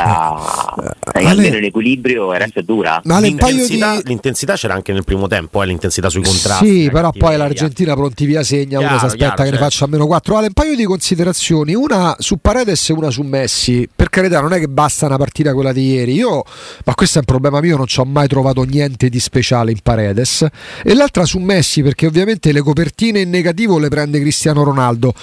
Eh, 0.77 0.83
eh, 0.83 1.19
Ale- 1.19 1.29
almeno 1.29 1.57
in 1.57 1.65
equilibrio 1.65 2.33
e 2.33 2.37
resta 2.37 2.61
dura. 2.61 3.01
Ma 3.03 3.17
Ale, 3.17 3.27
un 3.27 3.35
paio 3.35 3.55
L'intensità, 3.55 3.95
di... 3.97 4.01
l'intensità 4.05 4.53
c'era 4.55 4.73
anche 4.73 4.93
nel 4.93 5.03
primo 5.03 5.27
tempo, 5.27 5.61
eh, 5.61 5.65
l'intensità 5.65 6.09
sui 6.09 6.23
contrasti. 6.23 6.83
Sì, 6.83 6.89
però 6.89 7.11
poi 7.11 7.35
l'Argentina 7.35 7.93
pronti 7.95 8.25
via 8.25 8.43
segna, 8.43 8.79
uno 8.79 8.87
Chiaro, 8.87 8.99
si 8.99 9.05
aspetta 9.05 9.25
chiaro, 9.25 9.35
che 9.35 9.43
ne 9.43 9.49
certo. 9.49 9.63
faccia 9.63 9.83
almeno 9.85 10.07
4. 10.07 10.37
Ale, 10.37 10.47
un 10.47 10.53
paio 10.53 10.75
di 10.75 10.85
considerazioni, 10.85 11.75
una 11.75 12.15
su 12.17 12.37
Paredes 12.37 12.89
e 12.89 12.93
una 12.93 13.09
su 13.09 13.23
Messi. 13.23 13.87
Per 13.93 14.09
carità, 14.09 14.39
non 14.39 14.53
è 14.53 14.59
che 14.59 14.69
basta 14.69 15.05
una 15.05 15.17
partita 15.17 15.53
quella 15.53 15.73
di 15.73 15.91
ieri. 15.91 16.13
Io, 16.13 16.43
ma 16.85 16.95
questo 16.95 17.17
è 17.17 17.19
un 17.19 17.25
problema 17.25 17.59
mio, 17.59 17.75
non 17.75 17.87
ci 17.87 17.99
ho 17.99 18.05
mai 18.05 18.29
trovato 18.29 18.63
niente 18.63 19.09
di 19.09 19.19
speciale 19.19 19.71
in 19.71 19.79
Paredes. 19.83 20.47
E 20.81 20.93
l'altra 20.93 21.25
su 21.25 21.39
Messi, 21.39 21.83
perché 21.83 22.07
ovviamente 22.07 22.53
le 22.53 22.61
copertine 22.61 23.19
in 23.19 23.29
negativo 23.29 23.77
le 23.79 23.89
prende 23.89 24.19
Cristiano 24.21 24.63
Ronaldo. 24.63 25.13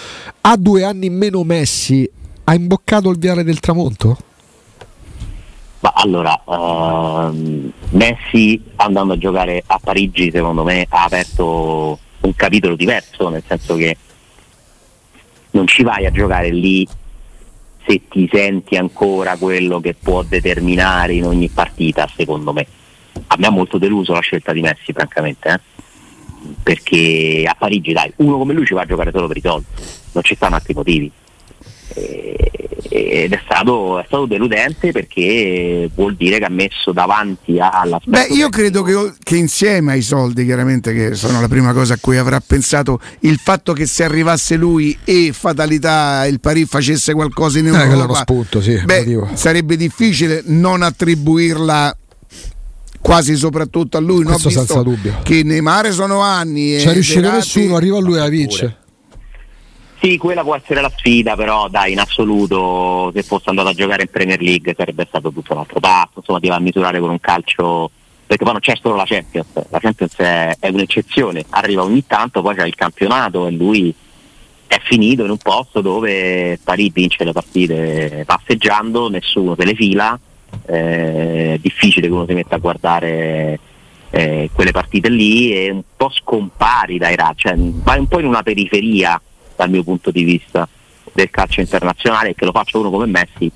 Ha 0.42 0.56
due 0.58 0.84
anni 0.84 1.06
in 1.06 1.16
meno 1.16 1.42
Messi. 1.44 2.08
Ha 2.44 2.54
imboccato 2.54 3.10
il 3.10 3.18
viale 3.18 3.44
del 3.44 3.60
tramonto? 3.60 4.16
Ma 5.80 5.92
allora, 5.94 6.40
ehm, 6.46 7.72
Messi 7.90 8.62
andando 8.76 9.14
a 9.14 9.18
giocare 9.18 9.62
a 9.66 9.80
Parigi 9.82 10.30
secondo 10.30 10.62
me 10.62 10.86
ha 10.88 11.04
aperto 11.04 11.98
un 12.20 12.34
capitolo 12.36 12.76
diverso, 12.76 13.28
nel 13.28 13.42
senso 13.46 13.74
che 13.74 13.96
non 15.52 15.66
ci 15.66 15.82
vai 15.82 16.06
a 16.06 16.10
giocare 16.10 16.50
lì 16.50 16.86
se 17.86 18.02
ti 18.08 18.28
senti 18.32 18.76
ancora 18.76 19.36
quello 19.36 19.80
che 19.80 19.94
può 19.94 20.22
determinare 20.22 21.14
in 21.14 21.26
ogni 21.26 21.48
partita, 21.48 22.08
secondo 22.14 22.52
me. 22.52 22.66
A 23.26 23.36
me 23.38 23.46
ha 23.46 23.50
molto 23.50 23.78
deluso 23.78 24.12
la 24.12 24.20
scelta 24.20 24.52
di 24.52 24.60
Messi, 24.60 24.92
francamente, 24.92 25.48
eh? 25.48 25.60
perché 26.62 27.44
a 27.46 27.54
Parigi 27.58 27.92
dai, 27.92 28.12
uno 28.16 28.38
come 28.38 28.54
lui 28.54 28.66
ci 28.66 28.74
va 28.74 28.82
a 28.82 28.86
giocare 28.86 29.10
solo 29.12 29.26
per 29.26 29.36
i 29.36 29.40
soldi, 29.40 29.66
non 30.12 30.22
ci 30.22 30.34
stanno 30.34 30.54
altri 30.54 30.74
motivi. 30.74 31.10
Eh, 31.94 32.36
Ed 32.94 33.32
è 33.32 33.40
stato, 33.44 33.98
è 34.00 34.04
stato 34.06 34.26
deludente 34.26 34.90
perché 34.92 35.88
vuol 35.94 36.14
dire 36.14 36.38
che 36.38 36.44
ha 36.44 36.50
messo 36.50 36.92
davanti 36.92 37.58
alla 37.58 37.98
Beh, 38.04 38.26
io 38.30 38.48
credo 38.50 38.82
che, 38.82 39.14
che 39.22 39.36
insieme 39.36 39.92
ai 39.92 40.02
soldi, 40.02 40.44
chiaramente, 40.44 40.92
che 40.92 41.14
sono 41.14 41.40
la 41.40 41.48
prima 41.48 41.72
cosa 41.72 41.94
a 41.94 41.98
cui 42.00 42.18
avrà 42.18 42.40
pensato, 42.44 43.00
il 43.20 43.38
fatto 43.38 43.72
che 43.72 43.86
se 43.86 44.04
arrivasse 44.04 44.56
lui 44.56 44.96
e 45.04 45.30
fatalità 45.32 46.26
il 46.26 46.40
Paris 46.40 46.68
facesse 46.68 47.14
qualcosa 47.14 47.58
in 47.58 47.68
Eh, 47.68 47.70
Europa, 47.82 48.14
spunto, 48.20 48.60
sì, 48.60 48.78
beh, 48.84 49.28
sarebbe 49.34 49.76
difficile 49.76 50.42
non 50.46 50.82
attribuirla 50.82 51.96
quasi 53.00 53.36
soprattutto 53.36 53.96
a 53.96 54.00
lui. 54.00 54.22
no? 54.22 54.30
Questo 54.32 54.48
Visto 54.48 54.64
senza 54.64 54.82
dubbio. 54.82 55.18
Che 55.22 55.42
Neymar 55.42 55.92
sono 55.92 56.20
anni. 56.20 56.78
Ci 56.78 56.88
è 56.88 56.92
riuscito 56.92 57.20
Verratti- 57.22 57.58
nessuno, 57.58 57.76
arriva 57.76 57.98
lui 58.00 58.14
e 58.16 58.18
la 58.18 58.28
vince. 58.28 58.76
Sì, 60.02 60.16
quella 60.16 60.42
può 60.42 60.56
essere 60.56 60.80
la 60.80 60.90
sfida, 60.92 61.36
però 61.36 61.68
dai, 61.68 61.92
in 61.92 62.00
assoluto 62.00 63.12
se 63.14 63.22
fosse 63.22 63.50
andato 63.50 63.68
a 63.68 63.72
giocare 63.72 64.02
in 64.02 64.10
Premier 64.10 64.40
League 64.40 64.74
sarebbe 64.76 65.06
stato 65.06 65.30
tutto 65.30 65.52
un 65.52 65.60
altro 65.60 65.78
passo, 65.78 66.14
insomma 66.16 66.40
ti 66.40 66.48
va 66.48 66.56
a 66.56 66.60
misurare 66.60 66.98
con 66.98 67.10
un 67.10 67.20
calcio, 67.20 67.88
perché 68.26 68.42
poi 68.42 68.52
non 68.52 68.60
c'è 68.60 68.74
solo 68.82 68.96
la 68.96 69.04
Champions, 69.06 69.46
la 69.70 69.78
Champions 69.78 70.16
è, 70.16 70.56
è 70.58 70.70
un'eccezione, 70.70 71.44
arriva 71.50 71.84
ogni 71.84 72.04
tanto, 72.04 72.42
poi 72.42 72.56
c'è 72.56 72.66
il 72.66 72.74
campionato 72.74 73.46
e 73.46 73.52
lui 73.52 73.94
è 74.66 74.80
finito 74.82 75.22
in 75.22 75.30
un 75.30 75.36
posto 75.36 75.80
dove 75.80 76.58
Paris 76.64 76.90
vince 76.92 77.22
le 77.22 77.32
partite 77.32 78.24
passeggiando, 78.26 79.08
nessuno 79.08 79.54
se 79.56 79.64
le 79.64 79.74
fila, 79.76 80.18
eh, 80.66 81.54
è 81.54 81.58
difficile 81.58 82.08
che 82.08 82.12
uno 82.12 82.26
si 82.26 82.34
metta 82.34 82.56
a 82.56 82.58
guardare 82.58 83.60
eh, 84.10 84.50
quelle 84.52 84.72
partite 84.72 85.08
lì 85.08 85.54
e 85.54 85.70
un 85.70 85.82
po' 85.96 86.10
scompari 86.10 86.98
dai 86.98 87.14
radar, 87.14 87.36
cioè 87.36 87.54
vai 87.56 88.00
un 88.00 88.08
po' 88.08 88.18
in 88.18 88.26
una 88.26 88.42
periferia 88.42 89.20
dal 89.62 89.70
mio 89.70 89.84
punto 89.84 90.10
di 90.10 90.24
vista 90.24 90.68
del 91.12 91.30
calcio 91.30 91.60
internazionale 91.60 92.30
e 92.30 92.34
che 92.34 92.44
lo 92.44 92.52
faccia 92.52 92.78
uno 92.78 92.90
come 92.90 93.06
Messi 93.06 93.50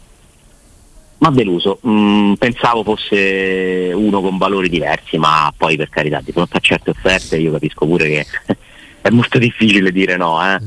Ma 1.18 1.30
deluso, 1.30 1.80
Mm, 1.86 2.34
pensavo 2.34 2.82
fosse 2.84 3.90
uno 3.94 4.20
con 4.20 4.36
valori 4.38 4.68
diversi, 4.68 5.16
ma 5.18 5.52
poi 5.56 5.76
per 5.76 5.88
carità 5.88 6.20
di 6.22 6.32
fronte 6.32 6.56
a 6.58 6.60
certe 6.60 6.90
offerte 6.90 7.38
io 7.38 7.52
capisco 7.52 7.86
pure 7.86 8.08
che 8.08 8.26
è 9.00 9.10
molto 9.10 9.38
difficile 9.38 9.90
dire 9.92 10.16
no. 10.16 10.38
Eh. 10.42 10.58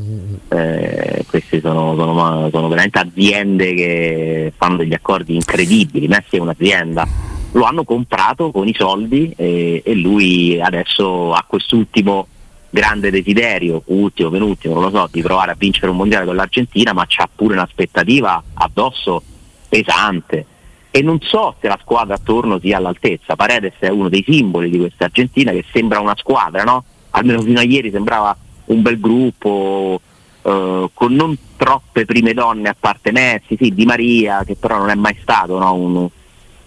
Eh, 0.49 1.25
queste 1.27 1.59
sono, 1.61 1.95
sono- 1.95 2.49
sono 2.51 2.67
veramente 2.67 2.99
aziende 2.99 3.73
che 3.73 4.53
fanno 4.57 4.77
degli 4.77 4.93
accordi 4.93 5.35
incredibili. 5.35 6.07
Messi 6.07 6.37
è 6.37 6.39
un'azienda, 6.39 7.07
lo 7.51 7.63
hanno 7.63 7.83
comprato 7.83 8.51
con 8.51 8.67
i 8.67 8.75
soldi 8.77 9.31
e, 9.37 9.81
e 9.85 9.93
lui 9.93 10.59
adesso 10.59 11.33
ha 11.33 11.43
quest'ultimo 11.47 12.27
grande 12.69 13.09
desiderio, 13.11 13.83
ultimo, 13.87 14.29
penultimo, 14.29 14.75
non 14.75 14.83
lo 14.83 14.89
so, 14.89 15.09
di 15.11 15.21
provare 15.21 15.51
a 15.51 15.55
vincere 15.57 15.89
un 15.89 15.97
mondiale 15.97 16.25
con 16.25 16.35
l'Argentina, 16.35 16.93
ma 16.93 17.05
c'ha 17.07 17.29
pure 17.33 17.53
un'aspettativa 17.53 18.43
addosso 18.53 19.23
pesante. 19.67 20.45
E 20.91 21.01
non 21.01 21.19
so 21.21 21.55
se 21.59 21.67
la 21.67 21.77
squadra 21.81 22.15
attorno 22.15 22.59
sia 22.59 22.77
all'altezza. 22.77 23.35
Paredes 23.35 23.73
è 23.79 23.89
uno 23.89 24.09
dei 24.09 24.23
simboli 24.27 24.69
di 24.69 24.79
questa 24.79 25.05
Argentina 25.05 25.51
che 25.51 25.63
sembra 25.71 25.99
una 25.99 26.15
squadra, 26.17 26.63
no? 26.63 26.83
Almeno 27.11 27.41
fino 27.41 27.59
a 27.59 27.63
ieri 27.63 27.91
sembrava 27.91 28.35
un 28.65 28.81
bel 28.81 28.99
gruppo, 28.99 30.01
eh, 30.41 30.89
con 30.93 31.13
non 31.13 31.37
troppe 31.55 32.05
prime 32.05 32.33
donne 32.33 32.69
a 32.69 32.75
parte 32.79 33.11
Messi, 33.11 33.57
sì, 33.59 33.73
Di 33.73 33.85
Maria, 33.85 34.43
che 34.43 34.55
però 34.55 34.77
non 34.77 34.89
è 34.89 34.95
mai 34.95 35.17
stato 35.21 35.59
no? 35.59 35.73
un, 35.73 36.09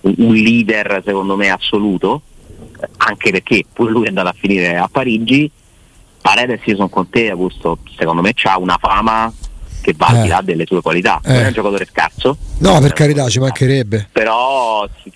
un- 0.01 0.35
leader 0.35 1.03
secondo 1.05 1.37
me 1.37 1.51
assoluto, 1.51 2.23
anche 2.99 3.31
perché 3.31 3.65
pure 3.73 3.91
lui 3.91 4.05
è 4.05 4.09
andato 4.09 4.29
a 4.29 4.35
finire 4.37 4.77
a 4.77 4.89
Parigi. 4.91 5.51
Paredes 6.23 6.61
io 6.65 6.77
sono 6.77 6.89
con 6.89 7.11
te, 7.11 7.29
Augusto, 7.31 7.79
secondo 7.99 8.23
me 8.23 8.33
ha 8.45 8.59
una 8.59 8.79
fama 8.81 9.31
che 9.83 9.93
va 9.97 10.07
al 10.07 10.17
Eh. 10.19 10.23
di 10.23 10.29
là 10.29 10.41
delle 10.43 10.65
sue 10.67 10.81
qualità. 10.81 11.21
Non 11.25 11.35
Eh. 11.37 11.43
è 11.43 11.47
un 11.49 11.53
giocatore 11.53 11.85
scarso, 11.91 12.37
No, 12.59 12.79
per 12.81 12.93
carità, 12.93 13.29
ci 13.29 13.41
mancherebbe. 13.41 14.09
però 14.13 14.89
si, 15.03 15.13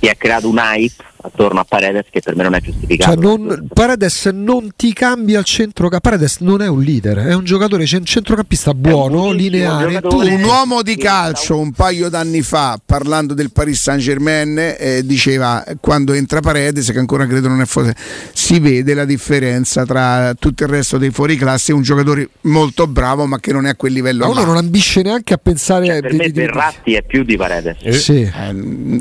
si 0.00 0.06
è 0.06 0.16
creato 0.16 0.48
un 0.48 0.56
hype 0.58 1.04
attorno 1.26 1.60
a 1.60 1.64
Paredes 1.64 2.04
che 2.10 2.20
per 2.20 2.36
me 2.36 2.42
non 2.42 2.54
è 2.54 2.60
giustificato. 2.60 3.12
Cioè, 3.14 3.20
non, 3.22 3.66
Paredes 3.72 4.26
non 4.26 4.70
ti 4.76 4.92
cambia 4.92 5.38
il 5.38 5.44
centrocampo. 5.44 6.08
Paredes 6.08 6.38
non 6.40 6.60
è 6.62 6.68
un 6.68 6.80
leader, 6.82 7.18
è 7.18 7.34
un 7.34 7.44
giocatore 7.44 7.86
cent- 7.86 8.06
centrocampista 8.06 8.74
buono, 8.74 9.20
buonissimo 9.22 9.32
lineare. 9.50 9.84
Tu, 9.86 9.90
giocatore. 10.08 10.34
Un 10.34 10.42
uomo 10.44 10.82
di 10.82 10.96
calcio 10.96 11.58
un 11.58 11.72
paio 11.72 12.08
d'anni 12.08 12.42
fa, 12.42 12.78
parlando 12.84 13.32
del 13.34 13.50
Paris 13.52 13.80
Saint 13.80 14.00
Germain, 14.02 14.58
eh, 14.78 15.00
diceva 15.04 15.64
eh, 15.64 15.76
quando 15.80 16.12
entra 16.12 16.40
Paredes, 16.40 16.90
che 16.90 16.98
ancora 16.98 17.26
credo 17.26 17.48
non 17.48 17.60
è 17.60 17.64
fuori, 17.64 17.90
si 18.32 18.58
vede 18.58 18.92
la 18.94 19.04
differenza 19.04 19.84
tra 19.86 20.34
tutto 20.38 20.64
il 20.64 20.68
resto 20.68 20.98
dei 20.98 21.10
fuoriclasse 21.10 21.72
e 21.72 21.74
un 21.74 21.82
giocatore 21.82 22.28
molto 22.42 22.86
bravo 22.86 23.24
ma 23.26 23.38
che 23.40 23.52
non 23.52 23.66
è 23.66 23.70
a 23.70 23.74
quel 23.76 23.92
livello. 23.92 24.26
ma 24.26 24.30
uno 24.32 24.44
non 24.44 24.56
ambisce 24.56 25.02
neanche 25.02 25.32
a 25.34 25.38
pensare 25.38 25.86
Cioè, 25.86 26.00
per 26.00 26.10
di- 26.10 26.16
me 26.16 26.24
di- 26.26 26.32
di- 26.32 26.40
Verratti 26.40 26.94
è 26.94 27.02
più 27.02 27.22
di 27.24 27.36
Paredes. 27.36 27.88
Sì. 27.88 28.20
Eh, 28.20 28.30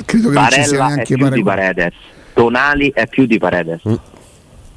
credo 0.05 0.29
che 0.29 0.35
non 0.35 0.47
ci 0.49 0.63
sia 0.63 0.77
Barella 0.77 0.85
è 0.85 0.87
neanche 0.87 1.15
più 1.15 1.29
di 1.29 1.43
paragone. 1.43 1.43
Paredes. 1.43 1.93
Tonali 2.33 2.91
è 2.93 3.07
più 3.07 3.25
di 3.25 3.37
Paredes. 3.37 3.81
Mm. 3.87 3.93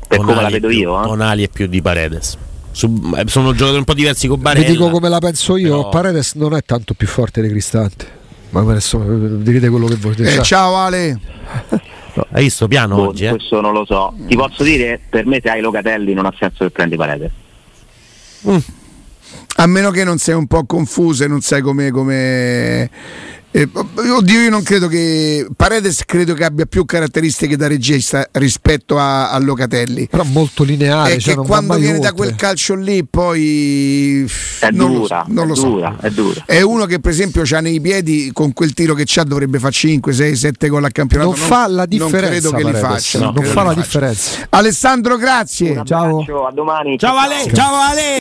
Per 0.09 0.18
come 0.18 0.30
la 0.30 0.36
Tonali 0.36 0.52
vedo 0.52 0.68
più- 0.68 0.78
io, 0.78 1.00
eh. 1.00 1.07
Tonali 1.07 1.42
è 1.44 1.48
più 1.48 1.66
di 1.66 1.82
Paredes. 1.82 2.38
Su- 2.70 3.12
eh, 3.16 3.24
sono 3.26 3.52
giocatori 3.52 3.78
un 3.78 3.84
po' 3.84 3.94
diversi 3.94 4.26
con 4.28 4.36
Vi 4.36 4.42
Barella. 4.42 4.68
dico 4.68 4.90
come 4.90 5.09
la 5.09 5.18
penso 5.18 5.57
io, 5.57 5.76
Però- 5.78 5.88
Paredes 5.88 6.34
non 6.34 6.54
è 6.54 6.62
tanto 6.62 6.94
più 6.94 7.07
forte 7.07 7.40
di 7.42 7.48
Cristante. 7.48 8.07
Ma 8.50 8.61
adesso 8.61 9.02
eh, 9.02 9.42
direte 9.42 9.68
quello 9.68 9.86
che 9.86 9.96
volete. 9.96 10.34
Eh, 10.36 10.42
ciao 10.42 10.76
Ale. 10.76 11.18
Hai 12.30 12.44
visto 12.44 12.66
piano 12.68 12.94
Boh, 12.96 13.09
oggi? 13.09 13.24
Eh? 13.24 13.30
Questo 13.30 13.61
non 13.61 13.72
lo 13.72 13.84
so. 13.84 14.14
Ti 14.26 14.36
posso 14.36 14.62
dire, 14.62 15.00
per 15.11 15.26
me 15.26 15.40
se 15.42 15.50
hai 15.50 15.61
Locatelli 15.61 16.14
non 16.14 16.24
ha 16.26 16.32
senso 16.38 16.64
che 16.64 16.70
prendi 16.70 16.96
Paredes. 16.96 17.30
A 19.59 19.66
meno 19.66 19.90
che 19.90 20.04
non 20.04 20.18
sei 20.18 20.34
un 20.34 20.46
po' 20.46 20.64
confuso 20.64 21.24
e 21.24 21.26
non 21.28 21.40
sai 21.40 21.61
come. 21.62 21.90
come 21.90 22.90
eh, 23.62 23.68
oddio, 23.72 24.40
io 24.42 24.50
non 24.50 24.62
credo 24.62 24.86
che. 24.86 25.46
Paredes 25.57 26.04
credo 26.04 26.34
che 26.34 26.44
abbia 26.44 26.66
più 26.66 26.84
caratteristiche 26.84 27.57
da 27.57 27.66
regista 27.66 28.28
rispetto 28.32 28.98
a, 28.98 29.30
a 29.30 29.38
Locatelli. 29.38 30.09
però 30.09 30.24
molto 30.24 30.62
lineare. 30.62 31.14
è 31.14 31.18
cioè, 31.18 31.30
che 31.30 31.36
non 31.36 31.46
quando 31.46 31.74
viene 31.76 31.98
da 31.98 32.09
oltre. 32.09 32.14
quel 32.14 32.34
calcio 32.34 32.74
lì, 32.74 33.04
poi. 33.04 34.30
È 34.61 34.68
non 34.70 34.92
lo 34.92 34.98
dura, 34.98 35.24
so, 35.26 35.32
non 35.32 35.44
è 35.44 35.46
lo 35.48 35.54
so. 35.54 35.66
dura, 35.68 35.96
è 36.00 36.11
dura. 36.11 36.42
È 36.44 36.61
uno 36.61 36.84
che, 36.84 37.00
per 37.00 37.12
esempio, 37.12 37.42
ha 37.50 37.61
nei 37.61 37.80
piedi 37.80 38.30
con 38.32 38.52
quel 38.52 38.74
tiro 38.74 38.92
che 38.94 39.04
c'ha, 39.07 39.22
dovrebbe 39.24 39.59
fare 39.59 39.72
5, 39.72 40.12
6, 40.12 40.36
7 40.36 40.68
gol 40.68 40.84
al 40.84 40.92
campionato. 40.92 41.30
non 41.30 41.38
fa 41.38 41.66
la 41.66 41.86
differenza. 41.86 42.20
Non 42.20 42.30
credo 42.30 42.50
che 42.50 42.57
li 42.57 42.80
Paredes, 42.80 43.04
faccia. 43.11 43.18
non 43.20 43.32
credo 43.32 43.50
fa 43.50 43.62
la 43.62 43.68
li 43.70 43.74
faccia. 43.76 43.86
differenza. 43.86 44.46
Alessandro, 44.50 45.16
grazie. 45.16 45.82
Ciao. 45.84 46.46
A 46.46 46.52
domani. 46.52 46.98
Ciao 46.98 47.16
Ale, 47.16 47.50
ciao 47.54 47.74
Ale! 47.74 48.14